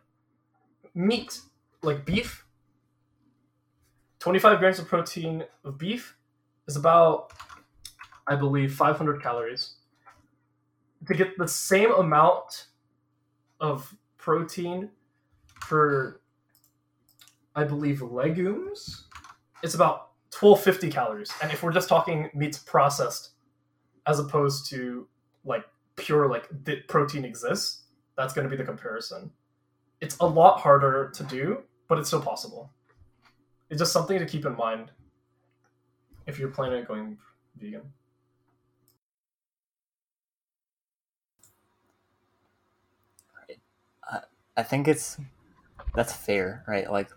meat, 0.94 1.40
like 1.82 2.04
beef, 2.04 2.44
25 4.20 4.58
grams 4.58 4.78
of 4.78 4.88
protein 4.88 5.44
of 5.64 5.78
beef 5.78 6.16
is 6.66 6.76
about, 6.76 7.32
I 8.26 8.34
believe, 8.34 8.74
500 8.74 9.22
calories. 9.22 9.74
To 11.06 11.14
get 11.14 11.38
the 11.38 11.46
same 11.46 11.92
amount 11.92 12.66
of 13.60 13.94
protein 14.16 14.90
for 15.60 16.20
I 17.54 17.64
believe 17.64 18.02
legumes, 18.02 19.06
it's 19.62 19.74
about 19.74 20.10
1250 20.38 20.90
calories. 20.90 21.32
And 21.42 21.50
if 21.50 21.62
we're 21.62 21.72
just 21.72 21.88
talking 21.88 22.30
meats 22.34 22.58
processed 22.58 23.30
as 24.08 24.18
opposed 24.18 24.68
to 24.70 25.06
like 25.44 25.64
pure 25.96 26.28
like 26.28 26.48
the 26.64 26.76
protein 26.88 27.24
exists, 27.24 27.82
that's 28.16 28.32
going 28.32 28.44
to 28.44 28.50
be 28.50 28.56
the 28.56 28.64
comparison. 28.64 29.30
It's 30.00 30.16
a 30.20 30.26
lot 30.26 30.58
harder 30.60 31.10
to 31.14 31.22
do, 31.24 31.62
but 31.88 31.98
it's 31.98 32.08
still 32.08 32.22
possible. 32.22 32.70
It's 33.70 33.78
just 33.78 33.92
something 33.92 34.18
to 34.18 34.26
keep 34.26 34.46
in 34.46 34.56
mind 34.56 34.90
if 36.26 36.38
you're 36.38 36.48
planning 36.48 36.80
on 36.80 36.84
going 36.84 37.18
vegan. 37.56 37.82
I 44.56 44.64
think 44.64 44.88
it's 44.88 45.18
that's 45.94 46.12
fair, 46.12 46.64
right? 46.66 46.90
Like 46.90 47.10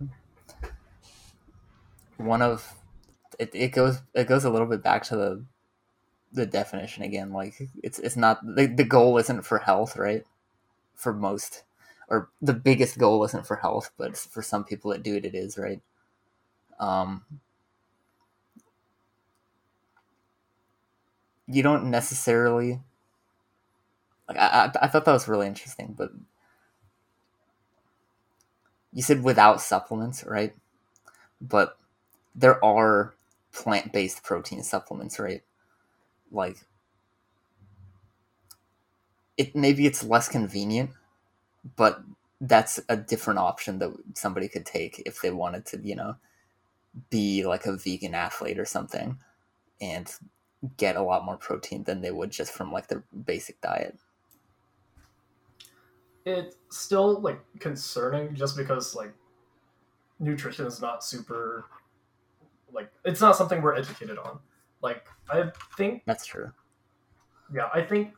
one 2.17 2.43
of 2.43 2.75
it, 3.39 3.49
it 3.53 3.69
goes 3.69 3.99
it 4.13 4.27
goes 4.27 4.43
a 4.43 4.49
little 4.49 4.67
bit 4.67 4.83
back 4.83 5.03
to 5.05 5.15
the 5.15 5.45
the 6.33 6.45
definition 6.45 7.03
again. 7.03 7.31
Like 7.31 7.55
it's 7.83 7.99
it's 7.99 8.17
not 8.17 8.39
the, 8.43 8.67
the 8.67 8.83
goal 8.83 9.17
isn't 9.17 9.43
for 9.43 9.59
health, 9.59 9.97
right? 9.97 10.25
For 10.95 11.13
most 11.13 11.63
or 12.09 12.29
the 12.41 12.53
biggest 12.53 12.97
goal 12.97 13.23
isn't 13.23 13.47
for 13.47 13.57
health, 13.57 13.91
but 13.97 14.17
for 14.17 14.41
some 14.41 14.63
people 14.65 14.91
that 14.91 15.03
do 15.03 15.15
it, 15.15 15.25
it 15.25 15.35
is, 15.35 15.57
right? 15.57 15.81
Um, 16.79 17.23
you 21.47 21.63
don't 21.63 21.89
necessarily 21.91 22.79
like 24.27 24.37
I, 24.37 24.65
I, 24.65 24.71
I 24.83 24.87
thought 24.87 25.05
that 25.05 25.13
was 25.13 25.27
really 25.27 25.47
interesting, 25.47 25.93
but 25.97 26.11
you 28.93 29.01
said 29.01 29.23
without 29.23 29.61
supplements, 29.61 30.23
right? 30.25 30.53
But 31.41 31.77
there 32.35 32.63
are 32.63 33.13
plant-based 33.53 34.23
protein 34.23 34.63
supplements, 34.63 35.19
right? 35.19 35.43
Like 36.31 36.57
it 39.37 39.55
maybe 39.55 39.85
it's 39.85 40.03
less 40.03 40.27
convenient, 40.27 40.91
but 41.75 42.03
that's 42.39 42.79
a 42.89 42.97
different 42.97 43.39
option 43.39 43.79
that 43.79 43.91
somebody 44.15 44.47
could 44.47 44.65
take 44.65 45.01
if 45.05 45.21
they 45.21 45.31
wanted 45.31 45.65
to, 45.67 45.79
you 45.83 45.95
know, 45.95 46.15
be 47.09 47.45
like 47.45 47.65
a 47.65 47.77
vegan 47.77 48.15
athlete 48.15 48.59
or 48.59 48.65
something 48.65 49.17
and 49.79 50.15
get 50.77 50.95
a 50.95 51.01
lot 51.01 51.25
more 51.25 51.37
protein 51.37 51.83
than 51.83 52.01
they 52.01 52.11
would 52.11 52.31
just 52.31 52.51
from 52.51 52.71
like 52.71 52.87
their 52.87 53.03
basic 53.25 53.59
diet. 53.61 53.97
It's 56.25 56.55
still 56.69 57.19
like 57.19 57.39
concerning 57.59 58.35
just 58.35 58.55
because 58.55 58.95
like 58.95 59.13
nutrition 60.19 60.67
is 60.67 60.81
not 60.81 61.03
super 61.03 61.65
like 62.71 62.91
it's 63.03 63.21
not 63.21 63.35
something 63.35 63.61
we're 63.61 63.75
educated 63.75 64.17
on. 64.17 64.39
Like 64.81 65.07
I 65.29 65.51
think 65.77 66.03
That's 66.05 66.25
true. 66.25 66.51
yeah, 67.53 67.69
I 67.73 67.81
think 67.81 68.13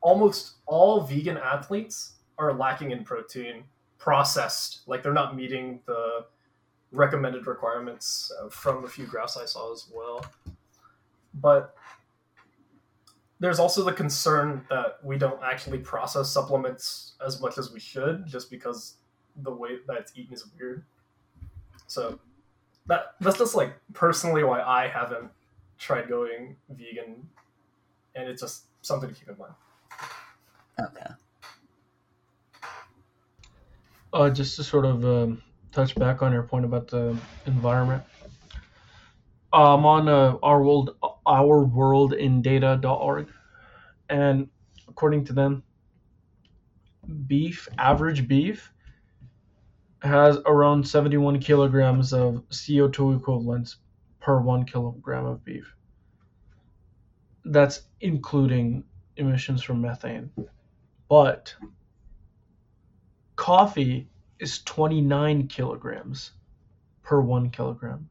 almost 0.00 0.56
all 0.66 1.00
vegan 1.00 1.36
athletes 1.36 2.14
are 2.38 2.52
lacking 2.52 2.90
in 2.90 3.04
protein, 3.04 3.64
processed. 3.98 4.82
Like 4.86 5.02
they're 5.02 5.12
not 5.12 5.36
meeting 5.36 5.80
the 5.86 6.26
recommended 6.92 7.46
requirements 7.46 8.32
uh, 8.40 8.48
from 8.48 8.84
a 8.84 8.88
few 8.88 9.06
graphs 9.06 9.36
I 9.36 9.44
saw 9.44 9.72
as 9.72 9.86
well. 9.94 10.24
But 11.34 11.74
there's 13.40 13.58
also 13.58 13.84
the 13.84 13.92
concern 13.92 14.64
that 14.70 14.98
we 15.02 15.18
don't 15.18 15.42
actually 15.42 15.78
process 15.78 16.30
supplements 16.30 17.14
as 17.24 17.40
much 17.40 17.58
as 17.58 17.72
we 17.72 17.80
should, 17.80 18.26
just 18.26 18.50
because 18.50 18.94
the 19.42 19.50
way 19.50 19.78
that 19.86 19.96
it's 19.98 20.12
eaten 20.16 20.32
is 20.32 20.46
weird. 20.58 20.84
So 21.86 22.18
that 22.86 23.14
that's 23.20 23.38
just 23.38 23.54
like 23.54 23.74
personally 23.92 24.44
why 24.44 24.62
I 24.62 24.88
haven't 24.88 25.30
tried 25.78 26.08
going 26.08 26.56
vegan, 26.70 27.28
and 28.14 28.28
it's 28.28 28.42
just 28.42 28.64
something 28.82 29.08
to 29.08 29.14
keep 29.14 29.28
in 29.28 29.38
mind. 29.38 29.54
Okay. 30.80 31.06
Uh, 34.12 34.30
just 34.30 34.56
to 34.56 34.64
sort 34.64 34.84
of 34.84 35.04
um, 35.04 35.40
touch 35.72 35.94
back 35.94 36.22
on 36.22 36.32
your 36.32 36.42
point 36.42 36.64
about 36.64 36.88
the 36.88 37.16
environment. 37.46 38.02
I'm 39.52 39.86
on 39.86 40.08
uh, 40.08 40.36
our 40.42 40.60
world, 40.62 40.96
ourworldindata.org, 41.26 43.28
and 44.08 44.48
according 44.88 45.24
to 45.26 45.32
them, 45.32 45.62
beef, 47.26 47.68
average 47.78 48.28
beef, 48.28 48.72
has 50.02 50.38
around 50.46 50.86
71 50.86 51.40
kilograms 51.40 52.12
of 52.12 52.42
CO2 52.50 53.18
equivalents 53.18 53.76
per 54.26 54.40
one 54.40 54.64
kilogram 54.64 55.24
of 55.24 55.44
beef. 55.44 55.72
That's 57.44 57.82
including 58.00 58.82
emissions 59.16 59.62
from 59.62 59.80
methane. 59.80 60.32
But 61.08 61.54
coffee 63.36 64.08
is 64.40 64.64
29 64.64 65.46
kilograms 65.46 66.32
per 67.04 67.20
one 67.20 67.50
kilogram. 67.50 68.08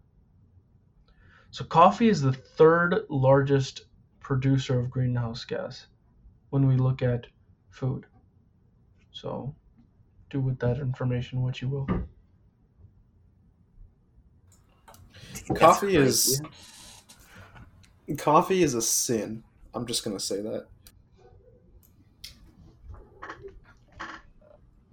So, 1.51 1.66
coffee 1.66 2.07
is 2.07 2.22
the 2.22 2.32
third 2.32 2.95
largest 3.09 3.84
producer 4.22 4.80
of 4.80 4.89
greenhouse 4.89 5.43
gas 5.43 5.88
when 6.49 6.66
we 6.66 6.78
look 6.78 7.01
at 7.01 7.28
food. 7.72 8.05
So, 9.11 9.53
do 10.30 10.39
with 10.39 10.59
that 10.59 10.78
information 10.78 11.41
what 11.41 11.61
you 11.61 11.68
will. 11.68 11.88
That's 15.47 15.59
Coffee 15.59 15.95
is 15.95 16.41
crazy. 18.07 18.18
coffee 18.18 18.63
is 18.63 18.74
a 18.74 18.82
sin. 18.82 19.43
I'm 19.74 19.86
just 19.86 20.03
gonna 20.03 20.20
say 20.20 20.41
that. 20.41 20.68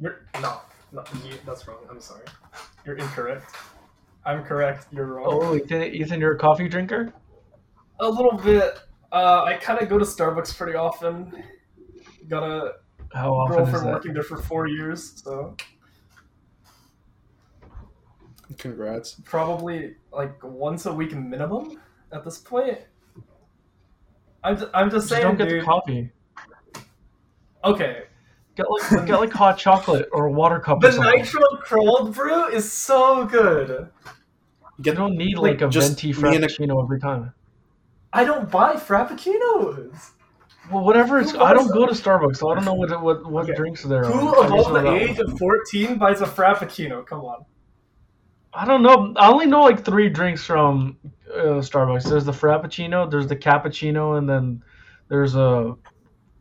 You're 0.01 0.27
no, 0.41 0.61
no, 0.93 1.05
you, 1.25 1.35
that's 1.47 1.67
wrong. 1.69 1.79
I'm 1.91 2.01
sorry. 2.01 2.25
You're 2.85 2.97
incorrect. 2.97 3.55
I'm 4.25 4.43
correct. 4.43 4.87
You're 4.93 5.07
wrong. 5.07 5.27
Oh, 5.29 5.55
Ethan, 5.57 5.83
Ethan 5.83 6.21
you're 6.21 6.35
a 6.35 6.39
coffee 6.39 6.69
drinker? 6.69 7.13
A 8.01 8.09
little 8.09 8.37
bit. 8.39 8.79
Uh, 9.13 9.43
I 9.45 9.55
kind 9.55 9.81
of 9.81 9.89
go 9.89 9.99
to 9.99 10.05
Starbucks 10.05 10.57
pretty 10.57 10.75
often. 10.75 11.45
Got 12.29 12.43
a 12.43 12.73
How 13.13 13.33
often 13.33 13.53
is 13.53 13.57
girlfriend 13.65 13.87
that? 13.87 13.93
working 13.95 14.13
there 14.15 14.23
for 14.23 14.39
four 14.39 14.67
years, 14.67 15.23
so 15.23 15.57
Congrats. 18.59 19.17
probably 19.25 19.95
like 20.13 20.43
once 20.43 20.87
a 20.87 20.93
week 20.93 21.15
minimum 21.15 21.81
at 22.13 22.25
this 22.25 22.39
point. 22.39 22.79
I'm 24.45 24.57
just, 24.59 24.71
I'm 24.75 24.91
just 24.91 25.09
Just 25.09 25.09
saying, 25.09 25.23
don't 25.23 25.37
get 25.39 25.49
dude. 25.49 25.63
the 25.63 25.65
coffee. 25.65 26.11
Okay, 27.65 28.03
Get 28.57 28.67
like 28.69 29.07
get 29.07 29.21
like 29.21 29.33
hot 29.33 29.57
chocolate 29.57 30.09
or 30.13 30.27
a 30.27 30.33
water 30.33 30.59
cup. 30.59 30.81
the 30.81 30.89
or 30.89 30.93
something. 30.93 31.21
nitro 31.21 31.41
cold 31.65 32.15
brew 32.15 32.47
is 32.49 32.71
so 32.71 33.25
good. 33.25 33.89
You 34.85 34.93
don't 34.95 35.17
need 35.17 35.39
like, 35.39 35.61
like, 35.61 35.63
a 35.63 35.69
venti 35.69 36.13
me 36.13 36.35
and 36.37 36.45
a- 36.45 36.49
frappuccino 36.49 36.83
every 36.83 36.99
time. 37.01 37.33
I 38.13 38.25
don't 38.25 38.51
buy 38.51 38.75
frappuccinos. 38.75 40.11
Well, 40.71 40.85
whatever 40.85 41.19
it's. 41.21 41.35
I 41.35 41.55
don't 41.55 41.69
buys 41.69 41.73
go 41.73 41.87
to 41.87 41.93
Starbucks, 41.93 42.37
so 42.37 42.51
I 42.51 42.55
don't 42.57 42.65
know 42.65 42.75
what 42.75 42.91
what 43.03 43.31
what 43.31 43.45
Okay. 43.45 43.55
drinks 43.55 43.85
there 43.85 44.05
Who 44.05 44.35
are. 44.35 44.45
I 44.45 44.49
just 44.57 44.69
above 44.69 44.83
the 44.83 44.91
age 44.91 45.19
of 45.19 45.39
14 45.39 45.99
buys 45.99 46.21
a 46.21 46.27
frappuccino? 46.27 47.07
Come 47.07 47.21
on. 47.21 47.45
I 48.55 48.65
don't 48.67 48.83
know. 48.83 49.15
I 49.17 49.31
only 49.31 49.47
know 49.47 49.63
like 49.63 49.85
three 49.85 50.09
drinks 50.09 50.45
from 50.45 50.99
uh, 51.33 51.61
Starbucks. 51.61 52.09
There's 52.09 52.25
the 52.25 52.33
frappuccino, 52.33 53.11
there's 53.11 53.27
the 53.27 53.37
cappuccino, 53.37 54.19
and 54.19 54.29
then 54.29 54.63
there's 55.09 55.35
a 55.35 55.75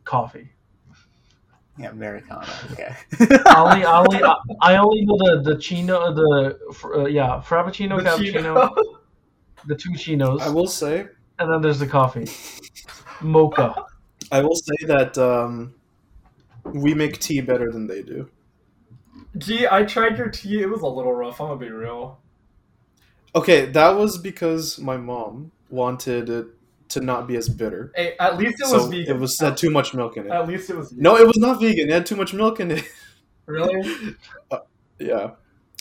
coffee. 0.04 0.50
Yeah, 1.78 1.90
Americano. 1.90 2.46
Okay. 2.72 2.94
I 3.18 3.54
only, 3.56 3.84
I 3.84 3.98
only, 4.00 4.22
I, 4.22 4.34
I 4.60 4.76
only 4.76 5.06
know 5.06 5.16
the 5.16 5.52
the 5.54 5.58
chino, 5.58 6.12
the 6.12 6.58
uh, 6.84 7.06
yeah, 7.06 7.42
frappuccino, 7.44 7.96
The 7.96 8.10
cappuccino, 8.10 8.32
Chino. 8.32 8.74
the 9.66 9.74
two 9.74 9.94
chinos, 9.96 10.42
I 10.42 10.50
will 10.50 10.66
say 10.66 11.08
and 11.38 11.52
then 11.52 11.60
there's 11.62 11.78
the 11.78 11.86
coffee, 11.86 12.26
mocha. 13.20 13.84
I 14.30 14.40
will 14.40 14.54
say 14.54 14.86
that 14.86 15.18
um, 15.18 15.74
we 16.64 16.94
make 16.94 17.18
tea 17.18 17.40
better 17.40 17.70
than 17.70 17.86
they 17.86 18.02
do. 18.02 18.30
Gee, 19.38 19.66
I 19.70 19.84
tried 19.84 20.18
your 20.18 20.28
tea. 20.28 20.60
It 20.62 20.68
was 20.68 20.82
a 20.82 20.86
little 20.86 21.12
rough. 21.14 21.40
I'm 21.40 21.48
gonna 21.48 21.60
be 21.60 21.70
real. 21.70 22.20
Okay, 23.34 23.66
that 23.66 23.90
was 23.90 24.18
because 24.18 24.78
my 24.78 24.96
mom 24.96 25.52
wanted 25.70 26.28
it 26.28 26.46
to 26.90 27.00
not 27.00 27.26
be 27.26 27.36
as 27.36 27.48
bitter. 27.48 27.90
Hey, 27.96 28.14
at 28.20 28.36
least 28.36 28.60
it 28.60 28.66
so 28.66 28.76
was 28.76 28.88
vegan. 28.88 29.16
it 29.16 29.18
was 29.18 29.38
had 29.38 29.56
too 29.56 29.70
much 29.70 29.94
milk 29.94 30.16
in 30.18 30.26
it. 30.26 30.30
At 30.30 30.46
least 30.46 30.68
it 30.68 30.76
was 30.76 30.90
vegan. 30.90 31.02
No, 31.02 31.16
it 31.16 31.26
was 31.26 31.38
not 31.38 31.60
vegan. 31.60 31.88
It 31.88 31.92
had 31.92 32.06
too 32.06 32.16
much 32.16 32.34
milk 32.34 32.60
in 32.60 32.72
it. 32.72 32.84
Really? 33.44 34.14
yeah. 35.00 35.32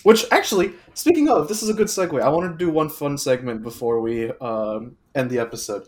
Which 0.02 0.26
actually, 0.32 0.74
speaking 0.95 1.30
of, 1.30 1.47
this 1.47 1.62
is 1.62 1.70
a 1.70 1.76
good 1.76 1.88
segue. 1.88 2.20
I 2.20 2.28
wanted 2.28 2.54
to 2.54 2.58
do 2.58 2.72
one 2.72 2.89
fun 2.89 3.20
segment 3.20 3.62
before 3.62 4.02
we 4.02 4.32
um, 4.41 4.97
end 5.14 5.30
the 5.30 5.38
episode. 5.38 5.88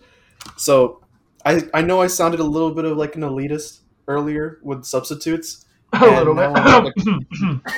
So, 0.55 1.01
I 1.43 1.64
I 1.74 1.82
know 1.82 1.99
I 1.99 2.07
sounded 2.07 2.39
a 2.39 2.43
little 2.43 2.76
bit 2.76 2.86
of 2.86 2.95
like 2.95 3.16
an 3.16 3.24
elitist 3.24 3.80
earlier 4.07 4.59
with 4.61 4.86
substitutes, 4.86 5.66
A 5.94 5.98
And 5.98 6.16
little 6.16 6.34
now 6.34 6.82
bit. 6.82 6.94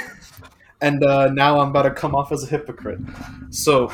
and 0.81 1.03
uh, 1.03 1.27
now 1.29 1.59
I'm 1.59 1.69
about 1.69 1.83
to 1.83 1.91
come 1.91 2.15
off 2.15 2.31
as 2.31 2.43
a 2.43 2.47
hypocrite. 2.47 2.99
So 3.49 3.91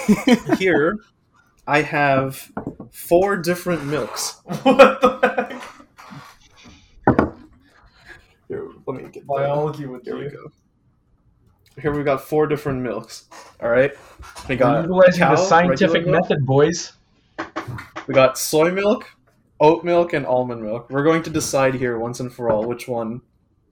here, 0.58 0.98
I 1.66 1.82
have 1.82 2.50
four 2.90 3.36
different 3.36 3.84
milks. 3.84 4.40
what 4.62 5.00
the 5.00 5.48
heck? 5.48 5.62
Here, 8.48 8.68
let 8.86 8.96
me 8.96 9.04
get 9.04 9.14
that. 9.14 9.26
Biology 9.26 9.86
with 9.86 10.04
Here 10.04 10.18
we 10.18 10.28
go. 10.28 10.50
Here 11.80 11.92
we 11.92 12.02
got 12.02 12.20
four 12.20 12.46
different 12.46 12.82
milks. 12.82 13.28
All 13.62 13.70
right, 13.70 13.92
we 14.48 14.56
got 14.56 14.82
utilizing 14.82 15.20
cow, 15.20 15.36
the 15.36 15.36
scientific 15.36 15.94
regular 15.94 16.18
milk. 16.18 16.30
method, 16.30 16.46
boys. 16.46 16.92
We 18.06 18.14
got 18.14 18.36
soy 18.36 18.72
milk, 18.72 19.06
oat 19.60 19.84
milk, 19.84 20.12
and 20.12 20.26
almond 20.26 20.62
milk. 20.62 20.90
We're 20.90 21.04
going 21.04 21.22
to 21.22 21.30
decide 21.30 21.74
here 21.74 21.98
once 21.98 22.20
and 22.20 22.32
for 22.32 22.50
all 22.50 22.66
which 22.66 22.88
one 22.88 23.22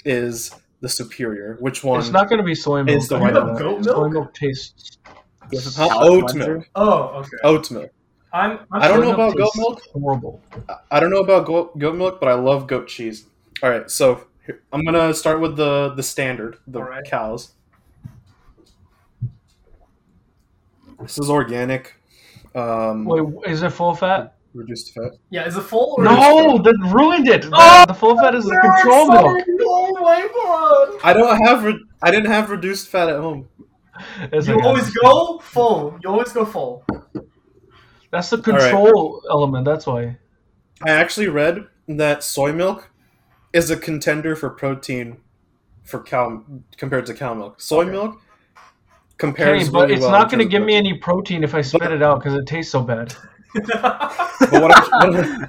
is 0.05 0.53
the 0.81 0.89
superior. 0.89 1.57
Which 1.61 1.85
one? 1.85 2.01
It's 2.01 2.11
not 2.11 2.29
going 2.29 2.39
to 2.39 2.45
be 2.45 2.55
soy 2.55 2.83
milk. 2.83 2.97
Is 2.99 3.09
the 3.09 3.19
right 3.19 3.35
one. 3.35 3.55
that. 3.55 3.59
Goat 3.59 3.85
Soy 3.85 3.93
milk? 4.09 4.13
milk 4.13 4.35
tastes. 4.35 4.99
Huh? 5.53 5.89
Palate 5.89 6.11
oat 6.11 6.29
cleanser? 6.31 6.55
milk. 6.55 6.69
Oh, 6.75 7.03
okay. 7.21 7.37
Oat 7.45 7.71
milk. 7.71 7.91
I'm. 8.33 8.61
I'm 8.71 8.83
I 8.83 8.89
don't 8.89 9.01
know 9.01 9.13
about 9.13 9.37
goat 9.37 9.51
milk. 9.57 9.83
Horrible. 9.93 10.41
I 10.91 11.01
don't 11.01 11.11
know 11.11 11.19
about 11.21 11.47
goat, 11.47 11.77
goat 11.79 11.97
milk, 11.97 12.21
but 12.21 12.29
I 12.29 12.35
love 12.35 12.67
goat 12.69 12.87
cheese. 12.89 13.27
All 13.63 13.69
right, 13.71 13.91
so 13.91 14.27
here- 14.47 14.63
I'm 14.73 14.85
gonna 14.85 15.13
start 15.13 15.41
with 15.41 15.57
the 15.57 15.93
the 15.97 16.03
standard, 16.03 16.57
the 16.67 16.79
All 16.79 16.85
right. 16.87 17.05
cows. 17.05 17.53
This 21.01 21.19
is 21.19 21.31
organic, 21.31 21.97
um, 22.55 23.05
Wait, 23.07 23.23
is 23.51 23.63
it 23.63 23.71
full 23.71 23.95
fat? 23.95 24.35
Reduced 24.55 24.93
fat. 24.95 25.13
Yeah, 25.31 25.47
is 25.47 25.57
it 25.57 25.63
full 25.63 25.95
or 25.99 26.05
No, 26.05 26.59
that 26.59 26.77
ruined 26.95 27.29
it. 27.29 27.43
The, 27.43 27.51
Oh, 27.53 27.85
the 27.87 27.95
full 27.95 28.17
fat 28.17 28.35
is 28.35 28.45
the 28.45 28.59
control 28.61 29.09
milk. 29.09 29.45
Oh 29.63 29.93
my 30.01 30.29
god! 30.35 31.01
I 31.05 31.13
don't 31.13 31.37
have. 31.47 31.65
Re- 31.65 31.85
I 32.03 32.11
didn't 32.11 32.31
have 32.31 32.51
reduced 32.51 32.89
fat 32.89 33.09
at 33.09 33.21
home. 33.21 33.49
It's 34.33 34.49
You 34.49 34.57
like- 34.57 34.65
always 34.65 34.91
go 34.91 35.39
full. 35.41 35.99
You 36.03 36.11
always 36.11 36.33
go 36.33 36.45
full. 36.45 36.85
That's 38.11 38.31
the 38.31 38.39
control 38.39 39.23
element. 39.31 39.65
That's 39.65 39.87
why. 39.87 40.19
I 40.83 40.91
actually 40.91 41.29
read 41.29 41.67
that 41.87 42.25
soy 42.25 42.53
milk 42.53 42.91
is 43.53 43.71
a 43.71 43.77
contender 43.77 44.35
for 44.35 44.51
protein 44.51 45.19
for 45.85 46.03
cow 46.03 46.43
compared 46.77 47.07
to 47.07 47.15
cow 47.15 47.35
milk. 47.35 47.61
Soy 47.61 47.83
Okay. 47.83 47.91
milk 47.91 48.21
compares, 49.19 49.63
Okay, 49.65 49.71
but 49.71 49.81
really 49.83 49.95
it's 49.95 50.03
well 50.03 50.13
not 50.13 50.31
going 50.31 50.39
to 50.39 50.45
terms 50.45 50.47
of 50.47 50.51
give 50.53 50.63
me 50.65 50.77
any 50.77 50.95
protein 50.95 51.45
if 51.45 51.55
I 51.55 51.61
spit 51.61 51.93
it 51.93 52.03
out 52.03 52.21
because 52.21 52.35
it 52.35 52.47
tastes 52.47 52.73
so 52.73 52.83
bad. 52.83 53.15
But 53.55 54.53
what 54.53 54.77
I'm, 54.77 54.91
what 54.91 55.17
I'm, 55.17 55.49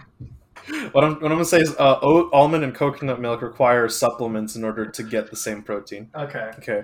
what 0.91 1.03
I'm, 1.03 1.13
what 1.15 1.23
I'm 1.23 1.37
gonna 1.37 1.45
say 1.45 1.59
is, 1.59 1.75
uh, 1.77 1.99
oat, 2.01 2.29
almond, 2.33 2.63
and 2.63 2.73
coconut 2.73 3.19
milk 3.19 3.41
require 3.41 3.87
supplements 3.89 4.55
in 4.55 4.63
order 4.63 4.85
to 4.85 5.03
get 5.03 5.29
the 5.29 5.35
same 5.35 5.61
protein. 5.61 6.09
okay. 6.15 6.51
Okay, 6.57 6.83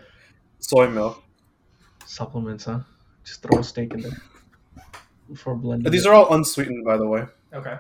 soy 0.60 0.90
milk. 0.90 1.24
Supplements, 2.06 2.66
huh? 2.66 2.80
Just 3.24 3.42
throw 3.44 3.60
a 3.60 3.64
steak 3.64 3.94
in 3.94 4.02
there 4.02 4.22
before 5.30 5.56
blending. 5.56 5.92
These 5.92 6.06
it. 6.06 6.10
are 6.10 6.14
all 6.14 6.34
unsweetened, 6.34 6.86
by 6.86 6.98
the 6.98 7.08
way. 7.08 7.26
Okay. 7.54 7.78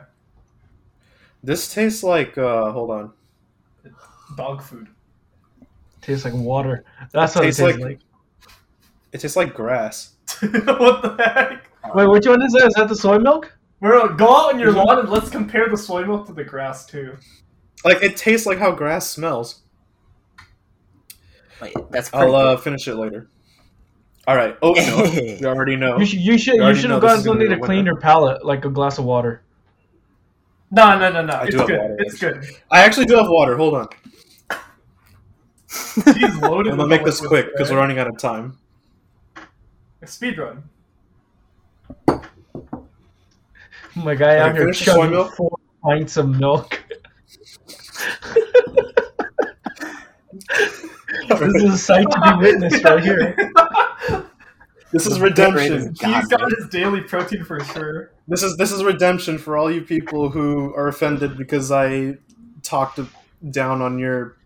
This 1.43 1.73
tastes 1.73 2.03
like. 2.03 2.37
Uh, 2.37 2.71
hold 2.71 2.91
on. 2.91 3.13
Dog 4.35 4.61
food. 4.61 4.87
tastes 6.01 6.25
like 6.25 6.33
water. 6.33 6.83
That's 7.13 7.33
what 7.35 7.43
Tastes 7.43 7.59
it 7.61 7.65
tastes 7.65 7.79
like- 7.81 7.89
like. 7.91 7.99
It 9.13 9.21
tastes 9.21 9.37
like 9.37 9.53
grass. 9.53 10.15
what 10.41 11.01
the 11.17 11.23
heck? 11.33 11.66
Wait, 11.93 12.07
which 12.07 12.27
one 12.27 12.41
is 12.41 12.51
that? 12.53 12.67
Is 12.67 12.73
that 12.75 12.87
the 12.89 12.95
soy 12.95 13.17
milk? 13.19 13.53
Bro, 13.79 14.15
go 14.15 14.25
out 14.25 14.53
on 14.53 14.59
your 14.59 14.71
lawn 14.71 14.99
and 14.99 15.09
let's 15.09 15.29
compare 15.29 15.69
the 15.69 15.77
soy 15.77 16.03
milk 16.05 16.25
to 16.27 16.33
the 16.33 16.43
grass 16.43 16.85
too. 16.85 17.15
Like 17.85 18.01
it 18.01 18.17
tastes 18.17 18.45
like 18.47 18.57
how 18.57 18.71
grass 18.71 19.07
smells. 19.09 19.61
Wait, 21.61 21.73
that's 21.89 22.13
I'll 22.13 22.35
uh, 22.35 22.57
finish 22.57 22.87
it 22.87 22.95
later. 22.95 23.29
All 24.27 24.35
right, 24.35 24.57
oat 24.61 24.77
milk. 24.77 25.13
we 25.13 25.45
already 25.45 25.75
know. 25.75 25.97
You 25.97 26.05
should. 26.05 26.19
You 26.19 26.37
should. 26.37 26.55
You 26.55 26.67
You 26.67 26.75
should 26.75 26.89
know 26.89 26.95
have 26.95 27.01
this 27.01 27.09
gotten 27.09 27.19
is 27.19 27.25
gonna 27.25 27.39
something 27.39 27.49
be 27.55 27.61
to 27.61 27.65
clean 27.65 27.85
your 27.85 27.97
palate, 27.99 28.43
like 28.45 28.65
a 28.65 28.69
glass 28.69 28.97
of 28.97 29.05
water. 29.05 29.43
No, 30.69 30.97
no, 30.99 31.09
no, 31.11 31.23
no. 31.23 31.33
I 31.33 31.43
It's 31.43 31.51
do 31.51 31.57
have 31.59 31.67
good. 31.67 31.79
water, 31.79 31.95
It's 31.99 32.19
good. 32.19 32.45
I 32.69 32.81
actually 32.81 33.05
do 33.05 33.15
have 33.15 33.29
water. 33.29 33.55
Hold 33.55 33.75
on. 33.75 33.87
He's 36.15 36.35
loaded. 36.37 36.71
I'm 36.71 36.77
gonna 36.77 36.87
make 36.87 37.05
this 37.05 37.21
quick 37.25 37.51
because 37.53 37.69
we're 37.71 37.77
running 37.77 37.99
out 37.99 38.07
of 38.07 38.17
time. 38.17 38.57
A 40.01 40.07
speed 40.07 40.37
run. 40.37 40.63
My 44.03 44.15
guy 44.15 44.37
out 44.37 44.51
Okay, 44.51 44.59
here 44.59 44.67
finish 44.67 44.79
the 44.79 44.85
soy 44.85 45.07
chugging 45.07 45.11
milk. 45.11 45.35
four 45.35 45.57
pints 45.83 46.17
of 46.17 46.29
milk. 46.29 46.83
this 51.29 51.55
is 51.55 51.73
a 51.73 51.77
sight 51.77 52.09
to 52.09 52.21
be 52.21 52.37
witnessed 52.41 52.83
right 52.83 53.03
here. 53.03 53.35
This 54.93 55.05
is 55.05 55.19
The 55.19 55.25
bit 55.31 55.53
rate 55.53 55.69
redemption. 55.71 55.95
He's 55.99 56.27
got 56.29 56.49
his 56.57 56.69
daily 56.69 57.01
protein 57.01 57.43
for 57.43 57.59
sure. 57.59 58.11
This 58.29 58.41
is 58.41 58.55
this 58.55 58.71
is 58.71 58.81
redemption 58.85 59.37
for 59.37 59.57
all 59.57 59.69
you 59.69 59.81
people 59.81 60.29
who 60.29 60.73
are 60.75 60.87
offended 60.87 61.37
because 61.37 61.73
I 61.73 62.17
talked 62.63 62.97
down 63.51 63.81
on 63.81 63.99
your 63.99 64.37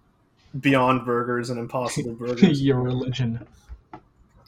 Beyond 0.59 1.05
Burgers 1.05 1.51
and 1.51 1.59
Impossible 1.59 2.13
Burgers. 2.19 2.59
Your 2.59 2.81
religion. 2.81 3.45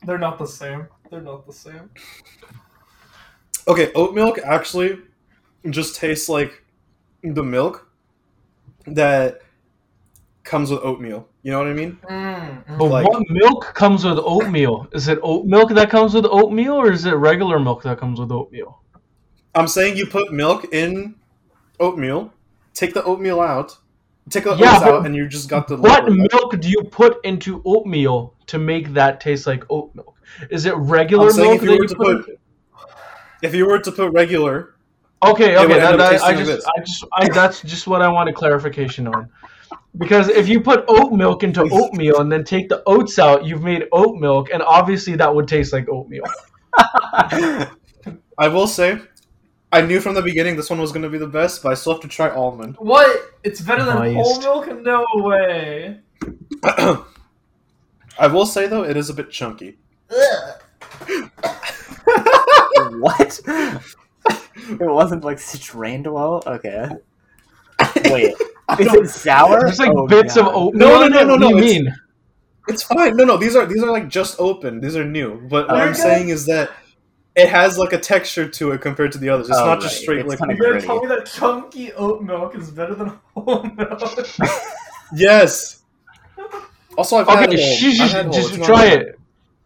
They're 0.03 0.17
not 0.17 0.39
the 0.39 0.47
same. 0.47 0.87
They're 1.11 1.21
not 1.21 1.45
the 1.45 1.53
same. 1.53 1.91
Okay, 3.67 3.91
oat 3.93 4.13
milk 4.13 4.39
actually 4.43 4.99
just 5.69 5.95
tastes 5.95 6.27
like 6.29 6.63
the 7.23 7.43
milk 7.43 7.87
that 8.85 9.39
comes 10.43 10.69
with 10.71 10.81
oatmeal. 10.83 11.27
You 11.43 11.51
know 11.51 11.59
what 11.59 11.67
I 11.67 11.73
mean? 11.73 11.97
Mm, 12.09 12.77
But 12.77 12.85
Like- 12.85 13.07
what 13.07 13.23
milk 13.29 13.73
comes 13.73 14.03
with 14.05 14.17
oatmeal? 14.19 14.87
Is 14.91 15.07
it 15.07 15.19
oat 15.23 15.45
milk 15.45 15.69
that 15.71 15.89
comes 15.89 16.13
with 16.13 16.25
oatmeal, 16.25 16.73
or 16.73 16.91
is 16.91 17.05
it 17.05 17.11
regular 17.13 17.59
milk 17.59 17.83
that 17.83 17.97
comes 17.97 18.19
with 18.19 18.31
oatmeal? 18.31 18.79
I'm 19.55 19.67
saying 19.67 19.95
you 19.97 20.07
put 20.07 20.33
milk 20.33 20.73
in 20.73 21.15
oatmeal, 21.79 22.33
take 22.73 22.93
the 22.93 23.03
oatmeal 23.03 23.39
out, 23.39 23.77
take 24.29 24.43
the 24.45 24.55
Yeah, 24.55 24.75
oats 24.77 24.83
out, 24.85 25.05
and 25.05 25.15
you 25.15 25.27
just 25.27 25.47
got 25.49 25.67
the 25.67 25.77
What 25.77 26.05
liquid. 26.09 26.31
milk 26.33 26.59
do 26.59 26.69
you 26.69 26.83
put 26.83 27.23
into 27.23 27.61
oatmeal 27.63 28.33
to 28.47 28.57
make 28.57 28.93
that 28.93 29.21
taste 29.21 29.47
like 29.47 29.63
oat 29.69 29.91
milk? 29.95 30.15
Is 30.49 30.65
it 30.65 30.75
regular 30.75 31.27
I'm 31.27 31.31
saying 31.31 31.49
milk 31.51 31.57
if 31.57 31.63
you 31.63 31.69
that 31.69 31.77
were 31.77 31.83
you 31.83 31.87
to 31.89 31.95
put? 31.95 32.25
put- 32.25 32.39
If 33.43 33.53
you 33.53 33.67
were 33.67 33.79
to 33.79 33.91
put 33.91 34.11
regular, 34.11 34.73
Okay, 35.23 35.55
okay, 35.55 35.79
that, 35.79 35.97
that, 35.97 36.21
I 36.21 36.33
just, 36.33 36.45
this. 36.45 36.65
I 36.65 36.79
just, 36.81 37.05
I, 37.13 37.29
that's 37.29 37.61
just 37.61 37.87
what 37.87 38.01
I 38.01 38.09
wanted 38.09 38.35
clarification 38.35 39.07
on. 39.07 39.29
Because 39.97 40.27
if 40.27 40.49
you 40.49 40.59
put 40.59 40.83
oat 40.87 41.13
milk 41.13 41.43
into 41.43 41.61
oatmeal 41.71 42.19
and 42.19 42.31
then 42.31 42.43
take 42.43 42.67
the 42.67 42.83
oats 42.85 43.19
out, 43.19 43.45
you've 43.45 43.63
made 43.63 43.85
oat 43.91 44.19
milk, 44.19 44.49
and 44.51 44.61
obviously 44.61 45.15
that 45.15 45.33
would 45.33 45.47
taste 45.47 45.71
like 45.71 45.87
oatmeal. 45.87 46.25
I 48.37 48.47
will 48.47 48.67
say, 48.67 48.99
I 49.71 49.81
knew 49.81 50.01
from 50.01 50.15
the 50.15 50.21
beginning 50.21 50.57
this 50.57 50.69
one 50.69 50.79
was 50.79 50.91
going 50.91 51.03
to 51.03 51.09
be 51.09 51.17
the 51.17 51.27
best, 51.27 51.63
but 51.63 51.71
I 51.71 51.75
still 51.75 51.93
have 51.93 52.01
to 52.01 52.09
try 52.09 52.29
almond. 52.29 52.75
What? 52.79 53.33
It's 53.43 53.61
better 53.61 53.85
than 53.85 54.15
whole 54.15 54.41
milk? 54.41 54.81
No 54.81 55.05
way. 55.15 55.99
I 56.63 58.27
will 58.27 58.45
say 58.45 58.67
though, 58.67 58.83
it 58.83 58.97
is 58.97 59.09
a 59.09 59.13
bit 59.13 59.31
chunky. 59.31 59.77
what? 62.99 63.39
it 64.69 64.79
wasn't 64.79 65.23
like 65.23 65.39
strained 65.39 66.07
well. 66.11 66.43
Okay. 66.45 66.89
Wait, 68.05 68.33
is 68.79 68.93
it 68.93 69.09
sour? 69.09 69.61
There's 69.61 69.79
like 69.79 69.89
Oh, 69.91 70.07
bits 70.07 70.37
of 70.37 70.45
God. 70.45 70.55
oatmeal. 70.55 70.87
No, 70.89 70.99
no, 71.07 71.21
in 71.21 71.27
no, 71.27 71.35
no, 71.35 71.47
What 71.47 71.59
do 71.59 71.65
you 71.65 71.71
it's- 71.73 71.83
mean? 71.83 71.95
It's 72.69 72.83
fine. 72.83 73.17
No, 73.17 73.25
no, 73.25 73.35
these 73.35 73.57
are 73.57 73.65
these 73.65 73.83
are 73.83 73.91
like 73.91 74.07
just 74.07 74.39
open. 74.39 74.79
These 74.79 74.95
are 74.95 75.03
new. 75.03 75.35
But 75.49 75.67
what 75.67 75.75
Oh, 75.75 75.79
I'm 75.81 75.89
okay. 75.89 75.99
saying 75.99 76.29
is 76.29 76.45
that 76.45 76.71
it 77.35 77.49
has 77.49 77.77
like 77.77 77.91
a 77.91 77.99
texture 77.99 78.47
to 78.47 78.71
it 78.71 78.79
compared 78.79 79.11
to 79.11 79.17
the 79.17 79.27
others. 79.27 79.49
It's 79.49 79.57
Oh, 79.57 79.65
not 79.65 79.81
just 79.81 79.99
straight 79.99 80.19
It's 80.19 80.29
liquid. 80.29 80.57
You're 80.57 80.69
gonna 80.69 80.81
tell 80.81 81.01
me 81.01 81.07
that 81.07 81.25
chunky 81.25 81.91
oat 81.93 82.21
milk 82.23 82.55
is 82.55 82.71
better 82.71 82.95
than 82.95 83.07
whole 83.35 83.63
milk? 83.63 83.99
Yes. 85.13 85.81
Also, 86.97 87.17
I've 87.17 87.27
had 87.27 87.49
Okay, 87.49 87.61
whole. 87.61 87.75
sh- 87.75 87.99
I've 87.99 88.09
sh- 88.09 88.13
had 88.13 88.25
whole. 88.27 88.33
just 88.33 88.63
try 88.63 88.85
it. 88.85 89.19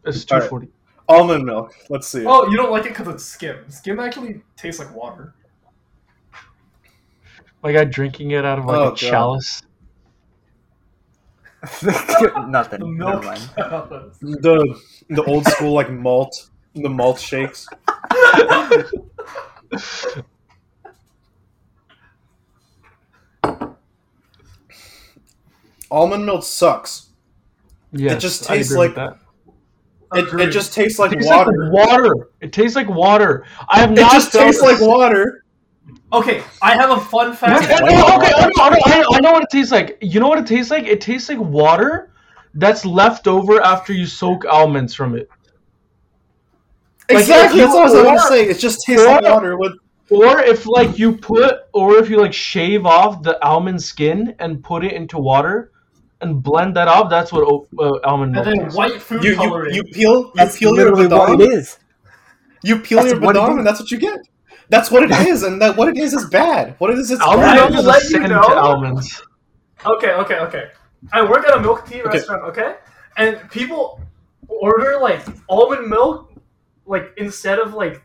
It's 0.05 0.25
two 0.25 0.33
Alright. 0.35 0.49
forty. 0.49 0.67
Almond 1.09 1.45
milk. 1.45 1.73
Let's 1.89 2.07
see. 2.07 2.25
oh, 2.25 2.47
you 2.49 2.57
don't 2.57 2.71
like 2.71 2.85
it 2.85 2.89
because 2.89 3.07
it's 3.07 3.23
skim. 3.25 3.57
Skim 3.69 3.99
actually 3.99 4.41
tastes 4.55 4.79
like 4.79 4.93
water. 4.95 5.33
My 7.63 7.71
guy 7.71 7.85
drinking 7.85 8.31
it 8.31 8.43
out 8.45 8.59
of 8.59 8.65
like 8.65 8.77
Oh, 8.77 8.83
a 8.83 8.89
God. 8.89 8.97
chalice. 8.97 9.61
Nothing. 11.83 12.79
The 12.79 12.85
Never 12.85 12.91
milk. 12.91 13.23
mind. 13.25 13.41
The 14.21 14.79
the 15.09 15.23
old 15.23 15.45
school 15.45 15.73
like 15.73 15.89
malt, 15.91 16.49
the 16.75 16.89
malt 16.89 17.19
shakes. 17.19 17.67
Almond 25.89 26.25
milk 26.25 26.43
sucks. 26.43 27.07
Yes, 27.91 28.13
it 28.13 28.19
just 28.19 28.49
I 28.49 28.57
tastes 28.57 28.71
agree 28.71 28.87
with 28.89 28.97
like- 28.97 29.13
that. 29.17 29.26
It, 30.13 30.39
it 30.39 30.51
just 30.51 30.73
tastes 30.73 30.99
like 30.99 31.11
It 31.11 31.15
tastes 31.17 31.31
water. 31.31 31.51
like 31.65 31.71
water. 31.87 32.29
It 32.41 32.53
tastes 32.53 32.75
like 32.75 32.87
water. 32.89 33.45
I 33.67 33.79
have 33.79 33.91
It 33.91 33.95
not. 34.01 34.11
just 34.13 34.31
tastes 34.31 34.61
like 34.61 34.79
water. 34.79 35.43
Okay, 36.13 36.41
I 36.61 36.75
have 36.75 36.91
a 36.91 36.99
fun 36.99 37.33
fact. 37.33 37.65
Okay, 37.65 37.73
okay, 37.73 37.83
I 37.85 37.89
know, 37.89 38.53
I, 38.61 38.69
know, 38.99 39.05
I 39.13 39.19
know 39.19 39.31
what 39.33 39.43
it 39.43 39.49
tastes 39.51 39.71
like. 39.71 39.97
You 40.01 40.19
know 40.21 40.27
what 40.29 40.39
it 40.39 40.47
tastes 40.47 40.71
like? 40.71 40.85
It 40.85 41.01
tastes 41.01 41.27
like 41.27 41.39
water 41.39 42.11
that's 42.53 42.85
left 42.85 43.27
over 43.27 43.61
after 43.61 43.91
you 43.91 44.05
soak 44.05 44.45
almonds 44.45 44.93
from 44.95 45.15
it. 45.15 45.29
Like, 47.09 47.19
Exactly. 47.19 47.61
if 47.61 47.65
That's 47.67 47.75
what 47.75 47.81
I 47.81 47.83
was 47.85 47.93
going 47.93 48.07
or- 48.07 48.13
to 48.15 48.27
say. 48.27 48.47
It 48.49 48.59
just 48.59 48.85
tastes 48.85 49.05
like 49.05 49.23
water 49.23 49.57
with. 49.57 49.73
Or 50.09 50.39
if 50.41 50.65
like 50.65 50.97
you 50.97 51.17
put, 51.17 51.63
or 51.73 51.97
if 51.97 52.09
you 52.09 52.17
like 52.21 52.31
shave 52.31 52.85
off 52.85 53.21
the 53.23 53.43
almond 53.45 53.83
skin 53.83 54.33
and 54.39 54.63
put 54.63 54.85
it 54.85 54.93
into 54.93 55.17
water 55.17 55.71
and 56.21 56.41
blend 56.41 56.75
that 56.75 56.87
off, 56.87 57.09
that's 57.09 57.31
what 57.31 57.43
uh, 57.79 57.99
almond 58.03 58.33
milk 58.33 58.45
And 58.45 58.59
then 58.59 58.65
tastes 58.65 58.77
white 58.77 59.01
food 59.01 59.21
You, 59.23 59.31
you, 59.31 59.35
coloring. 59.35 59.75
you 59.75 59.83
peel 59.83 60.15
you 60.33 60.33
That's 60.35 60.57
peel 60.57 60.75
your 60.75 60.91
literally 60.91 61.07
what 61.07 61.41
it 61.41 61.49
is. 61.53 61.77
You 62.63 62.79
peel 62.79 62.99
That's 62.99 63.11
your 63.11 63.21
what 63.21 63.35
badam, 63.35 63.51
is. 63.51 63.57
and 63.57 63.67
that's 63.67 63.79
what 63.79 63.91
you 63.91 63.99
get. 63.99 64.19
That's 64.69 64.91
what 64.91 65.03
it 65.03 65.11
is, 65.11 65.43
and 65.43 65.61
that 65.61 65.77
what 65.77 65.87
it 65.89 65.97
is 65.97 66.13
is 66.13 66.25
bad. 66.29 66.75
What 66.79 66.89
it 66.91 66.97
is, 66.99 67.11
it's 67.11 67.21
Almond 67.21 67.51
I 67.51 67.55
bad. 67.55 67.69
milk 67.69 67.79
is 67.79 67.85
let 67.85 68.03
a 68.03 68.09
you 68.09 68.19
know. 68.27 68.41
to 68.41 68.55
almonds. 68.55 69.21
Okay, 69.85 70.11
okay, 70.11 70.39
okay. 70.39 70.69
I 71.13 71.21
work 71.21 71.45
at 71.47 71.55
a 71.55 71.61
milk 71.61 71.87
tea 71.87 72.01
Okay. 72.01 72.17
restaurant, 72.17 72.43
okay? 72.45 72.75
And 73.17 73.49
people 73.51 74.01
order 74.47 74.99
like 74.99 75.21
almond 75.49 75.87
milk 75.87 76.31
like 76.85 77.13
instead 77.17 77.59
of 77.59 77.73
like 77.73 78.01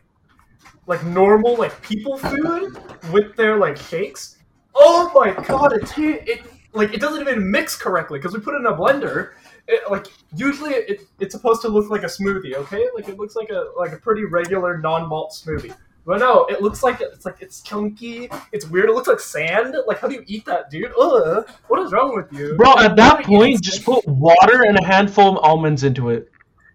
like 0.87 1.03
normal 1.05 1.55
like 1.57 1.81
people 1.81 2.17
food 2.17 2.77
with 3.11 3.35
their 3.35 3.57
like 3.57 3.77
shakes. 3.77 4.37
Oh 4.75 5.11
my 5.15 5.31
god, 5.45 5.73
it 5.73 5.85
ta- 5.85 6.23
it 6.25 6.41
like 6.73 6.93
it 6.93 7.01
doesn't 7.01 7.21
even 7.21 7.49
mix 7.49 7.75
correctly 7.75 8.19
because 8.19 8.33
we 8.33 8.39
put 8.39 8.55
it 8.55 8.57
in 8.57 8.65
a 8.65 8.75
blender. 8.75 9.31
It, 9.67 9.89
like 9.89 10.07
usually 10.35 10.71
it, 10.73 11.01
it's 11.19 11.33
supposed 11.33 11.61
to 11.61 11.69
look 11.69 11.89
like 11.89 12.03
a 12.03 12.07
smoothie, 12.07 12.55
okay? 12.55 12.87
Like 12.93 13.07
it 13.07 13.17
looks 13.17 13.35
like 13.35 13.49
a 13.49 13.65
like 13.77 13.93
a 13.93 13.97
pretty 13.97 14.25
regular 14.25 14.77
non-malt 14.77 15.31
smoothie. 15.31 15.75
But 16.05 16.19
no, 16.19 16.45
it 16.45 16.61
looks 16.61 16.83
like 16.83 16.99
it's 16.99 17.25
like 17.25 17.37
it's 17.39 17.61
chunky. 17.61 18.29
It's 18.51 18.67
weird. 18.67 18.89
It 18.89 18.93
looks 18.93 19.07
like 19.07 19.21
sand. 19.21 19.75
Like 19.87 19.99
how 19.99 20.07
do 20.07 20.15
you 20.15 20.23
eat 20.27 20.45
that, 20.45 20.69
dude? 20.69 20.91
Ugh. 20.99 21.47
What 21.67 21.79
is 21.79 21.93
wrong 21.93 22.15
with 22.15 22.31
you, 22.33 22.55
Bro, 22.55 22.77
at 22.79 22.95
that 22.97 23.17
How 23.17 23.21
do 23.21 23.31
you 23.31 23.37
eat 23.37 23.53
point, 23.53 23.61
just 23.63 23.85
put 23.85 24.05
water 24.05 24.63
and 24.65 24.77
a 24.77 24.85
handful 24.85 25.37
of 25.37 25.43
almonds 25.43 25.83
into 25.83 26.09
it. 26.09 26.29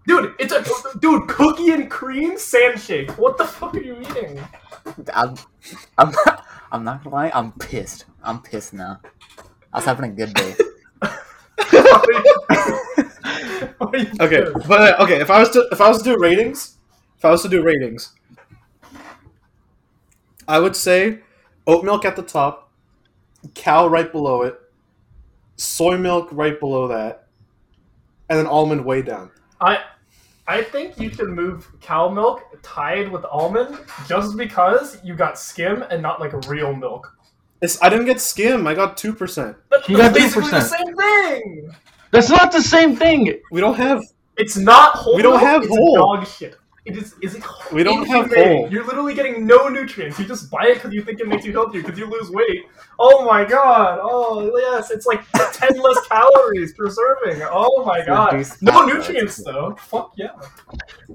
Dude, 0.06 0.34
it's 0.38 0.54
a 0.54 0.64
dude. 1.00 1.28
cookie 1.28 1.70
and 1.70 1.90
cream 1.90 2.38
sand 2.38 2.80
shake. 2.80 3.10
What 3.18 3.36
the 3.36 3.44
fuck 3.44 3.74
are 3.74 3.80
you 3.80 4.00
eating? 4.00 4.40
I'm, 5.12 5.36
I'm, 5.98 6.10
not, 6.12 6.46
I'm 6.72 6.84
not 6.84 7.04
gonna 7.04 7.14
lie. 7.14 7.30
I'm 7.34 7.52
pissed. 7.52 8.06
I'm 8.22 8.40
pissed 8.40 8.72
now. 8.72 9.00
I 9.72 9.78
was 9.78 9.84
having 9.84 10.10
a 10.10 10.14
good 10.14 10.34
day. 10.34 10.54
Why 13.78 13.90
are 13.92 13.96
you 13.96 14.10
Okay, 14.20 14.44
but 14.66 14.80
uh, 14.80 15.02
okay, 15.04 15.20
if 15.20 15.30
I 15.30 15.40
was 15.40 15.50
to 15.50 15.68
if 15.72 15.80
I 15.80 15.88
was 15.88 15.98
to 15.98 16.04
do 16.04 16.18
ratings, 16.18 16.76
if 17.16 17.24
I 17.24 17.30
was 17.30 17.42
to 17.42 17.48
do 17.48 17.62
ratings, 17.62 18.12
I 20.46 20.58
would 20.58 20.76
say 20.76 21.20
oat 21.66 21.84
milk 21.84 22.04
at 22.04 22.16
the 22.16 22.22
top, 22.22 22.70
cow 23.54 23.86
right 23.86 24.10
below 24.10 24.42
it, 24.42 24.58
soy 25.56 25.98
milk 25.98 26.28
right 26.32 26.58
below 26.58 26.88
that, 26.88 27.26
and 28.28 28.38
then 28.38 28.46
almond 28.46 28.84
way 28.84 29.02
down. 29.02 29.30
I 29.60 29.80
I 30.46 30.62
think 30.62 30.98
you 30.98 31.10
should 31.10 31.28
move 31.28 31.68
cow 31.80 32.08
milk 32.08 32.42
tied 32.62 33.10
with 33.12 33.24
almond 33.26 33.78
just 34.06 34.36
because 34.36 34.98
you 35.04 35.14
got 35.14 35.38
skim 35.38 35.84
and 35.90 36.00
not 36.00 36.20
like 36.20 36.32
real 36.48 36.74
milk. 36.74 37.17
It's, 37.60 37.82
I 37.82 37.88
didn't 37.88 38.06
get 38.06 38.20
skim. 38.20 38.66
I 38.66 38.74
got 38.74 38.96
two 38.96 39.12
percent. 39.12 39.56
That's 39.70 39.88
You 39.88 39.96
got 39.96 40.14
basically 40.14 40.50
2%. 40.50 40.62
same 40.62 40.96
thing. 40.96 41.70
That's 42.10 42.30
not 42.30 42.52
the 42.52 42.62
same 42.62 42.96
thing. 42.96 43.40
We 43.50 43.60
don't 43.60 43.76
have. 43.76 44.02
It's 44.36 44.56
not 44.56 44.94
whole. 44.94 45.16
We 45.16 45.22
don't 45.22 45.40
have 45.40 45.62
it's 45.62 45.70
whole. 45.76 45.96
dog 45.96 46.26
shit. 46.26 46.56
It 46.84 46.96
is. 46.96 47.14
Is 47.20 47.34
it? 47.34 47.42
We 47.70 47.82
don't 47.82 48.06
have 48.06 48.32
inhumane. 48.32 48.56
whole. 48.56 48.72
You're 48.72 48.84
literally 48.86 49.12
getting 49.12 49.46
no 49.46 49.68
nutrients. 49.68 50.18
You 50.18 50.24
just 50.24 50.50
buy 50.50 50.68
it 50.68 50.74
because 50.74 50.94
you 50.94 51.02
think 51.02 51.20
it 51.20 51.28
makes 51.28 51.44
you 51.44 51.52
healthier 51.52 51.82
because 51.82 51.98
you 51.98 52.06
lose 52.06 52.30
weight. 52.30 52.64
Oh 52.98 53.26
my 53.26 53.44
god. 53.44 53.98
Oh 54.00 54.50
yes, 54.56 54.90
it's 54.90 55.04
like 55.04 55.20
ten 55.52 55.78
less 55.78 56.06
calories 56.06 56.72
per 56.72 56.88
serving. 56.88 57.42
Oh 57.50 57.84
my 57.84 58.04
god. 58.06 58.42
No 58.62 58.86
nutrients 58.86 59.42
though. 59.44 59.76
Fuck 59.78 60.12
yeah. 60.16 60.30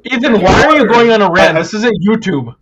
Ethan, 0.03 0.41
why 0.41 0.65
are 0.65 0.75
you 0.75 0.87
going 0.87 1.09
on 1.11 1.21
a 1.23 1.31
rant? 1.31 1.57
This 1.57 1.73
isn't 1.73 1.97
YouTube. 2.05 2.53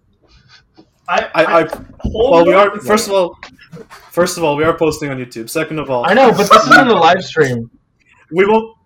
I. 1.09 1.29
I, 1.33 1.59
I 1.63 1.67
whole 1.99 2.31
well, 2.31 2.45
we 2.45 2.53
are. 2.53 2.79
First 2.79 3.07
of 3.07 3.13
all, 3.13 3.37
first 4.11 4.37
of 4.37 4.43
all, 4.43 4.55
we 4.55 4.63
are 4.63 4.77
posting 4.77 5.09
on 5.09 5.17
YouTube. 5.17 5.49
Second 5.49 5.79
of 5.79 5.89
all, 5.89 6.05
I 6.09 6.13
know, 6.13 6.31
but 6.31 6.49
this 6.49 6.67
isn't 6.67 6.87
a 6.87 6.93
live 6.93 7.23
stream. 7.23 7.69
we 8.31 8.45
won't. 8.45 8.77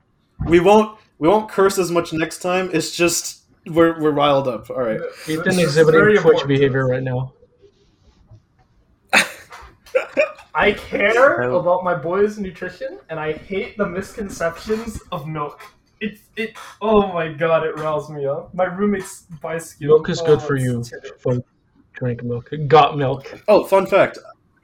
We 0.47 0.59
won't. 0.59 0.99
We 1.17 1.27
won't 1.29 1.49
curse 1.49 1.77
as 1.77 1.91
much 1.91 2.11
next 2.13 2.39
time. 2.39 2.69
It's 2.73 2.95
just 2.95 3.45
we're 3.67 3.99
we're 4.01 4.11
riled 4.11 4.47
up. 4.47 4.69
All 4.69 4.81
right. 4.81 4.99
Ethan 5.27 5.43
This 5.45 5.57
is 5.57 5.63
exhibiting 5.63 5.99
very 5.99 6.17
Twitch 6.17 6.45
behavior 6.47 6.87
right 6.87 7.03
now. 7.03 7.33
I 10.53 10.71
care 10.71 11.41
about 11.41 11.83
my 11.83 11.95
boys' 11.95 12.37
nutrition, 12.37 12.99
and 13.09 13.19
I 13.19 13.33
hate 13.33 13.77
the 13.77 13.85
misconceptions 13.87 14.99
of 15.11 15.27
milk. 15.27 15.61
It's 16.01 16.21
it. 16.35 16.53
Oh 16.81 17.11
my 17.13 17.29
god, 17.31 17.65
it 17.65 17.75
riles 17.77 18.09
me 18.09 18.25
up. 18.25 18.53
My 18.53 18.65
roommates 18.65 19.23
buy 19.41 19.57
skim. 19.57 19.87
Milk 19.87 20.09
is 20.09 20.21
good 20.21 20.39
Oh, 20.39 20.41
for 20.41 20.55
you. 20.57 20.83
drink 21.93 22.23
milk. 22.23 22.49
Got 22.67 22.97
milk. 22.97 23.41
Oh, 23.47 23.63
fun 23.63 23.85
fact. 23.85 24.17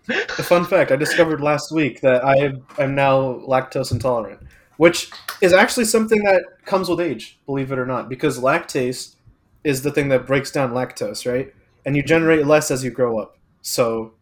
A 0.10 0.44
fun 0.44 0.66
fact. 0.66 0.92
I 0.92 0.96
discovered 0.96 1.42
last 1.42 1.72
week 1.72 2.02
that 2.02 2.26
I 2.26 2.38
am, 2.38 2.66
am 2.78 2.96
now 2.96 3.36
lactose 3.48 3.92
intolerant, 3.92 4.42
which 4.78 5.12
is 5.42 5.54
actually 5.54 5.86
something 5.86 6.24
that 6.24 6.44
comes 6.66 6.90
with 6.90 7.00
age, 7.00 7.40
believe 7.46 7.72
it 7.72 7.80
or 7.80 7.86
not, 7.86 8.10
because 8.10 8.40
lactase 8.40 9.16
is 9.64 9.84
the 9.84 9.92
thing 9.92 10.10
that 10.10 10.26
breaks 10.26 10.52
down 10.52 10.72
lactose, 10.72 11.32
right? 11.32 11.54
And 11.86 11.96
you 11.96 12.04
generate 12.04 12.48
less 12.48 12.72
as 12.72 12.84
you 12.84 12.92
grow 12.92 13.20
up. 13.20 13.38
So 13.62 14.14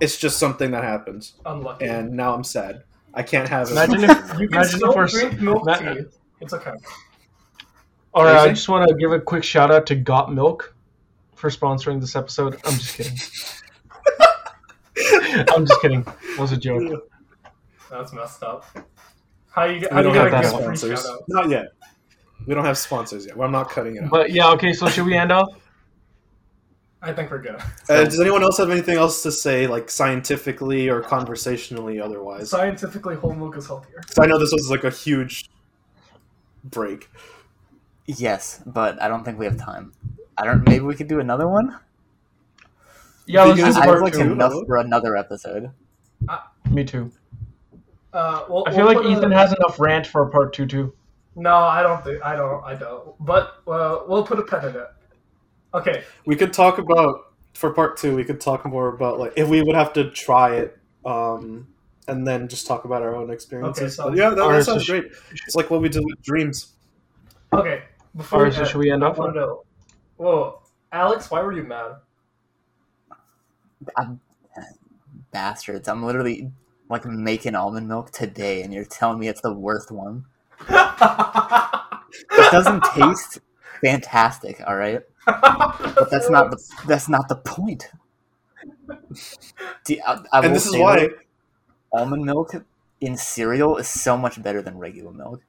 it's 0.00 0.18
just 0.18 0.38
something 0.38 0.70
that 0.72 0.84
happens. 0.84 1.34
Unlucky. 1.44 1.86
And 1.86 2.12
now 2.12 2.34
I'm 2.34 2.44
sad. 2.44 2.84
I 3.14 3.22
can't 3.22 3.48
have 3.48 3.68
it. 3.68 3.72
Imagine 3.72 4.04
if. 4.04 4.10
you 4.38 4.48
can 4.48 4.58
imagine 4.58 4.78
still 4.78 5.00
if 5.00 5.10
drink 5.10 5.40
milk 5.40 5.64
Ma- 5.64 5.78
tea. 5.78 6.04
It's 6.40 6.52
okay. 6.52 6.72
All 8.12 8.24
right, 8.24 8.36
I 8.36 8.48
just 8.48 8.68
want 8.68 8.88
to 8.88 8.94
give 8.94 9.12
a 9.12 9.20
quick 9.20 9.44
shout 9.44 9.70
out 9.70 9.86
to 9.86 9.94
Got 9.94 10.32
Milk 10.32 10.74
for 11.34 11.50
sponsoring 11.50 12.00
this 12.00 12.16
episode. 12.16 12.58
I'm 12.64 12.72
just 12.74 12.96
kidding. 12.96 13.16
I'm 14.98 15.66
just 15.66 15.80
kidding. 15.80 16.02
That 16.02 16.38
was 16.38 16.52
a 16.52 16.56
joke. 16.56 17.10
That's 17.90 18.12
messed 18.12 18.42
up. 18.42 18.64
How 19.50 19.64
you? 19.64 19.80
we 19.80 19.86
How 19.90 19.98
you 19.98 20.02
don't 20.02 20.14
gonna 20.14 20.30
have 20.30 20.42
that 20.42 20.46
sponsors. 20.46 21.06
Not 21.28 21.48
yet. 21.48 21.68
We 22.46 22.54
don't 22.54 22.64
have 22.64 22.78
sponsors 22.78 23.26
yet. 23.26 23.36
Well, 23.36 23.46
I'm 23.46 23.52
not 23.52 23.70
cutting 23.70 23.96
it 23.96 24.04
out. 24.04 24.10
But 24.10 24.30
yeah, 24.32 24.50
okay. 24.52 24.72
So 24.72 24.88
should 24.88 25.06
we 25.06 25.14
end 25.16 25.32
off? 25.32 25.48
I 27.02 27.12
think 27.12 27.30
we're 27.30 27.40
good. 27.42 27.56
Uh, 27.88 28.04
does 28.04 28.18
anyone 28.20 28.42
else 28.42 28.58
have 28.58 28.70
anything 28.70 28.96
else 28.96 29.22
to 29.22 29.30
say, 29.30 29.66
like 29.66 29.90
scientifically 29.90 30.88
or 30.88 31.00
conversationally 31.00 32.00
otherwise? 32.00 32.50
Scientifically, 32.50 33.14
whole 33.14 33.34
milk 33.34 33.56
is 33.56 33.66
healthier. 33.66 34.00
'Cause 34.06 34.18
I 34.18 34.26
know 34.26 34.38
this 34.38 34.52
was 34.52 34.70
like 34.70 34.84
a 34.84 34.90
huge 34.90 35.48
break. 36.64 37.08
Yes, 38.06 38.62
but 38.66 39.00
I 39.00 39.08
don't 39.08 39.24
think 39.24 39.38
we 39.38 39.44
have 39.44 39.56
time. 39.58 39.92
I 40.38 40.44
don't. 40.44 40.66
Maybe 40.66 40.84
we 40.84 40.94
could 40.94 41.08
do 41.08 41.20
another 41.20 41.48
one. 41.48 41.78
Yeah, 43.26 43.44
let's 43.44 43.60
Veganism 43.60 43.74
do 43.74 43.80
I 43.80 43.84
part 43.84 43.88
have 43.94 44.02
like 44.02 44.12
two. 44.14 44.20
enough 44.32 44.52
for 44.66 44.76
another 44.76 45.16
episode. 45.16 45.70
Me 46.70 46.84
too. 46.84 47.10
Uh, 48.12 48.44
we'll, 48.48 48.64
I 48.66 48.70
feel 48.70 48.84
we'll 48.86 48.94
like 48.94 48.96
put 48.98 49.06
a- 49.06 49.10
Ethan 49.18 49.30
has 49.32 49.52
enough 49.52 49.78
rant 49.78 50.06
for 50.06 50.22
a 50.22 50.30
part 50.30 50.52
two 50.52 50.66
too. 50.66 50.94
No, 51.34 51.54
I 51.56 51.82
don't 51.82 52.02
think. 52.02 52.22
I 52.24 52.34
don't. 52.36 52.64
I 52.64 52.74
don't. 52.74 53.14
But 53.24 53.62
uh, 53.68 54.00
we'll 54.08 54.24
put 54.24 54.38
a 54.38 54.42
pen 54.42 54.68
in 54.70 54.76
it. 54.76 54.88
Okay. 55.74 56.02
We 56.24 56.34
could 56.36 56.52
talk 56.52 56.78
about 56.78 57.32
for 57.54 57.72
part 57.72 57.96
two. 57.98 58.16
We 58.16 58.24
could 58.24 58.40
talk 58.40 58.64
more 58.64 58.88
about 58.88 59.18
like 59.18 59.34
if 59.36 59.48
we 59.48 59.60
would 59.62 59.74
have 59.76 59.92
to 59.94 60.10
try 60.12 60.54
it, 60.56 60.78
um, 61.04 61.66
and 62.08 62.26
then 62.26 62.48
just 62.48 62.66
talk 62.66 62.84
about 62.86 63.02
our 63.02 63.14
own 63.14 63.30
experiences. 63.30 63.98
Okay, 64.00 64.08
But 64.10 64.16
yeah, 64.16 64.30
that, 64.30 64.36
that 64.36 64.64
sounds 64.64 64.84
sh- 64.84 64.88
great. 64.88 65.04
It's 65.44 65.54
like 65.56 65.68
what 65.70 65.82
we 65.82 65.88
did 65.90 66.04
with 66.04 66.22
dreams. 66.22 66.72
Okay. 67.52 67.82
Before 68.16 68.38
All 68.38 68.44
we 68.46 68.50
so 68.52 68.60
end, 68.60 68.68
should 68.68 68.78
we 68.78 68.90
end 68.90 69.04
I 69.04 69.08
off? 69.08 69.18
want 69.18 69.34
to 69.34 69.40
know. 69.40 69.64
Whoa, 70.16 70.62
Alex, 70.92 71.30
why 71.30 71.42
were 71.42 71.52
you 71.52 71.64
mad? 71.64 71.96
I'm, 73.96 74.20
bastards! 75.30 75.88
I'm 75.88 76.04
literally 76.04 76.50
like 76.88 77.04
making 77.04 77.54
almond 77.54 77.88
milk 77.88 78.10
today, 78.10 78.62
and 78.62 78.72
you're 78.72 78.84
telling 78.84 79.18
me 79.18 79.28
it's 79.28 79.40
the 79.40 79.52
worst 79.52 79.90
one. 79.90 80.24
It 82.30 82.50
doesn't 82.50 82.82
taste 82.94 83.40
fantastic. 83.84 84.62
All 84.66 84.76
right, 84.76 85.00
but 85.26 86.08
that's 86.10 86.30
not 86.30 86.50
the 86.50 86.58
that's 86.86 87.08
not 87.08 87.28
the 87.28 87.36
point. 87.36 87.90
Do- 89.84 90.00
I, 90.06 90.20
I 90.32 90.44
and 90.46 90.54
this 90.54 90.66
is 90.66 90.76
why 90.76 91.08
though, 91.08 91.10
almond 91.92 92.24
milk 92.24 92.54
in 93.00 93.16
cereal 93.16 93.76
is 93.76 93.88
so 93.88 94.16
much 94.16 94.42
better 94.42 94.62
than 94.62 94.78
regular 94.78 95.12
milk. 95.12 95.42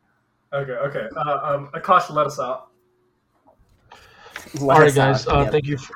Okay, 0.53 0.71
okay. 0.71 1.07
Uh, 1.15 1.39
um, 1.43 1.69
Akash, 1.73 2.09
let 2.09 2.25
us 2.27 2.39
out. 2.39 2.69
Let 4.55 4.61
All 4.61 4.81
right, 4.81 4.93
guys. 4.93 5.27
Uh, 5.27 5.49
thank 5.49 5.65
you. 5.65 5.77
For, 5.77 5.93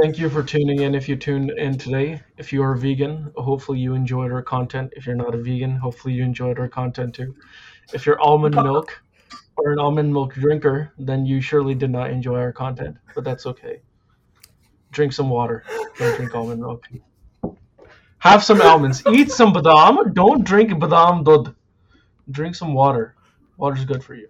thank 0.00 0.18
you 0.18 0.28
for 0.28 0.42
tuning 0.42 0.82
in. 0.82 0.94
If 0.94 1.08
you 1.08 1.16
tuned 1.16 1.50
in 1.52 1.78
today, 1.78 2.20
if 2.36 2.52
you 2.52 2.62
are 2.62 2.74
vegan, 2.74 3.32
hopefully 3.36 3.78
you 3.78 3.94
enjoyed 3.94 4.30
our 4.30 4.42
content. 4.42 4.92
If 4.96 5.06
you're 5.06 5.16
not 5.16 5.34
a 5.34 5.38
vegan, 5.38 5.76
hopefully 5.76 6.14
you 6.14 6.22
enjoyed 6.22 6.58
our 6.58 6.68
content 6.68 7.14
too. 7.14 7.34
If 7.92 8.06
you're 8.06 8.20
almond 8.20 8.54
milk 8.62 9.02
or 9.56 9.72
an 9.72 9.78
almond 9.78 10.12
milk 10.12 10.34
drinker, 10.34 10.92
then 10.98 11.24
you 11.24 11.40
surely 11.40 11.74
did 11.74 11.90
not 11.90 12.10
enjoy 12.10 12.38
our 12.38 12.52
content. 12.52 12.96
But 13.14 13.24
that's 13.24 13.46
okay. 13.46 13.80
Drink 14.90 15.12
some 15.12 15.30
water. 15.30 15.64
Don't 15.98 16.16
drink 16.16 16.34
almond 16.34 16.60
milk. 16.60 16.88
Have 18.18 18.44
some 18.44 18.60
almonds. 18.60 19.02
Eat 19.12 19.30
some 19.30 19.52
badam. 19.52 20.14
Don't 20.14 20.44
drink 20.44 20.70
badam 20.70 21.24
dud. 21.24 21.54
Drink 22.30 22.54
some 22.54 22.74
water. 22.74 23.16
Water's 23.56 23.84
good 23.84 24.02
for 24.02 24.14
you. 24.14 24.28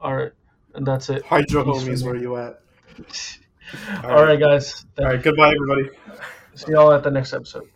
All 0.00 0.16
right, 0.16 0.32
and 0.74 0.86
that's 0.86 1.10
it. 1.10 1.24
hydro 1.24 1.64
Peace 1.64 1.82
homies, 1.82 2.04
where 2.04 2.14
me. 2.14 2.22
you 2.22 2.36
at? 2.36 2.60
All 4.04 4.22
right, 4.24 4.38
guys. 4.38 4.84
All 4.98 5.04
right. 5.04 5.22
Goodbye, 5.22 5.54
everybody. 5.54 5.90
See 6.54 6.72
y'all 6.72 6.92
at 6.92 7.02
the 7.02 7.10
next 7.10 7.32
episode. 7.32 7.68